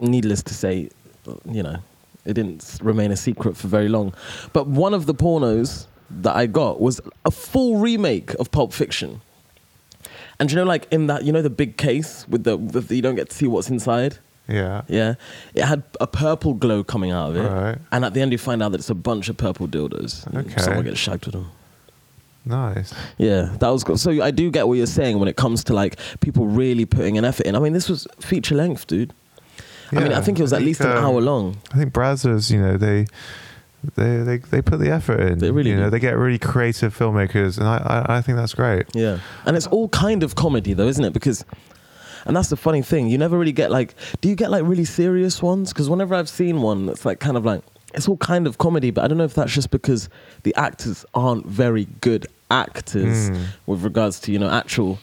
Needless 0.00 0.42
to 0.44 0.54
say, 0.54 0.88
you 1.50 1.62
know, 1.62 1.76
it 2.24 2.32
didn't 2.34 2.78
remain 2.82 3.12
a 3.12 3.16
secret 3.16 3.56
for 3.56 3.68
very 3.68 3.88
long. 3.88 4.14
But 4.52 4.66
one 4.66 4.94
of 4.94 5.06
the 5.06 5.14
pornos 5.14 5.86
that 6.10 6.34
I 6.34 6.46
got 6.46 6.80
was 6.80 7.00
a 7.24 7.30
full 7.30 7.76
remake 7.78 8.34
of 8.34 8.50
Pulp 8.50 8.72
Fiction. 8.72 9.20
And 10.42 10.50
you 10.50 10.56
know, 10.56 10.64
like 10.64 10.88
in 10.90 11.06
that, 11.06 11.22
you 11.22 11.30
know, 11.30 11.40
the 11.40 11.50
big 11.50 11.76
case 11.76 12.26
with 12.28 12.42
the, 12.42 12.56
with 12.56 12.88
the 12.88 12.96
you 12.96 13.00
don't 13.00 13.14
get 13.14 13.30
to 13.30 13.36
see 13.36 13.46
what's 13.46 13.70
inside. 13.70 14.18
Yeah. 14.48 14.82
Yeah, 14.88 15.14
it 15.54 15.62
had 15.62 15.84
a 16.00 16.08
purple 16.08 16.54
glow 16.54 16.82
coming 16.82 17.12
out 17.12 17.30
of 17.30 17.36
it, 17.36 17.48
Right. 17.48 17.78
and 17.92 18.04
at 18.04 18.12
the 18.12 18.20
end 18.20 18.32
you 18.32 18.38
find 18.38 18.60
out 18.60 18.72
that 18.72 18.80
it's 18.80 18.90
a 18.90 18.94
bunch 18.96 19.28
of 19.28 19.36
purple 19.36 19.68
dildos. 19.68 20.26
Okay. 20.34 20.60
someone 20.60 20.82
gets 20.84 20.98
shagged 20.98 21.26
with 21.26 21.34
them. 21.34 21.48
Nice. 22.44 22.92
Yeah, 23.18 23.54
that 23.60 23.68
was 23.68 23.84
good. 23.84 24.00
So 24.00 24.20
I 24.20 24.32
do 24.32 24.50
get 24.50 24.66
what 24.66 24.78
you're 24.78 24.86
saying 24.88 25.20
when 25.20 25.28
it 25.28 25.36
comes 25.36 25.62
to 25.62 25.74
like 25.74 25.96
people 26.18 26.48
really 26.48 26.86
putting 26.86 27.16
an 27.18 27.24
effort 27.24 27.46
in. 27.46 27.54
I 27.54 27.60
mean, 27.60 27.72
this 27.72 27.88
was 27.88 28.08
feature 28.18 28.56
length, 28.56 28.88
dude. 28.88 29.12
I 29.92 30.00
mean, 30.00 30.12
I 30.12 30.22
think 30.22 30.40
it 30.40 30.42
was 30.42 30.52
at 30.52 30.62
least 30.62 30.80
an 30.80 30.90
um, 30.90 31.04
hour 31.04 31.20
long. 31.20 31.58
I 31.72 31.76
think 31.76 31.92
Brazzers, 31.92 32.50
you 32.50 32.60
know, 32.60 32.76
they 32.76 33.06
they 33.96 34.18
they 34.18 34.36
they 34.38 34.62
put 34.62 34.78
the 34.78 34.90
effort 34.90 35.20
in. 35.20 35.38
They 35.38 35.50
really 35.50 35.70
you 35.70 35.76
know, 35.76 35.84
do. 35.84 35.90
they 35.90 35.98
get 35.98 36.16
really 36.16 36.38
creative 36.38 36.96
filmmakers, 36.96 37.58
and 37.58 37.66
I 37.66 38.04
I, 38.08 38.16
I 38.18 38.20
think 38.22 38.36
that's 38.36 38.54
great. 38.54 38.86
Yeah, 38.94 39.18
and 39.46 39.56
it's 39.56 39.66
all 39.68 39.88
kind 39.88 40.22
of 40.22 40.34
comedy 40.34 40.72
though, 40.72 40.86
isn't 40.88 41.04
it? 41.04 41.12
Because, 41.12 41.44
and 42.26 42.36
that's 42.36 42.48
the 42.48 42.56
funny 42.56 42.82
thing. 42.82 43.08
You 43.08 43.18
never 43.18 43.38
really 43.38 43.52
get 43.52 43.70
like, 43.70 43.94
do 44.20 44.28
you 44.28 44.34
get 44.36 44.50
like 44.50 44.62
really 44.64 44.84
serious 44.84 45.42
ones? 45.42 45.72
Because 45.72 45.90
whenever 45.90 46.14
I've 46.14 46.28
seen 46.28 46.62
one 46.62 46.86
that's 46.86 47.04
like 47.04 47.18
kind 47.20 47.36
of 47.36 47.44
like, 47.44 47.62
it's 47.94 48.08
all 48.08 48.16
kind 48.18 48.46
of 48.46 48.58
comedy, 48.58 48.90
but 48.90 49.04
I 49.04 49.08
don't 49.08 49.18
know 49.18 49.24
if 49.24 49.34
that's 49.34 49.52
just 49.52 49.70
because 49.70 50.08
the 50.44 50.54
actors 50.54 51.04
aren't 51.14 51.46
very 51.46 51.86
good 52.00 52.26
actors 52.50 53.30
Mm. 53.30 53.38
with 53.66 53.82
regards 53.82 54.20
to 54.20 54.32
you 54.32 54.38
know 54.38 54.48
actual, 54.50 54.98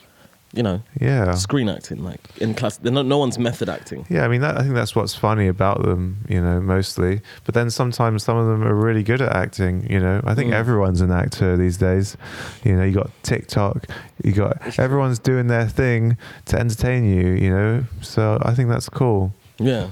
you 0.54 0.64
know, 0.64 0.82
Yeah. 1.00 1.36
screen 1.36 1.70
acting 1.70 2.04
like 2.04 2.22
in 2.38 2.54
class. 2.56 2.78
they're 2.78 2.92
No, 2.92 3.02
no 3.04 3.18
one's 3.20 3.38
method 3.38 3.70
acting. 3.70 4.06
Yeah, 4.10 4.26
I 4.26 4.28
mean, 4.28 4.42
that, 4.42 4.58
I 4.58 4.62
think 4.64 4.74
that's 4.74 4.96
what's 4.96 5.14
funny 5.16 5.48
about 5.48 5.84
them, 5.84 6.18
you 6.28 6.42
know, 6.42 6.60
mostly. 6.60 7.22
But 7.46 7.54
then 7.54 7.70
sometimes 7.70 8.24
some 8.24 8.36
of 8.38 8.48
them 8.48 8.64
are 8.64 8.74
really 8.74 9.04
good 9.04 9.22
at 9.22 9.32
acting, 9.36 9.86
you 9.90 10.00
know. 10.00 10.22
I 10.26 10.34
think 10.34 10.50
Mm. 10.52 10.56
everyone's 10.56 11.02
an 11.02 11.12
actor 11.12 11.56
these 11.56 11.78
days. 11.78 12.18
You 12.64 12.76
know, 12.76 12.84
you 12.84 12.94
got 12.94 13.12
TikTok, 13.22 13.86
you 14.24 14.32
got 14.32 14.80
everyone's 14.80 15.20
doing 15.20 15.48
their 15.48 15.68
thing 15.68 16.18
to 16.46 16.60
entertain 16.60 17.06
you, 17.06 17.28
you 17.34 17.50
know. 17.52 17.84
So 18.02 18.40
I 18.42 18.54
think 18.56 18.70
that's 18.70 18.90
cool. 18.90 19.34
Yeah. 19.60 19.88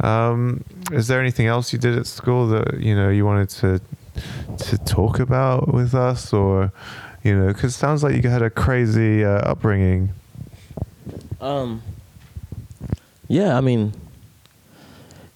Um, 0.00 0.64
is 0.90 1.06
there 1.08 1.20
anything 1.20 1.46
else 1.46 1.72
you 1.72 1.78
did 1.78 1.98
at 1.98 2.06
school 2.06 2.46
that 2.48 2.80
you 2.80 2.94
know 2.94 3.08
you 3.08 3.24
wanted 3.26 3.48
to 3.60 3.80
to 4.68 4.78
talk 4.78 5.18
about 5.20 5.72
with 5.72 5.94
us, 5.94 6.32
or 6.32 6.72
you 7.22 7.38
know, 7.38 7.46
because 7.48 7.74
it 7.74 7.78
sounds 7.78 8.02
like 8.02 8.22
you 8.22 8.28
had 8.30 8.42
a 8.42 8.50
crazy 8.50 9.24
uh, 9.24 9.38
upbringing. 9.50 10.10
Um. 11.40 11.82
Yeah, 13.28 13.56
I 13.56 13.60
mean, 13.60 13.92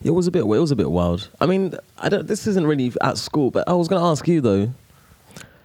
It 0.03 0.11
was 0.11 0.27
a 0.27 0.31
bit. 0.31 0.40
It 0.40 0.44
was 0.46 0.70
a 0.70 0.77
bit 0.77 0.90
wild. 0.90 1.29
I 1.40 1.46
mean, 1.46 1.75
I 1.99 2.09
don't. 2.09 2.27
This 2.27 2.46
isn't 2.46 2.66
really 2.66 2.92
at 3.03 3.16
school, 3.18 3.51
but 3.51 3.68
I 3.68 3.72
was 3.72 3.88
going 3.88 4.01
to 4.03 4.07
ask 4.07 4.27
you 4.29 4.40
though. 4.40 4.72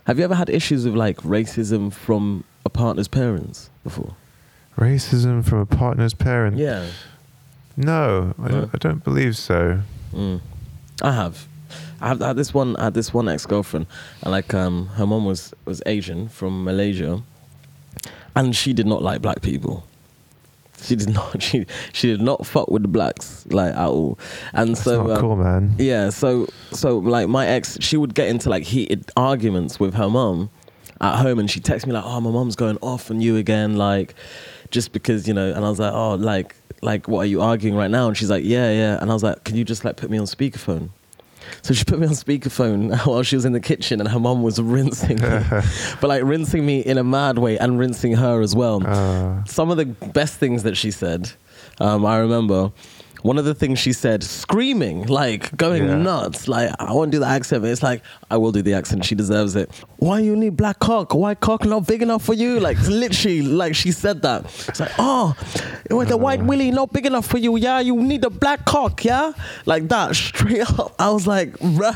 Have 0.06 0.18
you 0.18 0.24
ever 0.24 0.34
had 0.36 0.50
issues 0.50 0.84
with 0.86 0.96
like 0.96 1.18
racism 1.18 1.94
from 1.94 2.44
a 2.66 2.70
partner's 2.70 3.08
parents 3.08 3.70
before? 3.84 4.16
Racism 4.78 5.46
from 5.46 5.60
a 5.60 5.66
partner's 5.66 6.14
parent? 6.16 6.58
Yeah. 6.58 6.88
No, 7.78 8.34
I 8.40 8.42
No. 8.44 8.50
don't, 8.50 8.70
I 8.74 8.78
don't 8.80 9.04
believe 9.04 9.38
so. 9.38 9.82
Mm. 10.14 10.42
I 11.04 11.12
have. 11.12 11.48
I 12.02 12.08
had 12.10 12.36
this 12.36 12.54
one. 12.54 12.76
I 12.78 12.86
had 12.86 12.94
this 12.94 13.14
one 13.14 13.30
ex 13.30 13.46
girlfriend, 13.46 13.86
and 14.24 14.32
like 14.32 14.54
um, 14.54 14.88
her 14.96 15.06
mom 15.06 15.26
was 15.26 15.54
was 15.66 15.82
Asian 15.86 16.28
from 16.30 16.64
Malaysia, 16.64 17.22
and 18.36 18.56
she 18.56 18.74
did 18.74 18.88
not 18.88 19.02
like 19.02 19.22
black 19.22 19.42
people. 19.42 19.84
She 20.82 20.96
did 20.96 21.10
not. 21.14 21.42
She 21.42 21.66
she 21.94 22.08
did 22.08 22.22
not 22.22 22.46
fuck 22.46 22.70
with 22.70 22.82
the 22.82 22.88
blacks 22.88 23.46
like 23.52 23.74
at 23.74 23.88
all. 23.88 24.18
And 24.54 24.72
That's 24.72 24.84
so 24.84 25.04
not 25.04 25.18
um, 25.18 25.22
cool, 25.22 25.36
man. 25.36 25.76
yeah, 25.78 26.10
so 26.10 26.48
so 26.72 26.98
like 26.98 27.28
my 27.30 27.46
ex, 27.48 27.78
she 27.82 27.98
would 27.98 28.16
get 28.16 28.30
into 28.30 28.50
like 28.50 28.64
heated 28.64 29.12
arguments 29.16 29.80
with 29.80 29.94
her 29.94 30.10
mom 30.10 30.50
at 31.00 31.18
home, 31.18 31.40
and 31.40 31.50
she'd 31.50 31.64
text 31.64 31.86
me 31.86 31.94
like, 31.94 32.04
"Oh, 32.06 32.20
my 32.20 32.32
mom's 32.32 32.56
going 32.56 32.78
off 32.82 33.12
on 33.12 33.22
you 33.22 33.38
again," 33.38 33.78
like 33.78 34.16
just 34.72 34.92
because 34.92 35.28
you 35.28 35.34
know. 35.34 35.52
And 35.54 35.64
I 35.64 35.70
was 35.70 35.80
like, 35.80 35.94
"Oh, 35.94 36.16
like 36.16 36.56
like 36.82 37.08
what 37.08 37.20
are 37.20 37.26
you 37.28 37.42
arguing 37.42 37.76
right 37.76 37.92
now?" 37.92 38.08
And 38.08 38.18
she's 38.18 38.32
like, 38.32 38.44
"Yeah, 38.44 38.72
yeah." 38.72 38.98
And 39.00 39.12
I 39.12 39.14
was 39.14 39.22
like, 39.24 39.44
"Can 39.44 39.56
you 39.56 39.64
just 39.64 39.86
like 39.86 39.98
put 39.98 40.10
me 40.10 40.18
on 40.18 40.26
speakerphone?" 40.26 40.90
So 41.62 41.74
she 41.74 41.84
put 41.84 42.00
me 42.00 42.08
on 42.08 42.14
speakerphone 42.14 42.96
while 43.06 43.24
she 43.24 43.36
was 43.36 43.46
in 43.46 43.54
the 43.54 43.60
kitchen, 43.60 44.00
and 44.00 44.10
her 44.10 44.20
mom 44.20 44.42
was 44.44 44.62
rinsing 44.62 45.18
me, 45.22 45.22
but 46.02 46.04
like 46.04 46.24
rinsing 46.24 46.66
me 46.66 46.80
in 46.82 46.98
a 46.98 47.04
mad 47.04 47.38
way 47.40 47.58
and 47.58 47.78
rinsing 47.80 48.14
her 48.14 48.42
as 48.42 48.56
well 48.56 48.86
Uh, 48.86 49.44
some 49.46 49.70
of 49.72 49.78
the 49.78 49.86
best 49.86 50.36
things 50.38 50.64
that 50.64 50.76
she 50.78 50.92
said, 50.92 51.32
um, 51.80 52.06
I 52.06 52.18
remember. 52.18 52.72
One 53.24 53.38
of 53.38 53.46
the 53.46 53.54
things 53.54 53.78
she 53.80 53.94
said, 53.94 54.24
screaming, 54.24 55.06
like 55.08 55.56
going 55.56 55.88
Yeah. 55.88 55.96
nuts. 55.96 56.48
Like, 56.48 56.72
I 56.80 56.92
won't 56.94 57.12
do 57.12 57.20
the 57.20 57.28
accent, 57.28 57.62
but 57.62 57.70
it's 57.72 57.84
like, 57.84 58.02
I 58.30 58.38
will 58.38 58.52
do 58.52 58.62
the 58.62 58.74
accent. 58.74 59.06
She 59.06 59.16
deserves 59.16 59.56
it. 59.56 59.70
Why 59.98 60.20
you 60.20 60.36
need 60.36 60.58
black 60.58 60.80
cock? 60.80 61.14
Why 61.14 61.36
cock 61.36 61.64
not 61.66 61.86
big 61.88 62.02
enough 62.02 62.24
for 62.24 62.34
you? 62.34 62.60
Like, 62.60 62.78
literally, 62.88 63.42
like 63.44 63.76
she 63.76 63.92
said 63.92 64.22
that. 64.24 64.46
It's 64.68 64.80
like, 64.80 64.92
oh, 64.98 65.36
with 65.90 66.10
the 66.10 66.18
white 66.18 66.42
willy 66.44 66.72
not 66.72 66.92
big 66.94 67.06
enough 67.06 67.28
for 67.28 67.38
you. 67.38 67.56
Yeah, 67.58 67.80
you 67.80 67.96
need 67.96 68.24
a 68.26 68.30
black 68.30 68.66
cock. 68.66 69.06
Yeah, 69.06 69.34
like 69.66 69.88
that, 69.90 70.16
straight 70.16 70.68
up. 70.80 70.96
I 71.00 71.10
was 71.12 71.28
like, 71.28 71.52
bruh. 71.60 71.96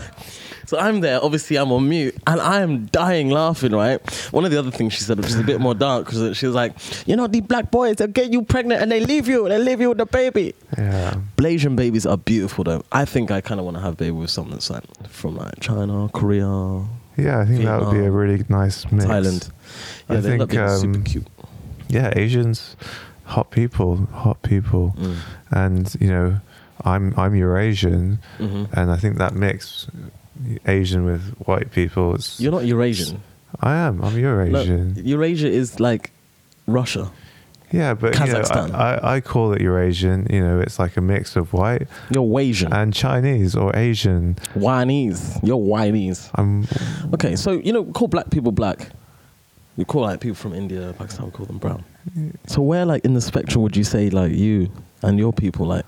So 0.68 0.78
I'm 0.80 1.02
there, 1.02 1.24
obviously 1.24 1.58
I'm 1.58 1.72
on 1.72 1.88
mute, 1.88 2.16
and 2.28 2.42
I 2.42 2.62
am 2.62 2.86
dying 2.88 3.30
laughing, 3.30 3.72
right? 3.72 4.00
One 4.32 4.46
of 4.46 4.52
the 4.52 4.58
other 4.60 4.72
things 4.72 4.94
she 4.94 5.02
said, 5.02 5.18
which 5.18 5.28
is 5.28 5.40
a 5.40 5.44
bit 5.44 5.60
more 5.62 5.76
dark, 5.76 6.06
because 6.06 6.36
she 6.38 6.46
was 6.46 6.56
like, 6.56 6.74
you 7.08 7.16
know, 7.16 7.28
these 7.28 7.42
black 7.44 7.70
boys, 7.72 7.98
they'll 7.98 8.08
get 8.08 8.32
you 8.34 8.42
pregnant 8.42 8.82
and 8.82 8.92
they 8.92 9.00
leave 9.00 9.28
you, 9.28 9.48
they 9.48 9.58
leave 9.60 9.80
you 9.82 9.90
with 9.90 9.98
the 10.00 10.06
baby. 10.06 10.54
yeah. 10.78 11.16
Blasian 11.38 11.76
babies 11.76 12.06
are 12.06 12.18
beautiful 12.18 12.64
though. 12.64 12.84
I 12.92 13.06
think 13.06 13.32
I 13.32 13.42
kind 13.42 13.60
of 13.60 13.66
want 13.66 13.78
to 13.78 13.82
have 13.82 13.94
a 13.94 13.98
baby 13.98 14.12
with 14.12 14.30
someone 14.30 14.54
that's 14.54 14.70
like 14.70 14.84
from 15.10 15.36
like 15.38 15.60
China, 15.60 16.10
Korea, 16.14 16.48
Yeah, 17.18 17.40
I 17.40 17.46
think 17.46 17.64
that 17.64 17.82
would 17.82 17.92
be 17.94 18.06
a 18.06 18.12
really 18.12 18.44
nice 18.50 18.90
mix. 18.92 19.06
Thailand. 19.06 19.50
Yeah, 20.10 20.18
I 20.18 20.20
they 20.22 20.38
think, 20.38 20.54
like 20.54 20.70
super 20.70 20.98
um, 20.98 21.04
cute. 21.04 21.28
Yeah, 21.88 22.12
Asians, 22.16 22.76
hot 23.26 23.52
people, 23.52 24.08
hot 24.12 24.42
people, 24.42 24.96
Mm. 24.98 25.16
and 25.52 25.96
you 26.00 26.08
know, 26.08 26.40
I'm 26.84 27.14
I'm 27.18 27.34
Eurasian, 27.36 28.20
Mhm. 28.40 28.68
and 28.74 28.92
I 28.92 28.98
think 28.98 29.18
that 29.18 29.34
mix, 29.34 29.88
Asian 30.68 31.06
with 31.06 31.36
white 31.46 31.72
people, 31.72 32.16
it's, 32.16 32.40
You're 32.40 32.52
not 32.52 32.66
Eurasian. 32.66 33.22
I 33.62 33.76
am. 33.76 34.04
I'm 34.04 34.14
No, 34.14 34.20
Eurasian. 34.20 35.02
Eurasia 35.06 35.48
is 35.48 35.80
like 35.80 36.12
Russia. 36.68 37.10
yeah, 37.72 37.94
but 37.94 38.14
you 38.14 38.26
know, 38.26 38.42
Kazakhstan. 38.42 38.74
I, 38.74 39.00
I, 39.16 39.22
call 39.22 39.54
it 39.54 39.62
Eurasian. 39.62 40.28
You 40.30 40.42
know, 40.42 40.60
it's 40.60 40.78
like 40.78 40.98
a 40.98 41.02
mix 41.02 41.36
of 41.36 41.54
white 41.54 41.88
You're 42.10 42.24
Wasian. 42.24 42.74
and 42.74 42.94
Chinese 42.94 43.56
or 43.56 43.76
Asian. 43.76 44.38
Chinese. 44.62 45.40
You're 45.42 45.78
Chinese. 45.78 46.30
I'm 46.36 46.68
Okay, 47.14 47.36
so 47.36 47.54
you 47.54 47.72
know, 47.72 47.86
call 47.86 48.08
black 48.08 48.30
people 48.30 48.52
black. 48.52 48.90
You 49.78 49.86
call 49.86 50.04
like 50.04 50.22
people 50.22 50.36
from 50.36 50.54
India, 50.54 50.94
Pakistan, 50.98 51.26
we 51.26 51.32
call 51.32 51.46
them 51.46 51.58
brown. 51.58 51.84
So 52.48 52.62
where 52.62 52.86
like 52.86 53.04
in 53.04 53.14
the 53.14 53.22
spectrum 53.22 53.62
would 53.64 53.76
you 53.76 53.84
say 53.84 54.10
like 54.10 54.32
you 54.32 54.72
and 55.02 55.20
your 55.20 55.34
people 55.34 55.66
like? 55.66 55.86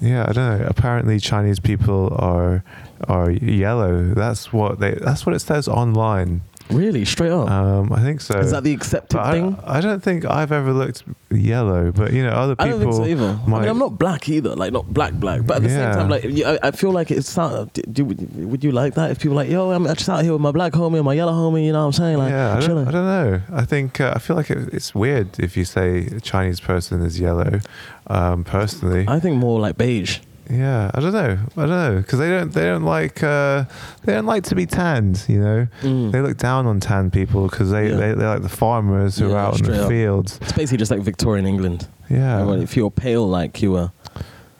Yeah, 0.00 0.26
I 0.28 0.32
don't 0.32 0.58
know. 0.58 0.66
Apparently, 0.66 1.18
Chinese 1.18 1.58
people 1.58 2.14
are 2.18 2.62
are 3.08 3.30
yellow. 3.30 4.14
That's 4.14 4.52
what 4.52 4.80
they. 4.80 4.92
That's 4.94 5.26
what 5.26 5.34
it 5.34 5.40
says 5.40 5.68
online. 5.68 6.42
Really, 6.68 7.04
straight 7.04 7.30
up. 7.30 7.48
Um, 7.48 7.92
I 7.92 8.02
think 8.02 8.20
so. 8.20 8.40
Is 8.40 8.50
that 8.50 8.64
the 8.64 8.72
accepted 8.72 9.16
But 9.16 9.30
thing? 9.30 9.56
I, 9.64 9.78
I 9.78 9.80
don't 9.80 10.02
think 10.02 10.24
I've 10.24 10.50
ever 10.50 10.72
looked 10.72 11.04
yellow, 11.30 11.92
but 11.92 12.12
you 12.12 12.24
know, 12.24 12.30
other 12.30 12.56
people. 12.56 12.66
I 12.66 12.78
people. 12.78 12.92
don't 12.98 13.04
think 13.06 13.18
so 13.18 13.24
either. 13.24 13.40
I 13.46 13.60
mean, 13.60 13.68
I'm 13.68 13.78
not 13.78 14.00
black 14.00 14.28
either, 14.28 14.56
like 14.56 14.72
not 14.72 14.92
black 14.92 15.12
black. 15.12 15.46
But 15.46 15.58
at 15.58 15.62
the 15.62 15.68
Yeah. 15.68 15.92
same 15.92 16.00
time, 16.00 16.08
like 16.10 16.24
I, 16.24 16.58
I 16.66 16.70
feel 16.72 16.90
like 16.90 17.12
it's 17.12 17.30
sound. 17.30 17.72
Do, 17.72 17.82
do, 17.82 18.04
would 18.48 18.64
you 18.64 18.72
like 18.72 18.94
that 18.94 19.12
if 19.12 19.20
people 19.20 19.36
like, 19.36 19.48
yo, 19.48 19.70
I'm 19.70 19.84
just 19.86 20.08
out 20.08 20.24
here 20.24 20.32
with 20.32 20.42
my 20.42 20.50
black 20.50 20.72
homie 20.72 20.96
and 20.96 21.04
my 21.04 21.14
yellow 21.14 21.32
homie? 21.34 21.66
You 21.66 21.72
know 21.72 21.82
what 21.86 21.86
I'm 21.86 21.92
saying? 21.92 22.18
Like, 22.18 22.32
yeah, 22.32 22.50
I 22.50 22.54
don't, 22.54 22.66
chilling. 22.68 22.88
I 22.88 22.90
don't 22.90 23.06
know. 23.06 23.42
I 23.52 23.64
think 23.64 24.00
uh, 24.00 24.14
I 24.16 24.18
feel 24.18 24.34
like 24.34 24.50
it, 24.50 24.74
it's 24.74 24.92
weird 24.92 25.38
if 25.38 25.56
you 25.56 25.64
say 25.64 26.06
a 26.06 26.20
Chinese 26.20 26.58
person 26.58 27.00
is 27.00 27.20
yellow. 27.20 27.60
Um, 28.08 28.42
personally, 28.42 29.04
I 29.06 29.20
think 29.20 29.36
more 29.36 29.60
like 29.60 29.78
beige. 29.78 30.18
Yeah, 30.50 30.90
I 30.94 31.00
don't 31.00 31.12
know. 31.12 31.38
I 31.56 31.60
don't 31.60 31.68
know 31.70 31.96
because 31.98 32.18
they 32.18 32.28
don't 32.30 32.52
they 32.52 32.62
don't 32.64 32.84
like 32.84 33.22
uh, 33.22 33.64
they 34.04 34.12
don't 34.14 34.26
like 34.26 34.44
to 34.44 34.54
be 34.54 34.66
tanned. 34.66 35.24
You 35.28 35.40
know, 35.40 35.66
Mm. 35.82 36.12
they 36.12 36.20
look 36.20 36.36
down 36.38 36.66
on 36.66 36.80
tan 36.80 37.10
people 37.10 37.48
because 37.48 37.70
they, 37.70 37.90
Yeah. 37.90 37.96
they 37.96 38.12
they're 38.14 38.28
like 38.34 38.42
the 38.42 38.48
farmers 38.48 39.18
who 39.18 39.28
Yeah, 39.28 39.34
are 39.34 39.38
out 39.38 39.58
in 39.60 39.66
the 39.66 39.82
up. 39.82 39.88
fields. 39.88 40.38
It's 40.42 40.52
basically 40.52 40.78
just 40.78 40.90
like 40.90 41.00
Victorian 41.00 41.46
England. 41.46 41.88
Yeah, 42.08 42.44
Well, 42.44 42.60
if 42.62 42.76
you're 42.76 42.90
pale 42.90 43.26
like 43.28 43.60
you 43.62 43.72
were, 43.72 43.90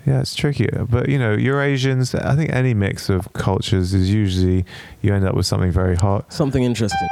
Yeah, 0.04 0.20
it's 0.20 0.34
tricky. 0.36 0.68
But, 0.88 1.08
you 1.08 1.18
know, 1.18 1.36
Eurasians, 1.36 2.14
I 2.14 2.34
think 2.36 2.50
any 2.52 2.74
mix 2.74 3.08
of 3.08 3.32
cultures 3.32 3.92
is 3.94 4.12
usually 4.12 4.64
you 5.02 5.12
end 5.14 5.24
up 5.26 5.34
with 5.34 5.46
something 5.46 5.70
very 5.72 5.96
hot. 5.96 6.32
something 6.32 6.62
interesting. 6.62 7.08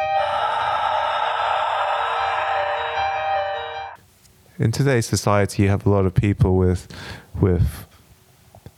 In 4.59 4.71
today's 4.71 5.07
society, 5.07 5.65
you 5.65 5.69
have 5.69 5.85
a 5.85 5.91
lot 5.91 6.07
of 6.07 6.15
people 6.15 6.57
with, 6.57 6.87
with, 7.41 7.87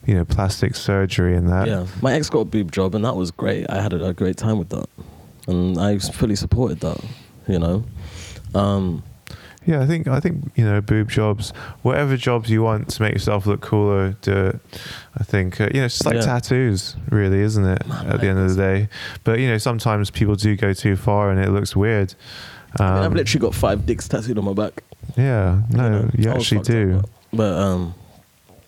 you 0.07 0.14
know, 0.14 0.25
plastic 0.25 0.75
surgery 0.77 1.37
and 1.37 1.49
that. 1.49 1.66
yeah, 1.66 1.87
my 2.03 2.12
ex 2.14 2.31
got 2.31 2.40
a 2.40 2.45
boob 2.45 2.73
job, 2.73 2.95
and 2.95 3.05
that 3.05 3.16
was 3.16 3.31
great. 3.31 3.69
I 3.71 3.81
had 3.83 3.92
a, 3.92 4.07
a 4.07 4.14
great 4.14 4.37
time 4.37 4.59
with 4.59 4.69
that, 4.71 4.87
and 5.49 5.79
I 5.79 5.99
fully 5.99 6.37
supported 6.37 6.81
that. 6.81 7.05
You 7.49 7.59
know, 7.61 7.85
um, 8.55 9.03
Yeah, 9.66 9.81
I 9.83 9.87
think 9.87 10.07
I 10.09 10.21
think 10.21 10.51
you 10.57 10.64
know 10.64 10.81
boob 10.81 11.09
jobs, 11.11 11.51
whatever 11.83 12.16
jobs 12.16 12.51
you 12.51 12.62
want 12.62 12.88
to 12.90 13.03
make 13.03 13.12
yourself 13.14 13.47
look 13.47 13.61
cooler, 13.61 14.16
do 14.23 14.33
it. 14.47 14.61
I 15.16 15.25
think 15.25 15.61
uh, 15.61 15.69
you 15.73 15.81
know 15.81 15.87
it's 15.87 15.95
just 15.97 16.07
like 16.07 16.16
Yeah. 16.16 16.21
tattoos, 16.23 16.97
really, 17.11 17.40
isn't 17.40 17.64
it? 17.64 17.87
Man, 17.87 18.07
at 18.07 18.21
the 18.21 18.29
end 18.29 18.38
of 18.38 18.49
the 18.51 18.57
day, 18.57 18.88
but 19.25 19.38
you 19.40 19.49
know 19.49 19.59
sometimes 19.59 20.11
people 20.11 20.35
do 20.37 20.57
go 20.57 20.73
too 20.73 20.97
far 20.97 21.31
and 21.31 21.40
it 21.40 21.51
looks 21.51 21.75
weird. 21.77 22.14
I 22.79 22.83
mean, 22.95 22.99
I've 22.99 23.07
Um, 23.07 23.14
literally 23.14 23.40
got 23.40 23.55
five 23.55 23.87
dicks 23.87 24.07
tattooed 24.09 24.38
on 24.38 24.45
my 24.45 24.53
back. 24.53 24.83
yeah, 25.16 25.62
no, 25.71 25.88
know, 26.03 26.11
you 26.19 26.31
actually 26.31 26.59
fucked 26.59 26.71
up, 26.71 26.75
do. 26.75 27.01
but, 27.01 27.37
but 27.37 27.53
um, 27.55 27.95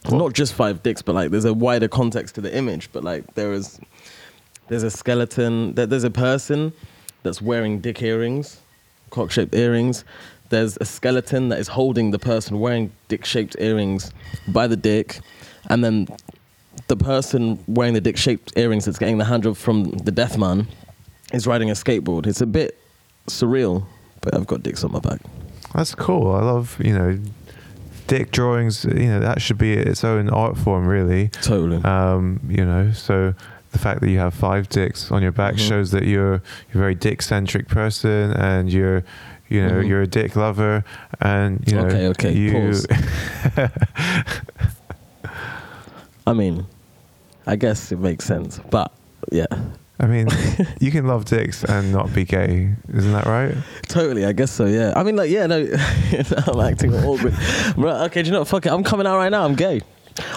What? 0.07 0.19
not 0.19 0.33
just 0.33 0.55
five 0.55 0.83
dicks, 0.83 1.03
but 1.03 1.15
like 1.15 1.31
there's 1.31 1.45
a 1.45 1.55
wider 1.55 1.89
context 1.89 2.35
to 2.37 2.41
the 2.41 2.55
image. 2.55 2.91
But 2.93 3.05
like 3.05 3.35
there 3.35 3.53
is, 3.53 3.81
there's 4.69 4.83
a 4.83 4.91
skeleton. 4.91 5.75
There, 5.75 5.87
there's 5.87 6.05
a 6.05 6.11
person 6.11 6.73
that's 7.23 7.43
wearing 7.43 7.81
dick 7.81 8.03
earrings, 8.03 8.61
cock-shaped 9.11 9.55
earrings. 9.55 10.05
There's 10.51 10.79
a 10.81 10.85
skeleton 10.85 11.51
that 11.51 11.59
is 11.59 11.69
holding 11.69 12.11
the 12.11 12.19
person 12.19 12.59
wearing 12.59 12.91
dick-shaped 13.09 13.57
earrings 13.59 14.13
by 14.49 14.67
the 14.67 14.77
dick, 14.77 15.21
and 15.69 15.85
then 15.85 16.09
the 16.87 16.97
person 16.97 17.63
wearing 17.67 17.93
the 17.93 18.01
dick-shaped 18.01 18.55
earrings 18.57 18.87
that's 18.87 18.99
getting 18.99 19.19
the 19.19 19.25
hand 19.25 19.43
job 19.43 19.57
from 19.57 19.85
the 19.85 20.11
death 20.11 20.39
man 20.39 20.67
is 21.33 21.47
riding 21.47 21.71
a 21.71 21.75
skateboard. 21.75 22.27
It's 22.27 22.41
a 22.41 22.47
bit 22.47 22.79
surreal, 23.27 23.85
but 24.23 24.35
I've 24.35 24.47
got 24.47 24.63
dicks 24.63 24.85
on 24.85 24.93
my 24.93 25.01
back. 25.01 25.21
That's 25.75 25.95
cool. 25.95 26.33
I 26.33 26.41
love 26.41 26.79
you 26.83 26.95
know, 26.95 27.19
dick 28.09 28.33
drawings. 28.33 28.85
You 28.85 29.07
know 29.07 29.21
that 29.21 29.41
should 29.41 29.59
be 29.59 29.73
its 29.75 30.03
own 30.03 30.29
art 30.29 30.57
form, 30.59 30.87
really. 30.89 31.29
Totally. 31.29 31.83
Um, 31.85 32.41
you 32.49 32.65
know, 32.65 32.91
so 32.93 33.35
the 33.71 33.79
fact 33.79 34.01
that 34.01 34.11
you 34.11 34.19
have 34.19 34.35
five 34.35 34.69
dicks 34.69 35.13
on 35.13 35.23
your 35.23 35.31
back 35.33 35.55
Mhm. 35.55 35.69
shows 35.69 35.91
that 35.93 36.05
you're 36.05 36.43
you're 36.73 36.75
a 36.75 36.85
very 36.87 36.95
dick 36.97 37.23
centric 37.23 37.69
person, 37.69 38.33
and 38.33 38.73
you're 38.73 39.05
you 39.49 39.65
know 39.67 39.75
Mhm. 39.83 39.89
you're 39.89 40.03
a 40.03 40.07
dick 40.07 40.35
lover, 40.37 40.85
and 41.21 41.63
you 41.67 41.77
know 41.77 41.87
Okay, 41.87 42.09
okay, 42.09 42.33
you. 42.33 42.53
pause. 42.53 42.87
I 46.27 46.33
mean, 46.35 46.67
I 47.47 47.57
guess 47.57 47.91
it 47.93 47.99
makes 47.99 48.25
sense, 48.25 48.61
but 48.71 48.93
yeah, 49.33 49.47
I 50.01 50.07
mean, 50.07 50.29
you 50.81 50.91
can 50.91 51.07
love 51.07 51.25
dicks 51.25 51.65
and 51.65 51.93
not 51.93 52.15
be 52.15 52.25
gay, 52.25 52.75
isn't 52.95 53.13
that 53.13 53.27
right? 53.27 53.55
totally. 53.83 54.25
I 54.25 54.33
guess 54.33 54.51
so. 54.53 54.67
Yeah. 54.67 54.93
I 54.95 55.03
mean, 55.03 55.17
like, 55.17 55.31
yeah, 55.31 55.47
no, 55.47 55.67
I'm 56.47 56.61
acting 56.61 56.95
awkward. 56.95 57.35
Right, 57.77 58.05
okay, 58.07 58.23
do 58.23 58.29
you 58.29 58.33
know 58.33 58.41
what? 58.41 58.49
Fuck 58.49 58.67
it. 58.67 58.73
I'm 58.73 58.85
coming 58.85 59.07
out 59.07 59.17
right 59.17 59.31
now. 59.31 59.45
I'm 59.45 59.55
gay. 59.55 59.81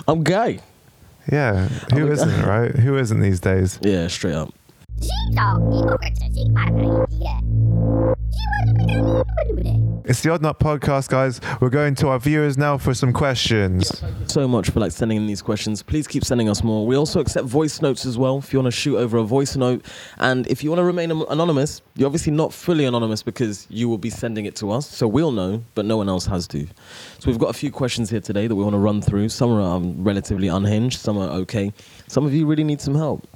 I'm 0.07 0.23
gay. 0.23 0.59
Yeah, 1.31 1.67
who 1.93 2.11
isn't, 2.11 2.43
right? 2.45 2.71
Who 2.71 2.97
isn't 2.97 3.19
these 3.19 3.39
days? 3.39 3.79
Yeah, 3.81 4.07
straight 4.07 4.33
up. 4.33 4.53
It's 10.03 10.21
the 10.21 10.29
Odd 10.31 10.41
Nut 10.41 10.59
podcast, 10.59 11.09
guys. 11.09 11.39
We're 11.59 11.69
going 11.69 11.95
to 11.95 12.09
our 12.09 12.19
viewers 12.19 12.57
now 12.57 12.77
for 12.77 12.93
some 12.93 13.13
questions. 13.13 14.03
So 14.27 14.47
much 14.47 14.69
for 14.69 14.79
like 14.79 14.91
sending 14.91 15.17
in 15.17 15.25
these 15.25 15.41
questions. 15.41 15.81
Please 15.81 16.07
keep 16.07 16.25
sending 16.25 16.49
us 16.49 16.63
more. 16.63 16.85
We 16.85 16.95
also 16.95 17.19
accept 17.19 17.47
voice 17.47 17.81
notes 17.81 18.05
as 18.05 18.17
well. 18.17 18.39
If 18.39 18.51
you 18.51 18.59
want 18.59 18.73
to 18.73 18.77
shoot 18.77 18.97
over 18.97 19.17
a 19.17 19.23
voice 19.23 19.55
note, 19.55 19.85
and 20.17 20.45
if 20.47 20.63
you 20.63 20.69
want 20.69 20.79
to 20.79 20.83
remain 20.83 21.11
anonymous, 21.11 21.81
you're 21.95 22.07
obviously 22.07 22.33
not 22.33 22.53
fully 22.53 22.85
anonymous 22.85 23.23
because 23.23 23.67
you 23.69 23.87
will 23.89 23.97
be 23.97 24.09
sending 24.09 24.45
it 24.45 24.55
to 24.57 24.71
us, 24.71 24.87
so 24.87 25.07
we'll 25.07 25.31
know, 25.31 25.63
but 25.75 25.85
no 25.85 25.97
one 25.97 26.09
else 26.09 26.25
has 26.25 26.47
to. 26.49 26.67
So 27.21 27.29
we've 27.29 27.37
got 27.37 27.51
a 27.51 27.53
few 27.53 27.69
questions 27.69 28.09
here 28.09 28.19
today 28.19 28.47
that 28.47 28.55
we 28.55 28.63
want 28.63 28.73
to 28.73 28.79
run 28.79 28.99
through. 28.99 29.29
Some 29.29 29.51
are 29.51 29.61
um, 29.61 30.03
relatively 30.03 30.47
unhinged, 30.47 30.99
some 30.99 31.19
are 31.19 31.29
okay. 31.41 31.71
Some 32.07 32.25
of 32.25 32.33
you 32.33 32.47
really 32.47 32.63
need 32.63 32.81
some 32.81 32.95
help. 32.95 33.27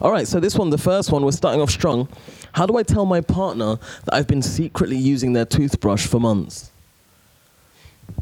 All 0.00 0.10
right, 0.10 0.26
so 0.26 0.40
this 0.40 0.56
one, 0.56 0.70
the 0.70 0.78
first 0.78 1.12
one, 1.12 1.22
we're 1.26 1.30
starting 1.32 1.60
off 1.60 1.68
strong. 1.68 2.08
How 2.52 2.64
do 2.64 2.78
I 2.78 2.82
tell 2.82 3.04
my 3.04 3.20
partner 3.20 3.78
that 4.06 4.14
I've 4.14 4.26
been 4.26 4.40
secretly 4.40 4.96
using 4.96 5.34
their 5.34 5.44
toothbrush 5.44 6.06
for 6.06 6.18
months? 6.18 6.70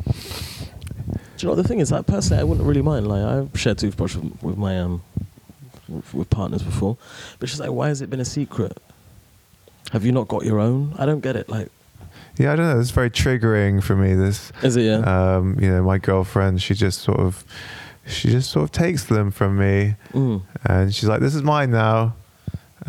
Do 0.06 0.12
you 1.38 1.44
know 1.44 1.50
what 1.50 1.62
the 1.62 1.68
thing 1.68 1.78
is? 1.78 1.92
Like 1.92 2.06
personally, 2.06 2.40
I 2.40 2.44
wouldn't 2.44 2.66
really 2.66 2.82
mind. 2.82 3.06
Like 3.06 3.22
I've 3.22 3.60
shared 3.60 3.78
toothbrush 3.78 4.16
with, 4.16 4.42
with 4.42 4.56
my 4.56 4.80
um 4.80 5.04
with, 5.88 6.12
with 6.12 6.30
partners 6.30 6.64
before, 6.64 6.96
but 7.38 7.48
she's 7.48 7.60
like, 7.60 7.70
why 7.70 7.86
has 7.86 8.02
it 8.02 8.10
been 8.10 8.18
a 8.18 8.24
secret? 8.24 8.76
Have 9.92 10.04
you 10.04 10.10
not 10.10 10.26
got 10.26 10.44
your 10.44 10.58
own? 10.58 10.96
I 10.98 11.06
don't 11.06 11.20
get 11.20 11.36
it. 11.36 11.48
Like, 11.48 11.68
Yeah, 12.38 12.52
I 12.52 12.56
don't 12.56 12.66
know. 12.74 12.80
It's 12.80 12.90
very 12.90 13.10
triggering 13.10 13.82
for 13.82 13.94
me. 13.94 14.14
This, 14.14 14.52
is 14.62 14.76
it? 14.76 14.82
Yeah. 14.84 15.36
um, 15.36 15.56
you 15.60 15.68
know, 15.70 15.82
my 15.82 15.98
girlfriend, 15.98 16.62
she 16.62 16.74
just 16.74 17.00
sort 17.02 17.20
of, 17.20 17.44
she 18.06 18.30
just 18.30 18.50
sort 18.50 18.64
of 18.64 18.72
takes 18.72 19.04
them 19.04 19.30
from 19.30 19.58
me, 19.58 19.96
mm. 20.12 20.42
and 20.64 20.94
she's 20.94 21.08
like, 21.08 21.20
"This 21.20 21.34
is 21.34 21.42
mine 21.42 21.70
now," 21.70 22.14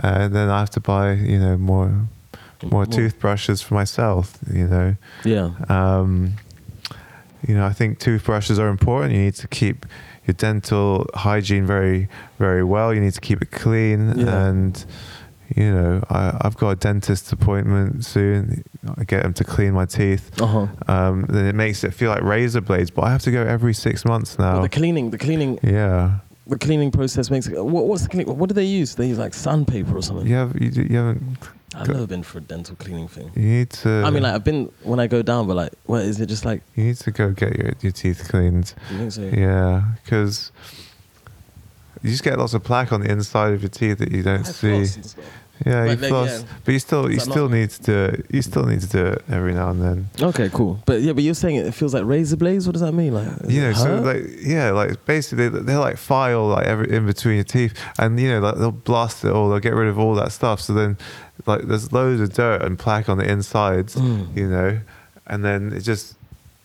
and 0.02 0.34
then 0.34 0.50
I 0.50 0.60
have 0.60 0.70
to 0.72 0.80
buy, 0.80 1.12
you 1.14 1.40
know, 1.40 1.58
more, 1.58 1.90
more 2.64 2.72
More. 2.72 2.86
toothbrushes 2.86 3.62
for 3.62 3.74
myself. 3.76 4.38
You 4.52 4.68
know, 4.68 4.96
Yeah. 5.26 5.52
um, 5.70 6.34
you 7.46 7.54
know, 7.56 7.66
I 7.66 7.74
think 7.74 8.00
toothbrushes 8.00 8.58
are 8.60 8.70
important. 8.70 9.14
You 9.14 9.20
need 9.20 9.36
to 9.36 9.48
keep 9.50 9.86
your 10.26 10.34
dental 10.36 11.06
hygiene 11.14 11.66
very, 11.66 12.08
very 12.40 12.64
well. 12.64 12.94
You 12.94 13.02
need 13.02 13.14
to 13.14 13.22
keep 13.22 13.42
it 13.42 13.52
clean. 13.52 14.18
Yeah. 14.18 14.48
And, 14.48 14.86
you 15.56 15.72
know, 15.72 16.04
I, 16.10 16.38
I've 16.42 16.58
got 16.58 16.70
a 16.70 16.76
dentist 16.76 17.32
appointment 17.32 18.06
soon. 18.06 18.64
I 18.98 19.04
get 19.04 19.24
them 19.24 19.34
to 19.36 19.44
clean 19.44 19.74
my 19.74 19.86
teeth. 19.86 20.42
Uh 20.42 20.46
huh. 20.46 20.68
Um, 20.88 21.26
then 21.30 21.46
it 21.46 21.56
makes 21.56 21.84
it 21.84 21.94
feel 21.94 22.10
like 22.10 22.22
razor 22.22 22.62
blades, 22.62 22.92
but 22.92 23.04
I 23.04 23.12
have 23.12 23.22
to 23.24 23.32
go 23.32 23.44
every 23.44 23.74
six 23.74 24.06
months 24.06 24.38
now. 24.40 24.62
the 24.62 24.70
cleaning, 24.70 25.12
the 25.12 25.18
cleaning, 25.18 25.60
yeah. 25.64 26.20
the 26.48 26.58
cleaning 26.58 26.92
process 26.92 27.30
makes 27.30 27.48
it. 27.48 27.64
What, 27.64 27.86
what's 27.86 28.04
the 28.04 28.10
cleaning? 28.10 28.38
What 28.38 28.50
do 28.50 28.56
they 28.56 28.66
use? 28.66 28.96
They 28.96 29.08
use 29.08 29.20
like 29.20 29.34
sandpaper 29.34 29.96
or 29.96 30.02
something. 30.02 30.28
You, 30.28 30.36
have, 30.36 30.60
you, 30.62 30.70
you 30.70 30.98
haven't, 30.98 31.38
I've 31.76 31.88
never 31.88 32.08
been 32.08 32.24
for 32.24 32.38
a 32.38 32.42
dental 32.42 32.76
cleaning 32.76 33.08
thing. 33.08 33.32
you 33.36 33.42
need 33.42 33.70
to, 33.72 34.04
I 34.06 34.10
mean, 34.10 34.24
like 34.24 34.34
I've 34.34 34.44
been 34.44 34.72
when 34.84 35.00
I 35.00 35.08
go 35.08 35.22
down, 35.22 35.48
but 35.48 35.56
like, 35.56 35.74
what 35.86 36.04
is 36.04 36.20
it? 36.20 36.28
Just 36.28 36.46
like, 36.46 36.62
you 36.76 36.86
need 36.86 36.98
to 36.98 37.12
go 37.12 37.32
get 37.32 37.58
your, 37.58 37.74
your 37.82 37.92
teeth 37.92 38.28
cleaned. 38.30 38.74
you 38.92 38.98
think 38.98 39.12
so? 39.12 39.22
Yeah, 39.22 39.84
because 40.04 40.52
you 42.04 42.10
just 42.12 42.24
get 42.24 42.38
lots 42.38 42.54
of 42.54 42.64
plaque 42.64 42.92
on 42.94 43.02
the 43.02 43.10
inside 43.12 43.54
of 43.54 43.62
your 43.62 43.70
teeth 43.70 43.98
that 44.00 44.12
you 44.12 44.22
don't 44.24 44.42
I 44.48 44.52
see. 44.52 44.86
floss 44.86 44.96
and. 45.16 45.26
Yeah, 45.68 45.84
you 45.84 45.90
Like, 45.92 46.02
like, 46.02 46.10
floss, 46.10 46.42
yeah. 46.42 46.48
but 46.66 46.72
you 46.74 46.80
still 46.80 47.12
you 47.12 47.20
still 47.20 47.48
not- 47.48 47.56
need 47.56 47.70
to 47.70 47.82
do 47.84 48.04
it. 48.06 48.26
You 48.32 48.42
still 48.42 48.66
need 48.66 48.82
to 48.82 48.88
do 48.88 49.06
it 49.06 49.24
every 49.30 49.54
now 49.54 49.70
and 49.70 49.82
then. 49.82 50.10
Okay, 50.20 50.50
cool. 50.52 50.82
But 50.86 51.02
yeah, 51.04 51.14
but 51.14 51.24
you're 51.24 51.36
saying 51.36 51.56
it 51.58 51.72
feels 51.74 51.94
like 51.94 52.04
razor 52.06 52.36
blades. 52.38 52.66
What 52.66 52.74
does 52.74 52.82
that 52.82 52.92
mean? 52.92 53.14
Like, 53.14 53.38
does 53.40 53.54
You 53.54 53.62
know, 53.62 53.74
so 53.74 54.02
like 54.02 54.24
yeah, 54.42 54.72
like 54.72 55.06
basically 55.06 55.50
they 55.50 55.60
they're 55.60 55.78
like 55.80 55.98
file 55.98 56.48
like 56.48 56.66
every 56.66 56.92
in 56.92 57.06
between 57.06 57.36
your 57.36 57.44
teeth, 57.44 57.80
and 58.00 58.20
you 58.20 58.30
know 58.30 58.40
like 58.40 58.56
they'll 58.56 58.72
blast 58.72 59.24
it 59.24 59.32
all. 59.32 59.48
They'll 59.50 59.60
get 59.60 59.76
rid 59.76 59.88
of 59.88 60.00
all 60.00 60.16
that 60.16 60.32
stuff. 60.32 60.60
So 60.60 60.74
then, 60.74 60.98
like 61.46 61.62
there's 61.68 61.94
loads 61.94 62.20
of 62.20 62.34
dirt 62.34 62.64
and 62.64 62.78
plaque 62.78 63.08
on 63.08 63.18
the 63.20 63.32
insides. 63.32 63.96
Mm. 63.96 64.36
You 64.36 64.50
know, 64.50 64.80
and 65.28 65.46
then 65.46 65.72
it 65.72 65.82
just 65.82 66.16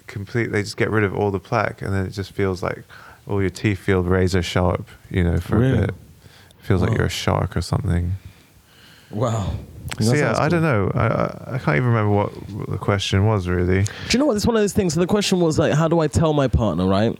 completely 0.06 0.52
They 0.52 0.62
just 0.62 0.78
get 0.78 0.90
rid 0.90 1.04
of 1.04 1.14
all 1.14 1.30
the 1.30 1.38
plaque, 1.38 1.82
and 1.82 1.92
then 1.94 2.06
it 2.06 2.10
just 2.12 2.32
feels 2.32 2.62
like 2.62 2.82
all 3.28 3.40
your 3.40 3.50
teeth 3.50 3.78
feel 3.78 4.02
razor 4.02 4.42
sharp. 4.42 4.88
You 5.10 5.24
know, 5.24 5.38
for 5.38 5.58
Really? 5.58 5.78
a 5.78 5.80
bit. 5.86 5.94
Feels 6.60 6.82
like 6.82 6.92
you're 6.96 7.06
a 7.06 7.10
shark 7.10 7.56
or 7.56 7.60
something. 7.62 8.12
wow. 9.10 9.52
So 10.00 10.12
yeah, 10.12 10.34
sounds 10.34 10.38
I 10.40 10.48
don't 10.50 10.62
know. 10.62 10.92
I, 10.94 11.06
I 11.06 11.54
I 11.54 11.58
can't 11.58 11.76
even 11.78 11.88
remember 11.88 12.10
what 12.14 12.32
the 12.68 12.76
question 12.76 13.24
was 13.26 13.48
really. 13.48 13.84
Do 13.84 13.90
you 14.10 14.18
know 14.18 14.26
what? 14.26 14.36
It's 14.36 14.46
one 14.46 14.54
of 14.54 14.62
those 14.62 14.74
things. 14.74 14.94
So 14.94 15.00
the 15.00 15.06
question 15.06 15.40
was 15.40 15.58
like, 15.58 15.72
how 15.72 15.88
do 15.88 16.00
I 16.00 16.08
tell 16.08 16.34
my 16.34 16.46
partner, 16.46 16.86
right, 16.86 17.18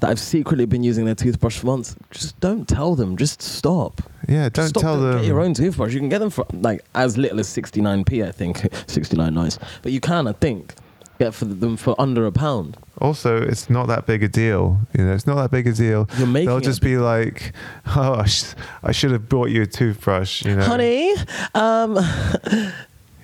that 0.00 0.10
I've 0.10 0.18
secretly 0.18 0.66
been 0.66 0.82
using 0.82 1.04
their 1.04 1.14
toothbrush 1.14 1.58
for 1.58 1.66
months? 1.66 1.94
Just 2.10 2.38
don't 2.40 2.66
tell 2.68 2.96
them. 2.96 3.16
Just 3.16 3.40
stop. 3.40 4.02
Yeah, 4.28 4.48
don't 4.48 4.68
stop. 4.68 4.82
tell 4.82 5.00
them. 5.00 5.18
Get 5.18 5.26
your 5.26 5.40
own 5.40 5.54
toothbrush. 5.54 5.92
You 5.94 6.00
can 6.00 6.08
get 6.08 6.18
them 6.18 6.30
for 6.30 6.44
like 6.52 6.84
as 6.96 7.16
little 7.16 7.38
as 7.38 7.46
69p, 7.48 8.26
I 8.26 8.32
think. 8.32 8.66
69 8.88 9.32
nice. 9.32 9.58
But 9.82 9.92
you 9.92 10.00
can, 10.00 10.26
I 10.26 10.32
think, 10.32 10.74
get 11.18 11.34
for 11.34 11.44
them 11.44 11.76
for 11.76 11.94
under 12.00 12.26
a 12.26 12.32
pound. 12.32 12.76
Also, 13.00 13.40
it's 13.40 13.68
not 13.70 13.86
that 13.88 14.06
big 14.06 14.22
a 14.22 14.28
deal. 14.28 14.78
You 14.96 15.04
know, 15.04 15.12
it's 15.14 15.26
not 15.26 15.36
that 15.36 15.50
big 15.50 15.66
a 15.66 15.72
deal. 15.72 16.08
You're 16.18 16.26
making 16.26 16.48
They'll 16.48 16.60
just 16.60 16.82
be 16.82 16.96
like, 16.98 17.52
"Oh, 17.86 18.14
I, 18.14 18.24
sh- 18.26 18.54
I 18.82 18.92
should 18.92 19.10
have 19.12 19.28
bought 19.28 19.50
you 19.50 19.62
a 19.62 19.66
toothbrush." 19.66 20.44
You 20.44 20.56
know, 20.56 20.62
Honey, 20.64 21.14
um, 21.54 21.96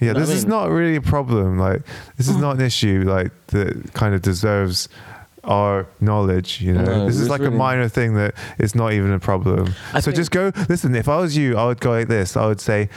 Yeah, 0.01 0.13
this 0.13 0.31
I 0.31 0.35
is 0.35 0.45
not 0.45 0.71
really 0.71 0.97
a 0.97 1.01
problem. 1.01 1.59
Like, 1.59 1.83
this 2.17 2.29
is 2.29 2.37
not 2.37 2.57
an 2.57 2.61
issue. 2.61 3.05
Like, 3.07 3.33
that 3.49 3.93
kind 3.95 4.15
of 4.15 4.23
deserves 4.23 4.89
our 5.47 5.87
knowledge. 6.01 6.61
You 6.61 6.73
know, 6.75 6.85
No, 6.85 7.07
this 7.07 7.17
is 7.21 7.29
like 7.29 7.43
a 7.43 7.51
minor 7.51 7.89
thing 7.89 8.15
that 8.15 8.35
is 8.59 8.75
not 8.75 8.93
even 8.93 9.13
a 9.13 9.19
problem. 9.21 9.75
I 9.93 10.01
so 10.01 10.13
just 10.13 10.31
go. 10.31 10.53
Listen, 10.69 10.95
if 10.95 11.09
I 11.09 11.19
was 11.19 11.37
you, 11.37 11.57
I 11.57 11.67
would 11.67 11.81
go 11.81 11.91
like 11.91 12.09
this. 12.09 12.37
I 12.37 12.47
would 12.47 12.61
say, 12.61 12.89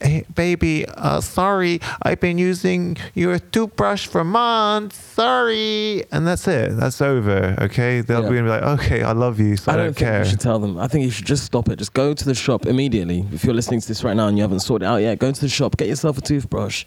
hey, 0.00 0.24
"Baby, 0.34 0.86
uh, 0.86 1.20
sorry, 1.20 1.80
I've 2.02 2.20
been 2.20 2.38
using 2.38 2.96
your 3.14 3.38
toothbrush 3.38 4.06
for 4.06 4.24
months. 4.24 4.96
Sorry," 4.96 6.04
and 6.12 6.26
that's 6.26 6.46
it. 6.48 6.76
That's 6.76 7.00
over. 7.00 7.56
Okay, 7.62 8.00
they'll 8.00 8.24
Yeah. 8.24 8.30
be 8.30 8.42
like, 8.42 8.62
"Okay, 8.62 9.02
I 9.02 9.12
love 9.12 9.40
you, 9.40 9.56
so 9.56 9.70
I 9.70 9.74
I 9.74 9.76
don't 9.76 9.86
don't, 9.86 9.94
think 9.94 10.08
care." 10.08 10.18
you 10.24 10.30
should 10.30 10.40
tell 10.40 10.58
them. 10.58 10.78
I 10.78 10.86
think 10.88 11.04
you 11.04 11.10
should 11.10 11.26
just 11.26 11.44
stop 11.44 11.68
it. 11.68 11.76
Just 11.78 11.94
go 11.94 12.14
to 12.14 12.24
the 12.24 12.34
shop 12.34 12.66
immediately. 12.66 13.24
If 13.32 13.44
you're 13.44 13.54
listening 13.54 13.80
to 13.80 13.88
this 13.88 14.04
right 14.04 14.16
now 14.16 14.28
and 14.28 14.36
you 14.38 14.42
haven't 14.42 14.60
sorted 14.60 14.86
it 14.86 14.88
out 14.90 14.96
yet, 15.02 15.18
go 15.18 15.30
to 15.32 15.40
the 15.40 15.48
shop, 15.48 15.76
get 15.76 15.88
yourself 15.88 16.18
a 16.18 16.20
toothbrush, 16.20 16.84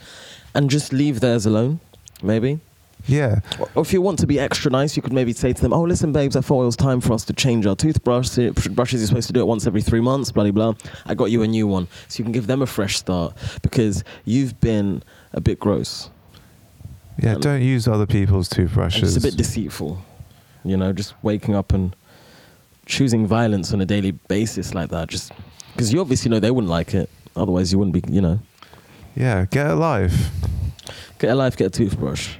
and 0.55 0.70
just 0.70 0.93
leave 0.93 1.20
theirs 1.20 1.45
alone. 1.45 1.80
Maybe. 2.24 2.59
Yeah, 3.07 3.39
Or 3.73 3.81
if 3.81 3.93
you 3.93 4.01
want 4.01 4.19
to 4.19 4.27
be 4.27 4.39
extra 4.39 4.69
nice, 4.69 4.95
you 4.95 5.01
could 5.01 5.13
maybe 5.13 5.33
say 5.33 5.53
to 5.53 5.61
them, 5.61 5.73
"Oh, 5.73 5.83
listen, 5.83 6.11
babes, 6.11 6.35
I 6.35 6.41
thought 6.41 6.61
it 6.63 6.65
was 6.65 6.75
time 6.75 7.01
for 7.01 7.13
us 7.13 7.25
to 7.25 7.33
change 7.33 7.65
our 7.65 7.75
toothbrush. 7.75 8.37
Brushes 8.69 8.99
you're 9.01 9.07
supposed 9.07 9.27
to 9.27 9.33
do 9.33 9.39
it 9.39 9.47
once 9.47 9.65
every 9.65 9.81
three 9.81 10.01
months. 10.01 10.31
Blah 10.31 10.51
blah. 10.51 10.73
I 11.05 11.15
got 11.15 11.31
you 11.31 11.43
a 11.43 11.47
new 11.47 11.67
one, 11.67 11.87
so 12.07 12.19
you 12.19 12.25
can 12.25 12.33
give 12.33 12.47
them 12.47 12.61
a 12.61 12.67
fresh 12.67 12.97
start 12.97 13.35
because 13.61 14.03
you've 14.25 14.59
been 14.59 15.03
a 15.33 15.41
bit 15.41 15.59
gross 15.59 16.09
yeah. 17.19 17.33
Um, 17.33 17.41
don't 17.41 17.61
use 17.61 17.87
other 17.87 18.05
people's 18.05 18.49
toothbrushes. 18.49 19.15
It's 19.15 19.25
a 19.25 19.27
bit 19.27 19.37
deceitful. 19.37 19.99
You 20.63 20.77
know, 20.77 20.93
just 20.93 21.13
waking 21.23 21.55
up 21.55 21.73
and 21.73 21.95
choosing 22.85 23.25
violence 23.25 23.73
on 23.73 23.81
a 23.81 23.85
daily 23.85 24.11
basis 24.11 24.73
like 24.73 24.89
that. 24.89 25.07
Just 25.09 25.31
because 25.73 25.91
you 25.93 25.99
obviously 25.99 26.29
know 26.29 26.39
they 26.39 26.51
wouldn't 26.51 26.69
like 26.69 26.93
it. 26.93 27.09
Otherwise, 27.35 27.71
you 27.71 27.79
wouldn't 27.79 27.93
be. 27.93 28.13
You 28.13 28.21
know, 28.21 28.39
yeah, 29.15 29.45
get 29.45 29.67
a 29.67 29.75
life. 29.75 30.29
get 31.19 31.31
a 31.31 31.35
life, 31.35 31.57
get 31.57 31.67
a 31.67 31.69
toothbrush. 31.69 32.35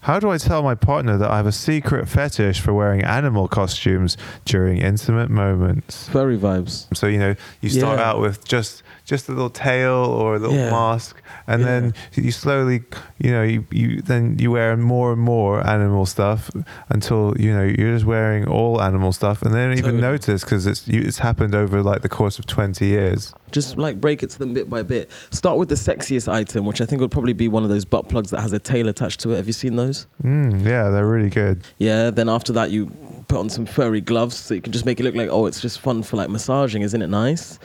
How 0.00 0.20
do 0.20 0.30
I 0.30 0.36
tell 0.36 0.62
my 0.62 0.74
partner 0.74 1.16
that 1.16 1.30
I 1.30 1.38
have 1.38 1.46
a 1.46 1.52
secret 1.52 2.06
fetish 2.08 2.60
for 2.60 2.74
wearing 2.74 3.02
animal 3.02 3.48
costumes 3.48 4.18
during 4.44 4.78
intimate 4.78 5.30
moments? 5.30 6.08
Furry 6.10 6.36
vibes. 6.36 6.94
So 6.94 7.06
you 7.06 7.18
know, 7.18 7.34
you 7.62 7.70
start 7.70 7.98
Yeah. 7.98 8.10
out 8.10 8.20
with 8.20 8.44
just 8.44 8.82
just 9.04 9.28
a 9.28 9.32
little 9.32 9.50
tail 9.50 9.92
or 9.94 10.36
a 10.36 10.38
little 10.38 10.56
Yeah. 10.56 10.70
mask, 10.70 11.20
and 11.46 11.60
Yeah. 11.60 11.66
then 11.68 11.94
you 12.14 12.30
slowly, 12.32 12.82
you 13.18 13.30
know, 13.30 13.42
you, 13.42 13.66
you 13.70 14.00
then 14.02 14.36
you 14.38 14.50
wear 14.50 14.76
more 14.76 15.12
and 15.12 15.20
more 15.20 15.66
animal 15.66 16.06
stuff 16.06 16.50
until 16.88 17.34
you 17.38 17.52
know 17.52 17.62
you're 17.64 17.92
just 17.94 18.06
wearing 18.06 18.46
all 18.46 18.80
animal 18.80 19.12
stuff, 19.12 19.42
and 19.42 19.52
they 19.54 19.58
don't 19.58 19.72
even 19.72 19.84
Totally. 19.96 20.00
notice 20.02 20.42
because 20.44 20.66
it's 20.66 20.88
you, 20.88 21.00
it's 21.00 21.18
happened 21.18 21.54
over 21.54 21.82
like 21.82 22.02
the 22.02 22.08
course 22.08 22.38
of 22.38 22.46
twenty 22.46 22.86
years. 22.86 23.32
Just 23.52 23.76
like 23.78 24.00
break 24.00 24.22
it 24.22 24.30
to 24.30 24.38
them 24.38 24.52
bit 24.52 24.68
by 24.68 24.82
bit. 24.82 25.10
Start 25.30 25.58
with 25.58 25.68
the 25.68 25.76
sexiest 25.76 26.30
item, 26.32 26.64
which 26.64 26.80
I 26.80 26.86
think 26.86 27.00
would 27.00 27.12
probably 27.12 27.34
be 27.34 27.46
one 27.46 27.62
of 27.62 27.68
those 27.68 27.84
butt 27.84 28.08
plugs 28.08 28.30
that 28.30 28.40
has 28.40 28.52
a 28.52 28.58
tail 28.58 28.88
attached 28.88 29.20
to 29.20 29.30
it. 29.30 29.36
Have 29.36 29.46
you 29.46 29.52
seen 29.52 29.76
those? 29.76 30.06
Mm, 30.24 30.64
yeah, 30.64 30.88
they're 30.90 31.06
really 31.06 31.30
good. 31.30 31.62
Yeah. 31.78 32.10
Then 32.10 32.28
after 32.28 32.52
that, 32.54 32.70
you 32.72 32.90
put 33.34 33.40
on 33.40 33.50
some 33.50 33.66
furry 33.66 34.00
gloves, 34.00 34.36
so 34.36 34.54
you 34.54 34.60
can 34.60 34.72
just 34.72 34.86
make 34.86 35.00
it 35.00 35.02
look 35.02 35.16
like 35.16 35.28
oh, 35.28 35.46
it's 35.46 35.60
just 35.60 35.80
fun 35.80 36.04
for 36.04 36.16
like 36.16 36.30
massaging, 36.30 36.82
isn't 36.82 37.02
it 37.02 37.08
nice? 37.08 37.58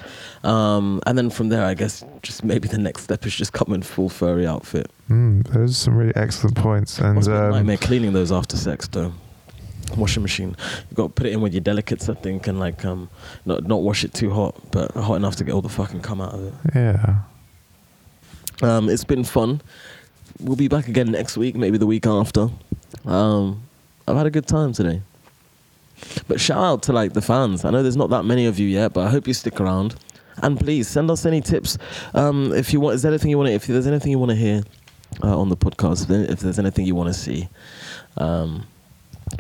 Um, 0.44 1.00
and 1.06 1.16
then 1.16 1.30
from 1.30 1.50
there, 1.50 1.64
I 1.64 1.76
guess 1.76 2.04
just 2.24 2.44
maybe 2.44 2.68
the 2.68 2.80
next 2.80 3.04
step 3.04 3.24
is 3.28 3.36
just 3.36 3.54
come 3.54 3.72
in 3.76 3.84
full 3.84 4.10
furry 4.10 4.48
outfit. 4.48 4.90
Mm, 5.12 5.48
those 5.50 5.70
are 5.70 5.74
some 5.76 5.96
really 5.96 6.16
excellent 6.16 6.58
points, 6.58 6.98
and 6.98 7.20
um, 7.28 7.52
nightmare 7.52 7.78
cleaning 7.78 8.14
those 8.14 8.32
after 8.32 8.58
sex 8.58 8.88
though. 8.88 9.14
Washing 9.96 10.24
machine. 10.24 10.56
You 10.90 10.96
got 10.96 11.04
to 11.04 11.10
put 11.10 11.28
it 11.28 11.34
in 11.34 11.42
with 11.42 11.54
your 11.54 11.62
delicates, 11.62 12.10
I 12.10 12.16
think, 12.16 12.48
and 12.48 12.60
like 12.60 12.84
um, 12.84 13.08
not 13.46 13.68
not 13.68 13.84
wash 13.84 14.04
it 14.04 14.12
too 14.16 14.32
hot, 14.32 14.56
but 14.72 14.92
hot 14.94 15.18
enough 15.18 15.36
to 15.36 15.44
get 15.44 15.54
all 15.54 15.62
the 15.62 15.70
fucking 15.70 16.02
cum 16.02 16.20
out 16.20 16.34
of 16.34 16.48
it. 16.48 16.54
yeah. 16.74 17.20
Um, 18.64 18.90
it's 18.90 19.04
been 19.04 19.24
fun. 19.24 19.62
We'll 20.40 20.56
be 20.56 20.68
back 20.68 20.88
again 20.88 21.12
next 21.12 21.38
week, 21.38 21.56
maybe 21.56 21.78
the 21.78 21.86
week 21.86 22.08
after. 22.08 22.50
Um, 23.06 23.62
I've 24.08 24.18
had 24.18 24.26
a 24.26 24.32
good 24.32 24.48
time 24.48 24.74
today. 24.74 25.04
But 26.28 26.40
shout 26.40 26.58
out 26.58 26.84
to 26.84 26.94
like 26.94 27.14
the 27.14 27.22
fans. 27.22 27.66
I 27.66 27.72
know 27.72 27.84
there's 27.84 27.98
not 27.98 28.10
that 28.12 28.24
many 28.24 28.46
of 28.46 28.60
you 28.60 28.68
yet, 28.68 28.94
but 28.94 29.06
I 29.06 29.10
hope 29.10 29.28
you 29.28 29.34
stick 29.34 29.60
around. 29.60 29.96
And 30.42 30.60
please 30.60 30.88
send 30.88 31.12
us 31.12 31.26
any 31.26 31.42
tips. 31.42 31.78
Um, 32.14 32.54
if 32.54 32.72
you 32.72 32.80
want, 32.80 32.96
is 32.96 33.02
there 33.02 33.12
anything 33.12 33.30
you 33.30 33.38
want 33.38 33.50
if 33.50 33.68
there's 33.68 33.88
anything 33.88 34.12
you 34.12 34.20
want 34.20 34.30
to 34.32 34.38
hear 34.38 34.64
uh, 35.24 35.38
on 35.38 35.50
the 35.50 35.58
podcast, 35.58 36.10
if 36.30 36.40
there's 36.40 36.60
anything 36.60 36.86
you 36.86 36.96
want 36.96 37.08
to 37.08 37.14
see, 37.14 37.50
um, 38.18 38.66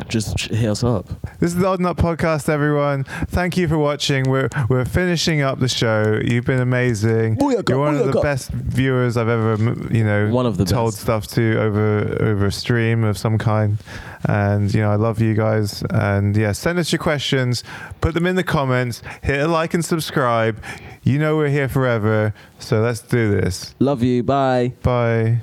just 0.07 0.39
hit 0.39 0.69
us 0.69 0.83
up. 0.83 1.07
This 1.39 1.51
is 1.53 1.55
the 1.57 1.65
Odd 1.67 1.79
Nut 1.79 1.97
Podcast, 1.97 2.49
everyone. 2.49 3.03
Thank 3.27 3.57
you 3.57 3.67
for 3.67 3.77
watching. 3.77 4.29
We're 4.29 4.49
we're 4.69 4.85
finishing 4.85 5.41
up 5.41 5.59
the 5.59 5.67
show. 5.67 6.19
You've 6.23 6.45
been 6.45 6.59
amazing. 6.61 7.37
Booyaka, 7.37 7.69
You're 7.69 7.79
one 7.79 7.95
of 7.95 8.11
the 8.11 8.21
best 8.21 8.51
viewers 8.51 9.17
I've 9.17 9.29
ever, 9.29 9.55
you 9.93 10.03
know, 10.03 10.29
One 10.29 10.45
of 10.45 10.57
the 10.57 10.65
told 10.65 10.91
best. 10.93 11.01
stuff 11.01 11.27
to 11.29 11.59
over 11.61 12.17
over 12.21 12.45
a 12.47 12.51
stream 12.51 13.03
of 13.03 13.17
some 13.17 13.37
kind. 13.37 13.77
And 14.25 14.73
you 14.73 14.81
know, 14.81 14.91
I 14.91 14.95
love 14.95 15.21
you 15.21 15.33
guys. 15.33 15.83
And 15.89 16.35
yeah, 16.35 16.51
send 16.51 16.77
us 16.79 16.91
your 16.91 16.99
questions. 16.99 17.63
Put 18.01 18.13
them 18.13 18.25
in 18.25 18.35
the 18.35 18.43
comments. 18.43 19.01
Hit 19.23 19.39
a 19.41 19.47
like 19.47 19.73
and 19.73 19.83
subscribe. 19.83 20.61
You 21.03 21.17
know 21.19 21.37
we're 21.37 21.49
here 21.49 21.69
forever. 21.69 22.33
So 22.59 22.81
let's 22.81 22.99
do 23.01 23.31
this. 23.31 23.73
Love 23.79 24.03
you. 24.03 24.23
Bye. 24.23 24.73
Bye. 24.83 25.39